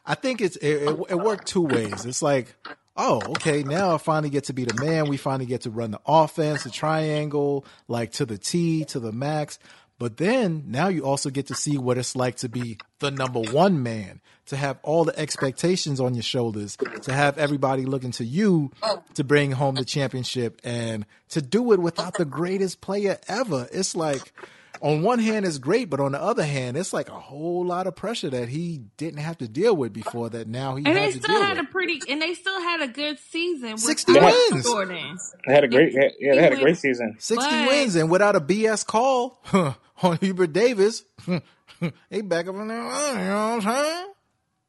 [0.03, 2.05] I think it's it, it, it, worked two ways.
[2.05, 2.55] It's like,
[2.97, 5.09] oh, okay, now I finally get to be the man.
[5.09, 9.11] We finally get to run the offense, the triangle, like to the T, to the
[9.11, 9.59] max.
[10.01, 13.39] But then now you also get to see what it's like to be the number
[13.39, 18.25] one man, to have all the expectations on your shoulders, to have everybody looking to
[18.25, 18.71] you
[19.13, 23.69] to bring home the championship and to do it without the greatest player ever.
[23.71, 24.33] It's like,
[24.81, 27.85] on one hand, it's great, but on the other hand, it's like a whole lot
[27.85, 31.11] of pressure that he didn't have to deal with before that now he and they
[31.11, 31.67] still had with.
[31.67, 33.77] a pretty and they still had a good season.
[33.77, 34.63] Sixty wins.
[34.63, 35.19] Jordan.
[35.45, 37.15] They had a great yeah, they had a great season.
[37.19, 39.39] Sixty but, wins and without a BS call
[40.01, 41.03] on Hubert Davis,
[42.09, 42.77] he back up in there.
[42.77, 44.07] You know what I'm saying?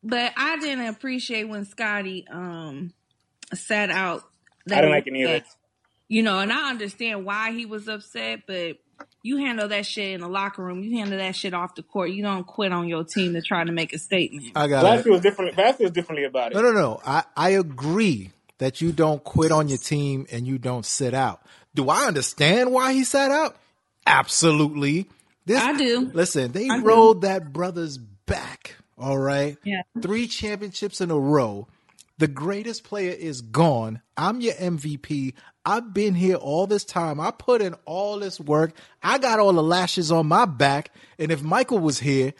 [0.04, 2.92] But I didn't appreciate when Scotty um
[3.54, 4.24] sat out.
[4.70, 5.44] I didn't like it either.
[6.08, 8.76] You know, and I understand why he was upset, but
[9.23, 10.83] you handle that shit in the locker room.
[10.83, 12.11] You handle that shit off the court.
[12.11, 14.53] You don't quit on your team to try to make a statement.
[14.57, 15.57] I got Vlad feels different.
[15.57, 16.57] Vlad feels differently about it.
[16.57, 17.01] No, no, no.
[17.07, 21.41] I, I agree that you don't quit on your team and you don't sit out.
[21.75, 23.57] Do I understand why he sat out?
[24.07, 25.07] Absolutely.
[25.47, 26.11] This, I do.
[26.12, 27.29] Listen, they I rolled do.
[27.29, 28.77] that brother's back.
[28.99, 29.57] All right.
[29.64, 29.83] Yeah.
[30.01, 31.66] Three championships in a row.
[32.18, 34.00] The greatest player is gone.
[34.16, 35.34] I'm your MVP.
[35.64, 37.20] I've been here all this time.
[37.20, 38.74] I put in all this work.
[39.02, 40.90] I got all the lashes on my back.
[41.18, 42.34] And if Michael was here,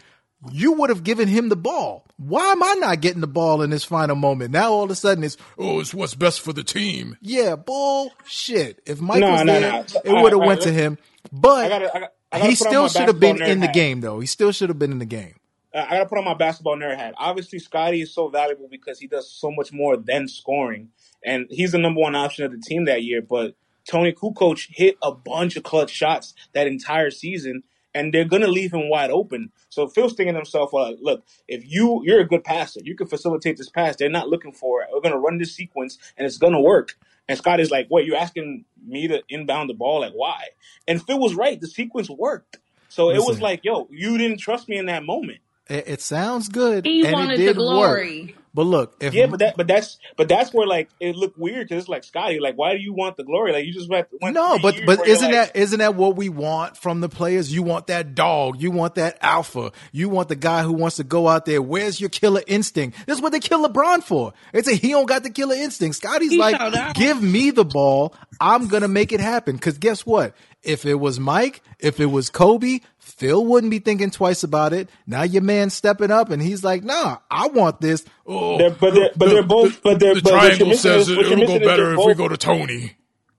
[0.51, 2.07] you would have given him the ball.
[2.17, 4.51] Why am I not getting the ball in this final moment?
[4.51, 7.17] Now all of a sudden it's, oh, it's what's best for the team.
[7.21, 8.81] Yeah, bullshit.
[8.87, 9.85] If Mike no, was no, there, no.
[10.05, 10.99] it would have went right, to him.
[11.31, 14.21] But I gotta, I gotta, I he still should have been in the game, though.
[14.21, 15.35] He still should have been in the game.
[15.75, 17.15] I gotta put on my basketball nerd hat.
[17.17, 20.91] Obviously, Scotty is so valuable because he does so much more than scoring
[21.25, 23.23] and he's the number one option of the team that year.
[23.23, 23.55] But
[23.89, 27.63] Toni Kukoc hit a bunch of clutch shots that entire season,
[27.95, 29.51] and they're gonna leave him wide open.
[29.69, 33.07] So Phil's thinking to himself, well, look, if you you're a good passer, you can
[33.07, 33.97] facilitate this pass.
[33.97, 34.89] They're not looking for it.
[34.93, 36.97] We're gonna run this sequence, and it's gonna work.
[37.29, 40.01] And Scott is like, wait, you're asking me to inbound the ball?
[40.01, 40.43] Like, why?
[40.89, 41.61] And Phil was right.
[41.61, 42.59] The sequence worked.
[42.89, 43.23] So Listen.
[43.23, 45.39] it was like, yo, you didn't trust me in that moment.
[45.73, 46.85] It, it sounds good.
[46.85, 48.25] He and wanted it did the glory.
[48.27, 48.37] Work.
[48.55, 51.67] But look, if yeah, but that, but that's, but that's where like it looked weird
[51.67, 53.51] because it's like Scotty, like why do you want the glory?
[53.51, 54.09] Like you just went.
[54.21, 57.51] went no, but but isn't like, that isn't that what we want from the players?
[57.51, 61.05] You want that dog, you want that alpha, you want the guy who wants to
[61.05, 61.63] go out there.
[61.63, 63.07] Where's your killer instinct?
[63.07, 64.35] This is what they kill LeBron for.
[64.53, 65.97] It's a he don't got the killer instinct.
[65.97, 69.57] Scotty's like, give me the ball, I'm gonna make it happen.
[69.57, 70.35] Because guess what?
[70.63, 72.81] if it was Mike, if it was Kobe,
[73.17, 74.89] Phil wouldn't be thinking twice about it.
[75.07, 78.95] Now your man stepping up and he's like, "Nah, I want this." Oh, They're- but
[78.95, 81.59] they're- but they're both- but they're- the but triangle says is- it, what you're it'll
[81.59, 82.93] go better they're if we go to Tony.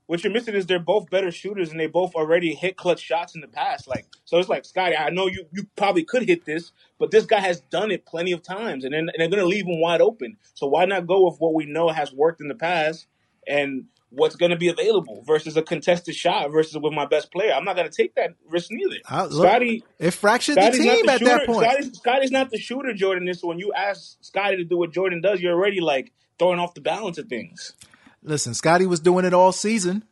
[0.05, 3.33] what you're missing is they're both better shooters and they both already hit clutch shots
[3.35, 3.87] in the past.
[3.87, 4.95] Like so, it's like Scotty.
[4.95, 8.31] I know you you probably could hit this, but this guy has done it plenty
[8.31, 10.37] of times, and then and they're gonna leave him wide open.
[10.53, 13.07] So why not go with what we know has worked in the past
[13.47, 17.51] and what's gonna be available versus a contested shot versus with my best player?
[17.53, 18.97] I'm not gonna take that risk neither.
[19.11, 19.83] Look, Scotty.
[19.99, 21.31] it fractured the Scotty's team the at shooter.
[21.31, 21.69] that point.
[21.71, 23.27] Scotty's, Scotty's not the shooter, Jordan.
[23.27, 26.59] Is so when you ask Scotty to do what Jordan does, you're already like throwing
[26.59, 27.73] off the balance of things.
[28.21, 30.03] Listen, Scotty was doing it all season,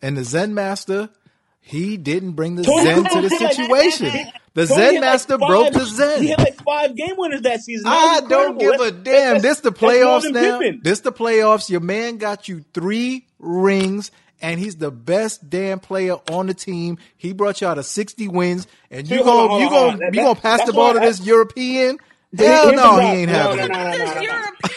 [0.00, 1.10] and the Zen Master,
[1.66, 4.06] he didn't bring the Tony Zen to the hit like- situation.
[4.54, 6.22] The Tony Zen hit like Master five- broke the Zen.
[6.22, 7.84] He had like five game winners that season.
[7.84, 9.02] That I was don't give a damn.
[9.04, 10.58] that's- This the playoffs now.
[10.60, 10.80] Pippen.
[10.84, 11.68] This the playoffs.
[11.70, 14.10] Your man got you three rings,
[14.40, 16.98] and he's the best damn player on the team.
[17.16, 20.22] He brought you out of sixty wins, and you See, gonna you on, gonna you
[20.22, 21.98] gonna pass the ball to why I- this European?
[22.36, 23.68] Hell no, he ain't No, having no, it.
[23.68, 24.20] no, no, no, This no, no.
[24.20, 24.70] European.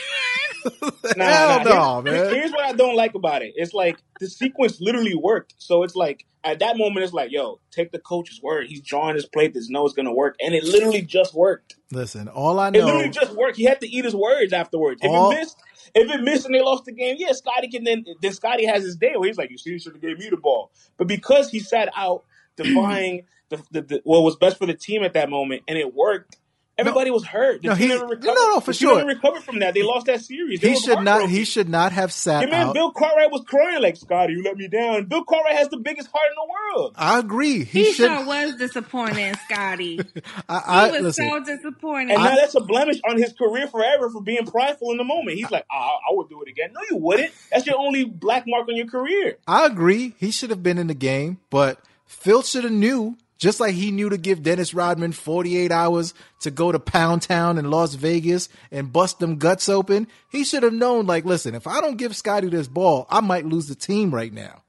[1.15, 2.33] Nah, Hell nah, no, Here- man.
[2.35, 3.53] Here's what I don't like about it.
[3.55, 5.53] It's like the sequence literally worked.
[5.57, 8.67] So it's like at that moment, it's like, yo, take the coach's word.
[8.67, 9.53] He's drawing his plate.
[9.53, 11.75] There's no it's gonna work, and it literally just worked.
[11.91, 12.79] Listen, all I know.
[12.79, 13.57] It literally just worked.
[13.57, 15.01] He had to eat his words afterwards.
[15.03, 15.57] If All- it missed,
[15.93, 18.83] if it missed and they lost the game, yeah, Scotty can then then Scotty has
[18.83, 20.71] his day where he's like, you see, you should have gave me the ball.
[20.97, 22.23] But because he sat out
[22.57, 25.93] defying the, the, the what was best for the team at that moment, and it
[25.93, 26.37] worked.
[26.77, 27.61] Everybody was hurt.
[27.63, 28.25] The No, team he- never recovered.
[28.25, 28.97] no, no, for the team sure.
[28.97, 29.73] never recovered from that.
[29.73, 30.59] They lost that series.
[30.61, 31.07] They he should not.
[31.07, 31.29] heartbroken.
[31.31, 32.73] He should not have sat Your man out.
[32.75, 35.05] Bill Cartwright was crying like, Scotty, you let me down.
[35.05, 36.93] Bill Cartwright has the biggest heart in the world.
[36.95, 37.63] I agree.
[37.63, 38.07] He, He should.
[38.11, 39.99] sure was disappointing, Scotty.
[40.49, 41.29] I, He was listen.
[41.29, 42.13] so disappointed.
[42.13, 45.37] And now that's a blemish on his career forever for being prideful in the moment.
[45.37, 45.75] He's like, oh,
[46.09, 46.69] I would do it again.
[46.73, 47.31] No, you wouldn't.
[47.51, 49.37] That's your only black mark on your career.
[49.47, 50.13] I agree.
[50.19, 53.91] He should have been in the game, but Phil should have knew, just like he
[53.91, 58.49] knew to give Dennis Rodman 48 hours to go to Pound Town in Las Vegas
[58.71, 60.07] and bust them guts open.
[60.29, 63.45] He should have known, like, listen, if I don't give Scotty this ball, I might
[63.45, 64.63] lose the team right now.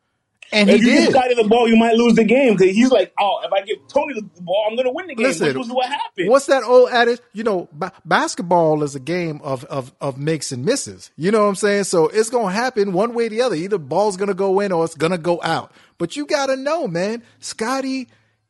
[0.50, 1.04] And if you did.
[1.04, 3.60] give Scotty the ball, you might lose the game because he's like, oh, if I
[3.66, 5.26] give Tony the ball, I'm going to win the game.
[5.26, 6.30] Listen, which was what happened.
[6.30, 7.20] What's that old adage?
[7.34, 11.10] You know, ba- basketball is a game of, of of makes and misses.
[11.16, 11.84] You know what I'm saying?
[11.84, 13.56] So it's gonna happen one way or the other.
[13.56, 15.70] Either ball's gonna go in or it's gonna go out.
[15.98, 17.22] But you gotta know, man.
[17.40, 18.08] Scotty,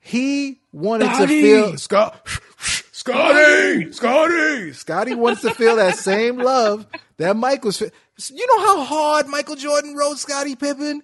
[0.09, 2.27] he wanted to feel Scott,
[2.59, 4.73] Scotty, Scotty.
[4.73, 6.87] Scotty wants to feel that same love
[7.19, 7.81] that Mike was.
[7.81, 11.03] You know how hard Michael Jordan rode Scottie Pippen,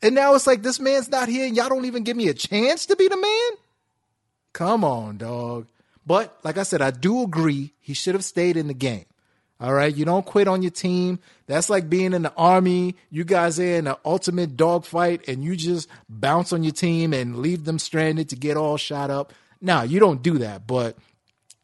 [0.00, 2.34] and now it's like this man's not here, and y'all don't even give me a
[2.34, 3.58] chance to be the man.
[4.52, 5.66] Come on, dog.
[6.06, 9.06] But like I said, I do agree he should have stayed in the game.
[9.58, 11.18] All right, you don't quit on your team.
[11.46, 12.96] That's like being in the army.
[13.10, 17.38] You guys are in an ultimate dogfight, and you just bounce on your team and
[17.38, 19.32] leave them stranded to get all shot up.
[19.60, 20.96] Now you don't do that, but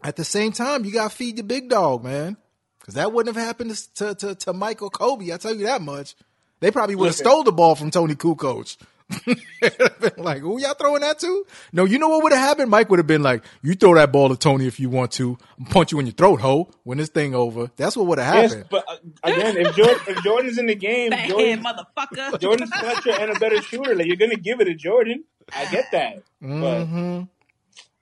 [0.02, 2.36] at the same time, you got to feed the big dog, man.
[2.81, 5.32] Because that wouldn't have happened to, to, to, to Michael Kobe.
[5.32, 6.16] I tell you that much.
[6.59, 8.77] They probably would have stole the ball from Toni Kukoc.
[9.26, 11.47] Been like, who y'all throwing that to?
[11.72, 12.70] No, you know what would have happened?
[12.70, 15.36] Mike would have been like, you throw that ball to Tony if you want to.
[15.59, 17.70] I'm punch you in your throat, ho, when this thing over.
[17.76, 18.68] That's what would have Yes, happened.
[18.70, 22.39] but uh, again, if, Jordan, if Jordan's in the game, Bad Jordan, motherfucker.
[22.40, 23.94] Jordan's clutcher and a better shooter.
[23.94, 25.24] Like you're gonna give it to Jordan.
[25.55, 26.48] I get that, but
[26.86, 27.28] Mhm.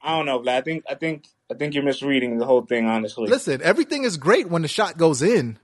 [0.03, 0.49] I don't know, Vlad.
[0.49, 3.29] I think I think I think you're misreading the whole thing, honestly.
[3.29, 5.59] Listen, everything is great when the shot goes in.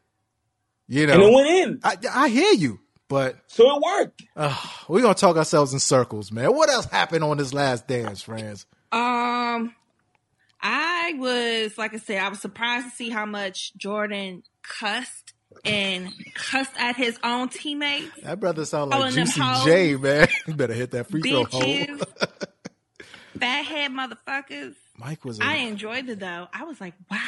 [0.89, 2.79] You know, and it went in, I, I hear you,
[3.09, 4.23] but so it worked.
[4.37, 4.57] uh,
[4.89, 6.55] we're going to talk ourselves in circles, man.
[6.55, 8.67] What else happened on this last dance, friends?
[8.93, 9.75] Um,
[10.63, 15.33] I was like I said, I was surprised to see how much Jordan cussed
[15.65, 19.41] and cussed at his own teammates, That brother sound like Juicy.
[19.65, 20.29] J, man.
[20.47, 21.63] You better hit that free throw hole.
[21.63, 22.03] bitches,
[23.39, 24.75] fathead motherfuckers.
[24.99, 26.49] Mike was a I enjoyed it though.
[26.53, 27.19] I was like, wow.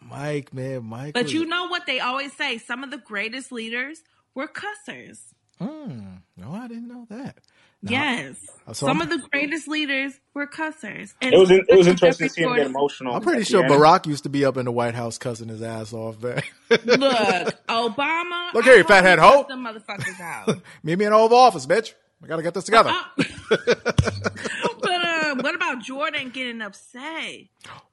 [0.00, 0.84] Mike, man.
[0.84, 1.14] Mike.
[1.14, 2.58] But was you know what they always say?
[2.58, 4.00] Some of the greatest leaders
[4.36, 5.20] were cussers.
[5.58, 6.16] Hmm.
[6.36, 7.38] no, I didn't know that.
[7.82, 8.36] No, yes.
[8.66, 11.14] I saw Some him- of the greatest leaders were cussers.
[11.22, 13.14] And It was in, it was interesting to see him get emotional.
[13.14, 13.62] I'm pretty sure.
[13.64, 16.42] Barack used to be up in the White House cussing his ass off, man.
[16.70, 16.80] Look,
[17.68, 18.52] Obama.
[18.54, 19.72] Look here, you fathead hope he hoe.
[19.72, 20.60] cussed Them motherfuckers out.
[20.82, 21.94] Meet me in the Oval Office, bitch.
[22.22, 22.94] I gotta get this together.
[23.48, 27.44] but uh, what about Jordan getting upset?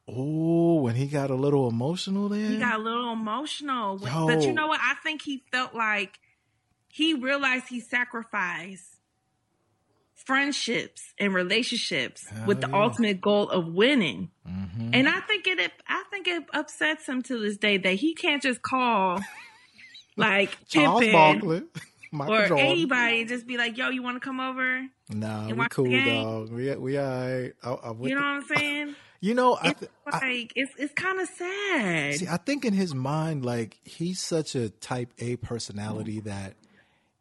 [0.08, 2.50] Oh, when he got a little emotional there.
[2.50, 4.00] He got a little emotional.
[4.00, 4.28] Yo.
[4.28, 4.80] But you know what?
[4.82, 6.20] I think he felt like
[6.96, 8.86] he realized he sacrificed
[10.16, 12.74] friendships and relationships Hell with the yeah.
[12.74, 12.82] Mm-hmm.
[12.84, 14.30] ultimate goal of winning.
[14.94, 18.42] And I think it I think it upsets him to this day that he can't
[18.44, 19.20] just call
[20.18, 21.68] like Pippen.
[22.16, 22.60] Or Jordan.
[22.60, 26.52] anybody and just be like, "Yo, you want to come over?" Nah, we cool, dog.
[26.52, 27.54] We we alright.
[27.64, 28.96] I, I, with You know the- what I'm saying?
[29.20, 32.14] you know, I, It's th- I like it's it's kind of sad.
[32.14, 32.28] see.
[32.28, 36.54] I think in his mind, like he's such a Type A personality that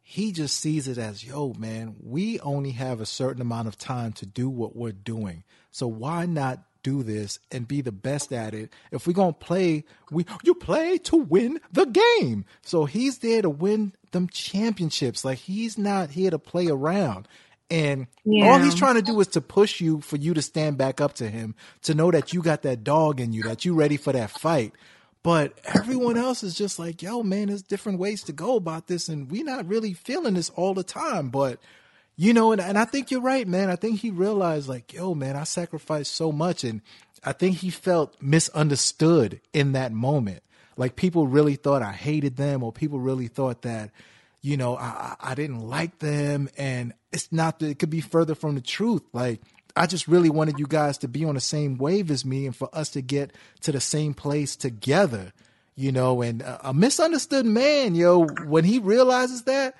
[0.03, 4.11] he just sees it as, yo, man, we only have a certain amount of time
[4.13, 5.43] to do what we're doing.
[5.71, 8.71] So why not do this and be the best at it?
[8.91, 12.45] If we're gonna play, we you play to win the game.
[12.61, 15.23] So he's there to win them championships.
[15.23, 17.27] Like he's not here to play around.
[17.71, 18.07] And
[18.43, 21.13] all he's trying to do is to push you for you to stand back up
[21.15, 24.11] to him, to know that you got that dog in you, that you ready for
[24.11, 24.73] that fight.
[25.23, 29.07] But everyone else is just like, yo, man, there's different ways to go about this,
[29.07, 31.29] and we're not really feeling this all the time.
[31.29, 31.59] But
[32.15, 33.69] you know, and, and I think you're right, man.
[33.69, 36.81] I think he realized, like, yo, man, I sacrificed so much, and
[37.23, 40.43] I think he felt misunderstood in that moment.
[40.75, 43.91] Like people really thought I hated them, or people really thought that,
[44.41, 48.35] you know, I, I didn't like them, and it's not that it could be further
[48.35, 49.03] from the truth.
[49.13, 49.41] Like
[49.75, 52.55] I just really wanted you guys to be on the same wave as me, and
[52.55, 53.31] for us to get
[53.61, 55.33] to the same place together.
[55.75, 59.75] You know, and a, a misunderstood man, yo, when he realizes that,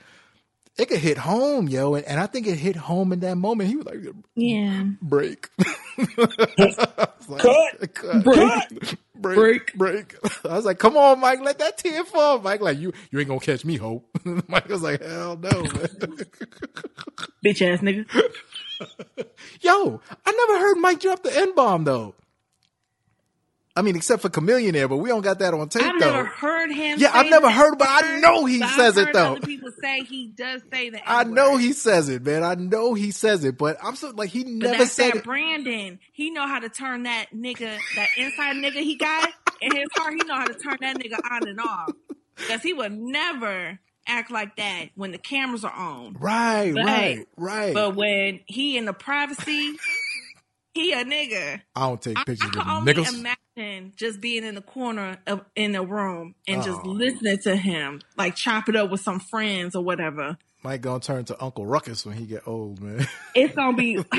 [0.75, 1.93] it could hit home, yo.
[1.93, 3.69] And, and I think it hit home in that moment.
[3.69, 3.99] He was like,
[4.35, 4.85] Yeah.
[5.01, 5.49] break.
[7.29, 7.93] Like, Cut.
[7.93, 8.17] cut.
[8.25, 8.95] Break.
[9.15, 10.15] Break, break.
[10.45, 12.39] I was like, come on, Mike, let that tear fall.
[12.39, 14.05] Mike, like, you, you ain't gonna catch me, Hope.
[14.49, 15.71] Mike was like, hell no, man.
[17.45, 18.05] Bitch ass nigga.
[19.61, 22.15] Yo, I never heard Mike drop the N bomb though.
[23.75, 26.11] I mean, except for Chameleonaire, but we don't got that on tape I've though.
[26.11, 26.99] never heard him.
[26.99, 29.31] Yeah, I've never that heard, but I know he but says it, though.
[29.31, 30.99] Other people say he does say the.
[31.09, 32.43] I know he says it, man.
[32.43, 35.15] I know he says it, but I'm so like he But never that's said that
[35.17, 35.23] it.
[35.23, 35.99] Brandon.
[36.11, 39.29] He know how to turn that nigga, that inside nigga he got
[39.59, 40.13] in his heart.
[40.13, 41.89] He know how to turn that nigga on and off.
[42.35, 46.13] Because he would never act like that when the cameras are on.
[46.19, 47.73] Right, But right, right.
[47.73, 49.77] But when he in the privacy,
[50.73, 51.61] he a nigga.
[51.75, 53.19] I don't take I, I pictures can of them only niggas.
[53.57, 56.89] imagine just being in the corner of in a room and just Oh.
[56.89, 60.37] listening to him, like chop it up with some friends or whatever.
[60.63, 63.05] Mike gonna turn to Uncle Ruckus when he get old, man.
[63.35, 63.97] It's gonna be,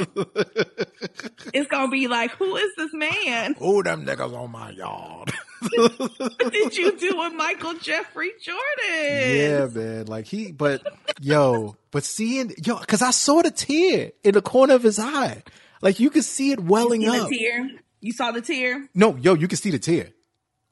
[1.55, 3.57] it's gonna be like, who is this man?
[3.61, 5.33] oh, them niggas on my yard.
[5.61, 9.37] What did you do with Michael Jeffrey Jordan?
[9.37, 10.07] yeah, man.
[10.07, 10.83] Like he, but
[11.21, 15.43] yo, but seeing yo, because I saw the tear in the corner of his eye.
[15.81, 17.29] Like you could see it welling You up.
[17.29, 17.71] the tear.
[18.01, 18.89] You saw the tear.
[18.95, 20.11] No, yo, you can see the tear.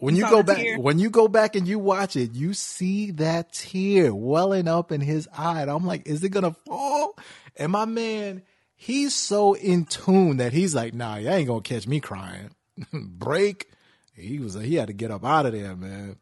[0.03, 0.81] When you, saw go back, tear?
[0.81, 5.01] when you go back and you watch it, you see that tear welling up in
[5.01, 5.63] his eye.
[5.63, 7.17] And I'm like, is it gonna fall?
[7.57, 8.43] And my man,
[8.75, 12.51] he's so in tune that he's like, nah, you ain't gonna catch me crying.
[12.93, 13.71] Break.
[14.17, 16.17] He was, he had to get up out of there, man.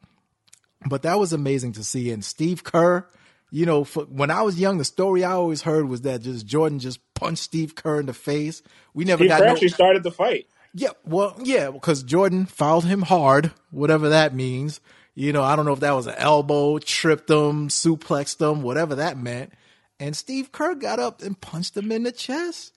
[0.86, 2.10] But that was amazing to see.
[2.10, 3.08] And Steve Kerr,
[3.50, 6.44] you know, for, when I was young, the story I always heard was that just
[6.44, 8.60] Jordan just punched Steve Kerr in the face.
[8.92, 10.48] We never Steve got Kerr no, actually started the fight.
[10.72, 14.80] Yeah, well, yeah, because Jordan fouled him hard, whatever that means.
[15.14, 18.94] You know, I don't know if that was an elbow, tripped him, suplexed him, whatever
[18.96, 19.52] that meant.
[19.98, 22.72] And Steve Kerr got up and punched him in the chest.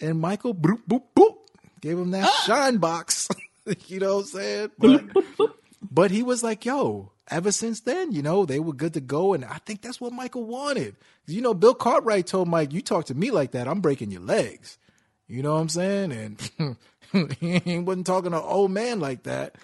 [0.00, 1.36] And Michael, boop, boop, boop,
[1.80, 3.28] gave him that shine box.
[3.86, 4.70] you know what I'm saying?
[4.78, 5.04] But,
[5.82, 9.34] but he was like, yo, ever since then, you know, they were good to go.
[9.34, 10.94] And I think that's what Michael wanted.
[11.26, 14.22] You know, Bill Cartwright told Mike, you talk to me like that, I'm breaking your
[14.22, 14.78] legs.
[15.26, 16.12] You know what I'm saying?
[16.12, 16.76] And
[17.40, 19.56] he wasn't talking to an old man like that.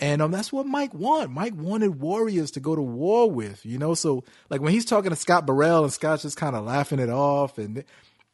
[0.00, 1.30] And um, that's what Mike wanted.
[1.30, 3.94] Mike wanted warriors to go to war with, you know.
[3.94, 7.10] So like when he's talking to Scott Burrell and Scott's just kind of laughing it
[7.10, 7.84] off, and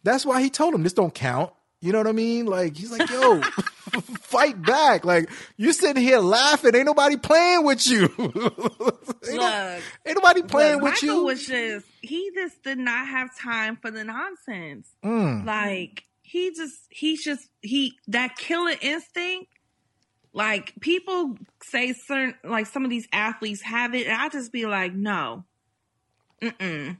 [0.02, 1.52] that's why he told him this don't count.
[1.80, 2.46] You know what I mean?
[2.46, 3.40] Like he's like, yo,
[4.20, 5.04] fight back.
[5.04, 8.10] Like you sitting here laughing, ain't nobody playing with you.
[8.18, 11.24] ain't, Look, ain't nobody playing Look, with Michael you.
[11.24, 14.88] was just he just did not have time for the nonsense.
[15.04, 15.44] Mm.
[15.46, 16.04] Like
[16.34, 19.52] he just he's just he that killer instinct.
[20.32, 24.66] Like people say certain like some of these athletes have it, and I just be
[24.66, 25.44] like, no,
[26.42, 26.98] mm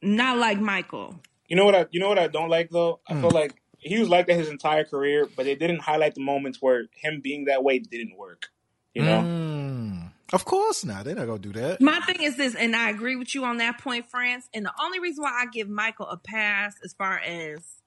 [0.00, 1.20] not like Michael.
[1.48, 3.00] You know what I you know what I don't like though?
[3.06, 3.20] I Hmm.
[3.20, 6.62] feel like he was like that his entire career, but they didn't highlight the moments
[6.62, 8.46] where him being that way didn't work.
[8.94, 9.22] You know?
[9.22, 10.12] Mm.
[10.32, 11.04] Of course not.
[11.04, 11.82] They're not gonna do that.
[11.82, 14.48] My thing is this, and I agree with you on that point, France.
[14.54, 17.81] And the only reason why I give Michael a pass as far as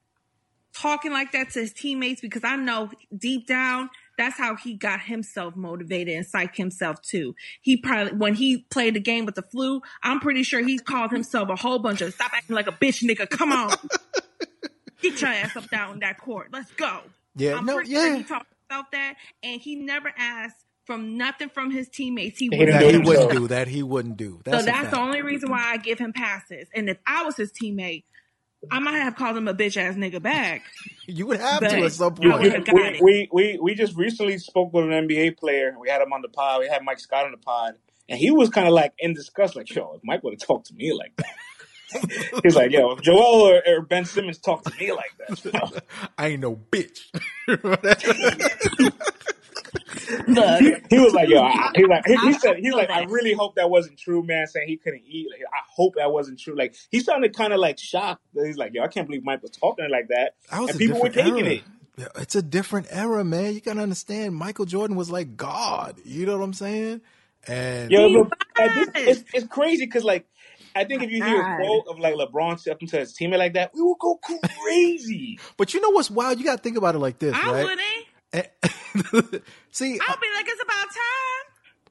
[0.75, 5.01] talking like that to his teammates, because I know deep down that's how he got
[5.01, 7.35] himself motivated and psyched himself too.
[7.61, 11.11] He probably when he played the game with the flu, I'm pretty sure he called
[11.11, 13.29] himself a whole bunch of stop acting like a bitch, nigga.
[13.29, 13.75] Come on,
[15.01, 16.49] get your ass up down that court.
[16.51, 17.01] Let's go.
[17.35, 18.17] Yeah, I'm no, pretty sure yeah.
[18.17, 22.39] he talked about that, and he never asked from nothing from his teammates.
[22.39, 23.47] He He wouldn't didn't That do he wouldn't do.
[23.47, 24.41] That he wouldn't do.
[24.45, 26.67] So That's a that's the only reason why I give him passes.
[26.73, 28.03] And if I was his teammate,
[28.71, 30.63] I might have called him a bitch ass nigga back.
[31.07, 32.95] You would have to at some I You, would you, point.
[32.95, 35.75] have we, we, we, we just recently spoke with an NBA player.
[35.79, 36.61] We had him on the pod.
[36.61, 37.75] We had Mike Scott on the pod.
[38.09, 40.65] And he was kind of like in disgust, like, yo, if Mike would have talked
[40.67, 42.39] to me like that.
[42.43, 45.51] He's like, yo, if Joel or, or Ben Simmons talked to me like that, you
[45.51, 45.71] know?
[46.17, 47.01] I ain't no bitch.
[50.27, 53.03] Look, he, he was like, yo, I, he like, he, he said, he's like, I
[53.05, 54.47] really hope that wasn't true, man.
[54.47, 55.27] Saying he couldn't eat.
[55.31, 56.55] Like, I hope that wasn't true.
[56.57, 58.21] Like, he sounded kind of like shocked.
[58.33, 61.01] He's like, yo, I can't believe Mike was talking like that, That was and people
[61.01, 61.55] were taking era.
[61.55, 61.63] it.
[62.17, 63.53] It's a different era, man.
[63.53, 64.35] You gotta understand.
[64.35, 65.95] Michael Jordan was like God.
[66.03, 67.01] You know what I'm saying?
[67.47, 70.25] And Yo, he look, this, it's it's crazy because like
[70.75, 73.53] I think if you hear a quote of like LeBron stepping to his teammate like
[73.53, 74.19] that, we will go
[74.65, 75.39] crazy.
[75.55, 76.37] but you know what's wild?
[76.37, 77.63] You gotta think about it like this, I right?
[77.63, 77.81] wouldn't.
[78.35, 78.47] And-
[79.71, 80.87] See, I'll be like, it's about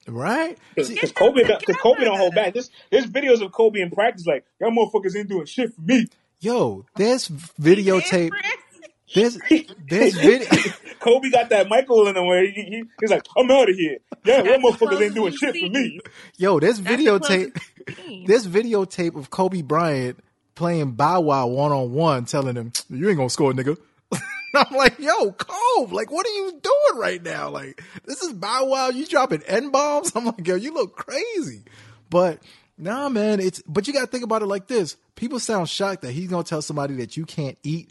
[0.07, 0.15] time.
[0.15, 0.59] right?
[0.75, 2.55] Because Kobe, because Kobe don't hold back.
[2.55, 6.07] This there's videos of Kobe in practice like y'all motherfuckers ain't doing shit for me.
[6.41, 8.31] yo, there's videotape.
[8.31, 8.45] different.
[9.15, 9.39] There's
[9.89, 10.49] there's video.
[11.01, 12.51] Kobe got that Michael in the way.
[12.51, 13.99] he, he, he's like, I'm out of here.
[14.25, 16.01] Yeah, y'all That's the motherfuckers ain't doing you shit for me.
[16.39, 17.53] Yo, there's That's the videotape.
[17.55, 17.71] closest.
[18.27, 20.19] There's videotape of Kobe Bryant
[20.55, 23.77] playing Bow Wow one on one, telling him, "You ain't gonna score, nigga."
[24.55, 27.51] I'm like, "Yo, Cove, like, what are you doing right now?
[27.51, 28.89] Like, this is Bow Wow.
[28.91, 30.13] You dropping n bombs?
[30.17, 31.63] I'm like, yo, you look crazy."
[32.11, 32.41] But
[32.79, 33.63] nah, man, it's.
[33.67, 34.97] But you gotta think about it like this.
[35.17, 37.91] People sound shocked that he's gonna tell somebody that you can't eat.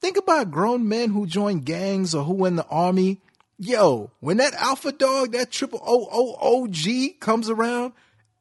[0.00, 3.20] Think about grown men who join gangs or who in the army.
[3.58, 7.92] Yo, when that alpha dog, that triple O O O G comes around,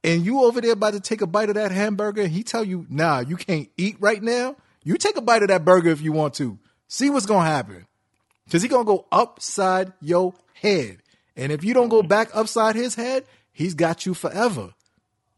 [0.04, 2.88] and you over there about to take a bite of that hamburger, he tell you,
[2.90, 4.56] nah, you can't eat right now.
[4.84, 6.58] You take a bite of that burger if you want to.
[6.92, 7.88] See what's gonna happen.
[8.52, 10.98] Cause he gonna go upside your head.
[11.38, 13.24] And if you don't go back upside his head,
[13.54, 14.74] he's got you forever.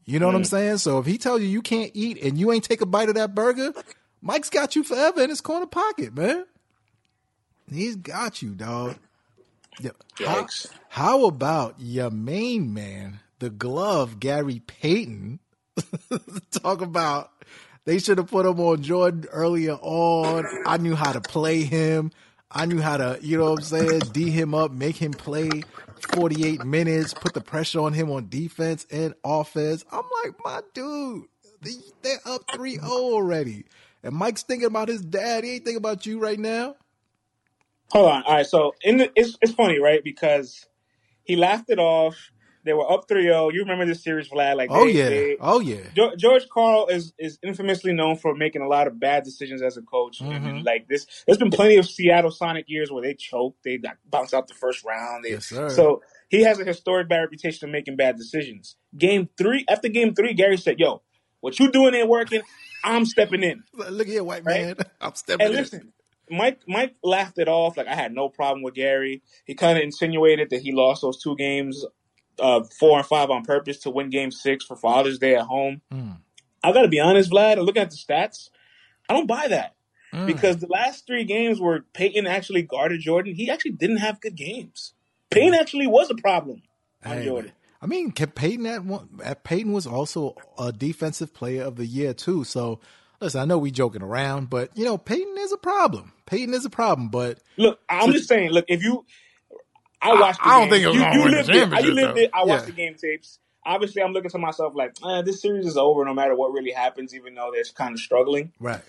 [0.03, 0.79] You know what I'm saying?
[0.79, 3.15] So if he tells you you can't eat and you ain't take a bite of
[3.15, 3.71] that burger,
[4.19, 6.45] Mike's got you forever in his corner pocket, man.
[7.71, 8.95] He's got you, dog.
[9.79, 9.91] Yeah.
[10.25, 10.47] How,
[10.89, 15.37] how about your main man, the glove, Gary Payton?
[16.51, 17.29] Talk about
[17.85, 20.49] they should have put him on Jordan earlier on.
[20.65, 22.11] I knew how to play him.
[22.51, 25.65] I knew how to, you know what I'm saying, D him up, make him play
[25.99, 29.85] 48 minutes, put the pressure on him on defense and offense.
[29.91, 31.25] I'm like, my dude,
[31.61, 31.71] they,
[32.03, 33.65] they're up 3 0 already.
[34.03, 35.43] And Mike's thinking about his dad.
[35.45, 36.75] He ain't thinking about you right now.
[37.91, 38.23] Hold on.
[38.23, 38.47] All right.
[38.47, 40.03] So in the, it's it's funny, right?
[40.03, 40.67] Because
[41.23, 42.31] he laughed it off.
[42.65, 43.53] They were up 3-0.
[43.53, 44.55] You remember this series, Vlad?
[44.55, 45.09] Like, Oh, they, yeah.
[45.09, 45.81] they- Oh, yeah.
[45.95, 49.75] George, George Karl is is infamously known for making a lot of bad decisions as
[49.77, 50.21] a coach.
[50.21, 50.65] And, Mhm.
[50.65, 54.33] like this, there's been plenty of Seattle Sonic years where they choked, they got bounced
[54.33, 55.25] out the first round.
[55.25, 55.69] They, Yes, sir.
[55.69, 58.77] So he has a historic bad reputation of making bad decisions.
[58.97, 61.01] Game three, after game three, Gary said, "Yo,
[61.41, 62.41] what you doing ain't working.
[62.83, 64.61] I'm stepping in." Look here, white Right?
[64.65, 64.75] man.
[65.01, 65.61] I'm stepping And in.
[65.61, 65.93] listen,
[66.29, 67.75] Mike Mike laughed it off.
[67.75, 69.21] Like I had no problem with Gary.
[69.45, 71.85] He kind of insinuated that he lost those two games,
[72.39, 75.81] uh, four and five on purpose to win Game Six for Father's Day at home.
[75.91, 76.17] Mm.
[76.63, 77.57] I got to be honest, Vlad.
[77.63, 78.49] Looking at the stats,
[79.09, 79.75] I don't buy that
[80.13, 80.27] Mm.
[80.27, 84.35] because the last three games where Payton actually guarded Jordan, he actually didn't have good
[84.35, 84.93] games.
[85.31, 86.61] Payton actually was a problem
[87.03, 87.51] on Hey, Jordan.
[87.81, 92.13] I mean, Payton at one, at Payton was also a defensive player of the year
[92.13, 92.43] too.
[92.43, 92.79] So
[93.19, 96.13] listen, I know we joking around, but you know, Payton is a problem.
[96.27, 98.51] Payton is a problem, but Look, I'm just saying.
[98.51, 99.05] Look, if you,
[100.03, 100.39] I watched.
[100.39, 101.83] The I don't think it was you, you lived it.
[101.85, 102.29] You lived it.
[102.33, 102.65] I watched Yeah.
[102.67, 103.39] the game tapes.
[103.65, 106.71] Obviously, I'm looking to myself like, eh, this series is over no matter what really
[106.71, 108.51] happens, even though they're kind of struggling.
[108.59, 108.81] right.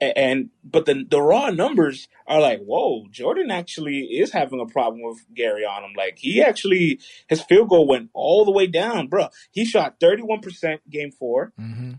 [0.00, 4.66] A- And but the the raw numbers are like, whoa, Jordan actually is having a
[4.66, 5.92] problem with Gary on him.
[5.96, 9.28] Like he actually his field goal went all the way down, bro.
[9.52, 11.52] He shot 31 percent game four.
[11.58, 11.92] hmm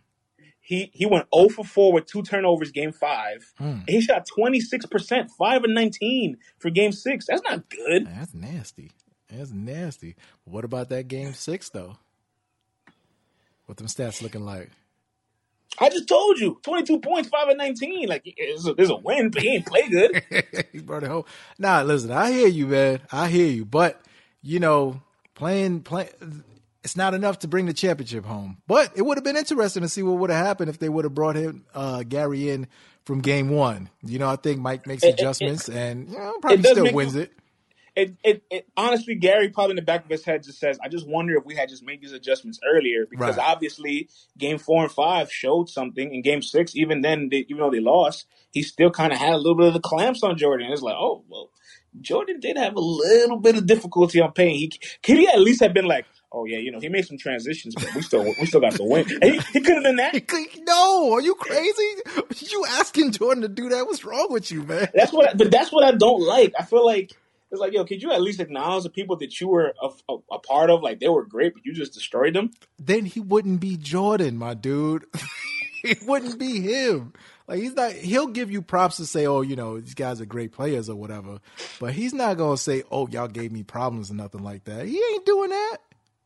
[0.66, 3.54] He he went 0 for 4 with two turnovers game five.
[3.62, 3.88] Mm.
[3.88, 7.28] He shot 26%, 5 and 19 for game six.
[7.28, 8.08] That's not good.
[8.08, 8.92] That's nasty.
[9.30, 10.16] That's nasty.
[10.44, 11.98] What about that game six though?
[13.68, 14.72] What them stats looking like?
[15.78, 18.08] I just told you 22 points, 5 and 19.
[18.08, 20.24] Like, it's a, there's a win, but he ain't play good.
[20.72, 21.26] he brought it home.
[21.60, 23.02] Nah, listen, I hear you, man.
[23.12, 24.02] I hear you, but
[24.42, 25.02] you know,
[25.34, 26.10] playing play,
[26.86, 28.60] it's not enough to bring the championship home.
[28.68, 31.04] But it would have been interesting to see what would have happened if they would
[31.04, 32.68] have brought him uh, Gary in
[33.06, 33.90] from game one.
[34.04, 36.96] You know, I think Mike makes It- it- adjustments and you know, probably still make
[36.96, 37.34] wins it.
[37.96, 40.90] It, it, it, honestly, Gary probably in the back of his head just says, I
[40.90, 43.48] just wonder if we had just made these adjustments earlier because Right.
[43.48, 46.14] obviously game four and five showed something.
[46.14, 49.34] In game six, even then, they, even though they lost, he still kind of had
[49.34, 50.72] a little bit of the clamps on Jordan.
[50.74, 51.52] It's like, oh, well,
[52.02, 54.58] Jordan did have a little bit of difficulty on Payton.
[54.58, 54.68] He
[55.02, 57.76] could he at least have been like, oh yeah, you know, he made some transitions,
[57.76, 59.06] but we still we still got the win.
[59.22, 60.16] And he, he could have done that.
[60.66, 61.96] No, are you crazy?
[62.40, 63.86] You asking Jordan to do that?
[63.86, 64.90] What's wrong with you, man?
[64.94, 66.54] That's what, but that's what I don't like.
[66.58, 67.16] I feel like
[67.52, 70.18] it's like, yo, could you at least acknowledge the people that you were a, a,
[70.34, 70.82] a part of?
[70.82, 72.52] Like they were great, but you just destroyed them.
[72.80, 75.06] Then he wouldn't be Jordan, my dude.
[75.84, 77.14] it wouldn't be him.
[77.48, 77.92] Like he's not.
[77.94, 80.96] He'll give you props to say, "Oh, you know, these guys are great players" or
[80.96, 81.40] whatever.
[81.80, 84.88] But he's not gonna say, "Oh, y'all gave me problems" or nothing like that.
[84.88, 85.78] He ain't doing that.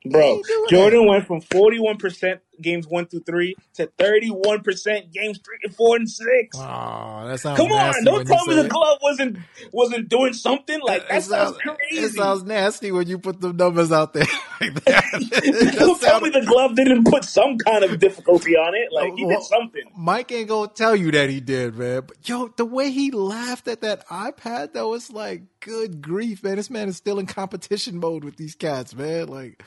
[0.05, 5.11] Bro, Jordan went from forty one percent games one through three to thirty one percent
[5.11, 6.57] games three and four and six.
[6.57, 8.69] Oh, that sounds Come on, don't tell me the it.
[8.69, 9.37] glove wasn't
[9.71, 11.17] wasn't doing something like that.
[11.17, 12.05] It Sounds sounds, crazy.
[12.05, 14.25] it sounds nasty when you put the numbers out there
[14.61, 15.75] like that.
[15.77, 18.91] Don't tell me the glove didn't put some kind of difficulty on it.
[18.91, 19.83] Like he did something.
[19.97, 22.03] Mike ain't gonna tell you that he did, man.
[22.07, 26.55] But yo, the way he laughed at that iPad, though, it's like, good grief, man.
[26.55, 29.27] This man is still in competition mode with these cats, man.
[29.27, 29.63] Like,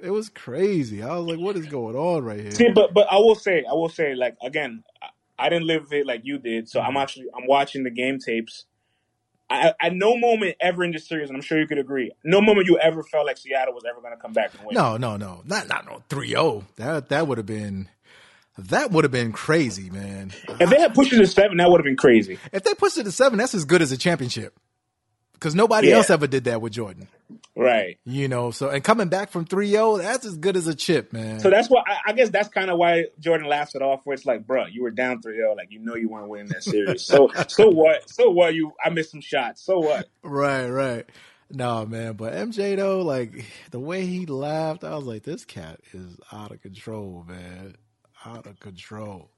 [0.00, 1.02] it was crazy.
[1.02, 2.50] I was like, what is going on right here?
[2.50, 5.92] See, but but I will say, I will say, like again, I, I didn't live
[5.92, 6.96] it like you did, so I'm mm-hmm.
[6.98, 8.64] actually I'm watching the game tapes.
[9.48, 12.40] I, at no moment ever in this series, and I'm sure you could agree, no
[12.40, 14.74] moment you ever felt like Seattle was ever going to come back and win.
[14.74, 16.64] No, no, no, not not no 3-0.
[16.76, 17.88] That that would have been
[18.58, 20.32] that would have been crazy, man.
[20.60, 22.38] If they had pushed it to seven, that would have been crazy.
[22.52, 24.58] If they pushed it to seven, that's as good as a championship.
[25.46, 25.98] Because nobody Yeah.
[25.98, 27.06] else ever did that with Jordan.
[27.54, 28.00] Right.
[28.04, 31.38] You know, so and coming back from 3-0, that's as good as a chip, man.
[31.38, 34.00] So that's why I, I guess that's kind of why Jordan laughs it off.
[34.02, 36.64] Where it's like, bro, you were down 3-0, like you know you weren't winning that
[36.64, 37.02] series.
[37.02, 38.10] so so what?
[38.10, 38.56] So what?
[38.56, 39.62] You I missed some shots.
[39.62, 40.08] So what?
[40.24, 41.06] Right, right.
[41.48, 45.78] No, man, but MJ though, like the way he laughed, I was like, this cat
[45.92, 47.76] is out of control, man.
[48.24, 49.30] Out of control.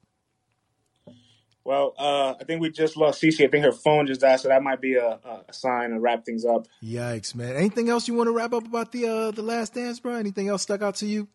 [1.65, 3.45] Well, uh, I think we just lost Cece.
[3.45, 5.19] I think her phone just died, so that might be a,
[5.49, 6.67] a sign to wrap things up.
[6.83, 7.57] Yikes, man.
[7.57, 10.15] Anything else you want to wrap up about the uh the last dance, bro?
[10.15, 11.29] Anything else stuck out to you?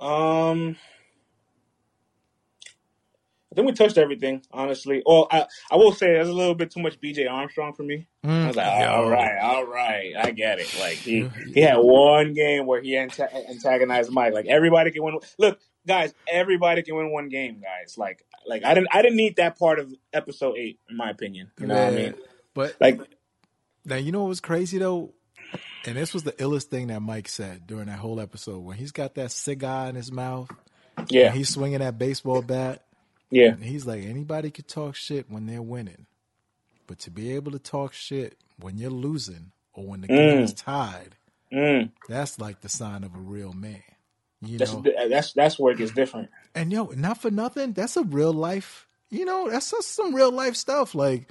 [0.00, 0.76] Um,
[3.52, 5.02] I think we touched everything, honestly.
[5.04, 8.06] Well, I, I will say there's a little bit too much BJ Armstrong for me.
[8.24, 8.86] I was like, Mm, Yo.
[8.90, 10.74] all right, all right, I get it.
[10.80, 14.32] Like he he had one game where he anta- antagonized Mike.
[14.32, 15.18] Like everybody can win.
[15.38, 17.96] Look, guys, everybody can win one game, guys.
[17.98, 21.50] Like like I didn't I didn't need that part of episode eight, in my opinion.
[21.58, 22.14] You know what I mean?
[22.54, 23.00] But Like
[23.84, 25.12] now you know what was crazy though?
[25.84, 28.92] And this was the illest thing that Mike said during that whole episode when he's
[28.92, 30.48] got that cigar in his mouth
[31.08, 32.84] yeah, and he's swinging that baseball bat.
[33.30, 36.06] yeah, And he's like, anybody could talk shit when they're winning,
[36.86, 40.42] but to be able to talk shit when you're losing or when the game Mm.
[40.42, 41.16] is tied,
[41.52, 41.90] mm.
[42.08, 43.82] that's like the sign of a real man.
[44.44, 46.28] You That's know, uh, that's that's where it gets different.
[46.54, 48.88] and yo, not for nothing, that's a real life.
[49.10, 50.94] You know, that's just some real life stuff.
[50.94, 51.28] Like,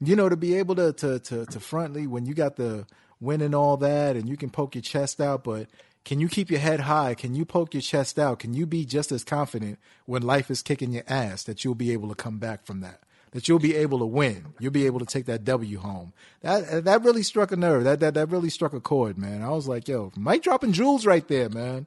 [0.00, 2.86] you know, to be able to to to to frontly when you got the
[3.20, 5.68] win and all that, and you can poke your chest out, but
[6.04, 7.14] can you keep your head high?
[7.14, 8.38] Can you poke your chest out?
[8.38, 11.92] Can you be just as confident when life is kicking your ass that you'll be
[11.92, 13.00] able to come back from that?
[13.32, 14.54] That you'll be able to win.
[14.58, 16.14] You'll be able to take that W home.
[16.40, 17.84] That uh, that really struck a nerve.
[17.84, 19.42] That that that really struck a chord, man.
[19.42, 21.86] I was like, yo, Mike dropping jewels right there, man.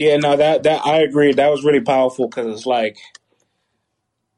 [0.00, 1.32] Yeah, no, that that I agree.
[1.32, 2.98] That was really powerful because it's like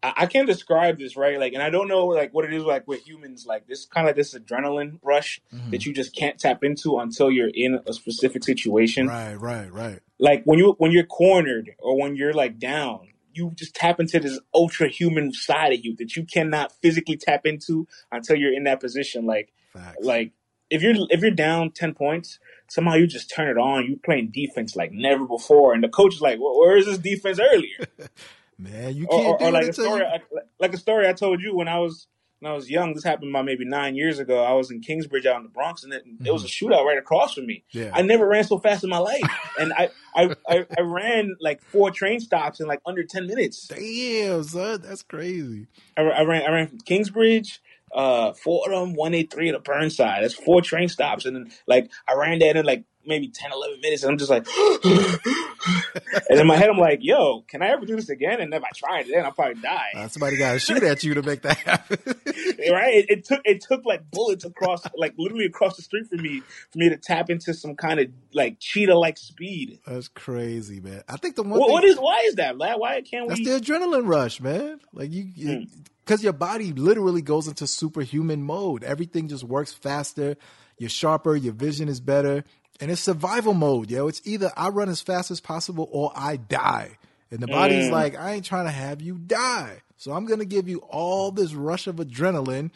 [0.03, 1.39] I, I can't describe this right.
[1.39, 3.47] Like, and I don't know like what it is like with humans.
[3.47, 5.71] Like this kind of this adrenaline rush Mm-hmm.
[5.71, 9.07] that you just can't tap into until you're in a specific situation.
[9.07, 10.01] Right, right, right.
[10.19, 14.21] Like when you when you're cornered or when you're like down, you just tap into
[14.21, 18.65] this ultra human side of you that you cannot physically tap into until you're in
[18.65, 19.25] that position.
[19.27, 19.97] Like Facts.
[20.05, 20.33] like
[20.71, 23.87] if you're if you're down ten points, somehow you just turn it on.
[23.87, 26.99] You playing defense like never before, and the coach is like, well, "Where is this
[26.99, 27.87] defense earlier?"
[28.59, 31.13] man, you can't or, do or it like a story, you- like a story I
[31.13, 32.07] told you when I was
[32.41, 32.95] when I was young.
[32.95, 34.43] This happened about maybe nine years ago.
[34.43, 36.67] I was in Kingsbridge out in the Bronx, and it, there was a mm-hmm.
[36.67, 37.65] shootout right across from me.
[37.71, 37.91] Yeah.
[37.93, 39.23] I never ran so fast in my life,
[39.59, 43.69] and I, I I I ran like four train stops in like under ten minutes.
[43.69, 45.67] Damn, son, that's crazy.
[45.97, 47.61] I, I ran I ran from Kingsbridge,
[47.93, 50.23] uh, Fordham, one eight three to Burnside.
[50.23, 53.81] That's four train stops, and then like I ran that in like maybe 10, 11
[53.81, 54.47] minutes, and I'm just like,
[56.31, 58.41] and in my head I'm like, yo, can I ever do this again?
[58.41, 59.89] And if I try it, then I'll probably die.
[59.97, 61.99] Uh, somebody got to shoot at you to make that happen.
[62.07, 62.95] right?
[62.95, 66.43] It, it took it took like bullets across, like literally across the street for me,
[66.71, 69.81] for me to tap into some kind of like cheetah like speed.
[69.87, 71.03] that's crazy, man.
[71.09, 72.57] I think the one What, thing, what is why is that?
[72.59, 73.47] Why, why can't that's we?
[73.47, 74.81] the adrenaline rush, man.
[74.93, 75.65] Like you, Hmm.
[76.05, 78.85] because your body literally goes into superhuman mode.
[78.85, 80.37] Everything just works faster.
[80.79, 81.35] You're sharper.
[81.35, 82.45] Your vision is better,
[82.81, 84.09] and it's survival mode, yo.
[84.09, 86.99] It's either I run as fast as possible or I die.
[87.31, 87.93] And the body's Mm.
[87.93, 89.83] like, I ain't trying to have you die.
[89.97, 92.71] So I'm gonna give you all this rush of adrenaline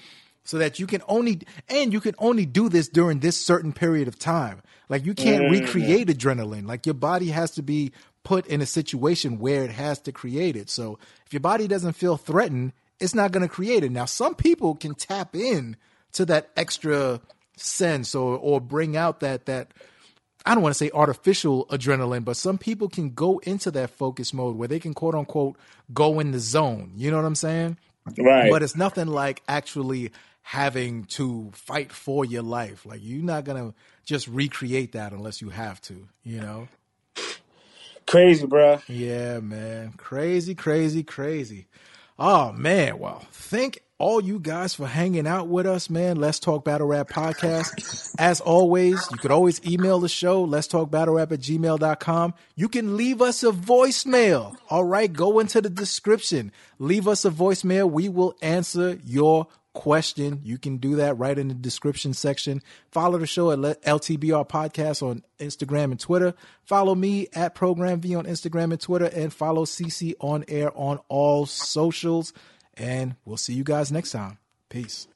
[0.45, 4.09] so that you can only and you can only do this during this certain period
[4.09, 4.61] of time.
[4.89, 6.67] Like you can't recreate adrenaline.
[6.67, 7.93] Like your body has to be
[8.25, 10.69] put in a situation where it has to create it.
[10.69, 13.91] So if your body doesn't feel threatened, it's not going to create it.
[13.91, 15.77] Now some people can tap in
[16.13, 17.21] to that extra
[17.57, 19.73] sense or or bring out that that
[20.45, 24.35] I don't want to say artificial adrenaline, but some people can go into that focus
[24.35, 25.57] mode where they can quote unquote
[25.93, 26.93] go in the zone.
[26.97, 27.77] You know what I'm saying?
[28.19, 28.51] Right.
[28.51, 30.11] But it's nothing like actually
[30.43, 32.85] having to fight for your life.
[32.85, 33.75] Like you're not gonna
[34.05, 36.69] just recreate that unless you have to, you know?
[38.07, 38.81] Crazy, bro.
[38.89, 39.93] Yeah, man.
[39.97, 41.67] Crazy, crazy, crazy.
[42.25, 46.19] Oh man, well, thank all you guys for hanging out with us, man.
[46.19, 48.15] Let's Talk Battle Rap Podcast.
[48.17, 52.35] As always, you could always email the show, let's talk battle rap at gmail.com.
[52.55, 54.55] You can leave us a voicemail.
[54.71, 56.53] All right, go into the description.
[56.79, 57.91] Leave us a voicemail.
[57.91, 60.41] We will answer your question.
[60.45, 62.63] You can do that right in the description section.
[62.91, 66.35] Follow the show at LTBR Podcast on Instagram and Twitter.
[66.65, 70.99] Follow me at Program V on Instagram and Twitter, and follow CC on air on
[71.09, 72.33] all socials.
[72.75, 74.39] And we'll see you guys next time.
[74.69, 75.09] Peace.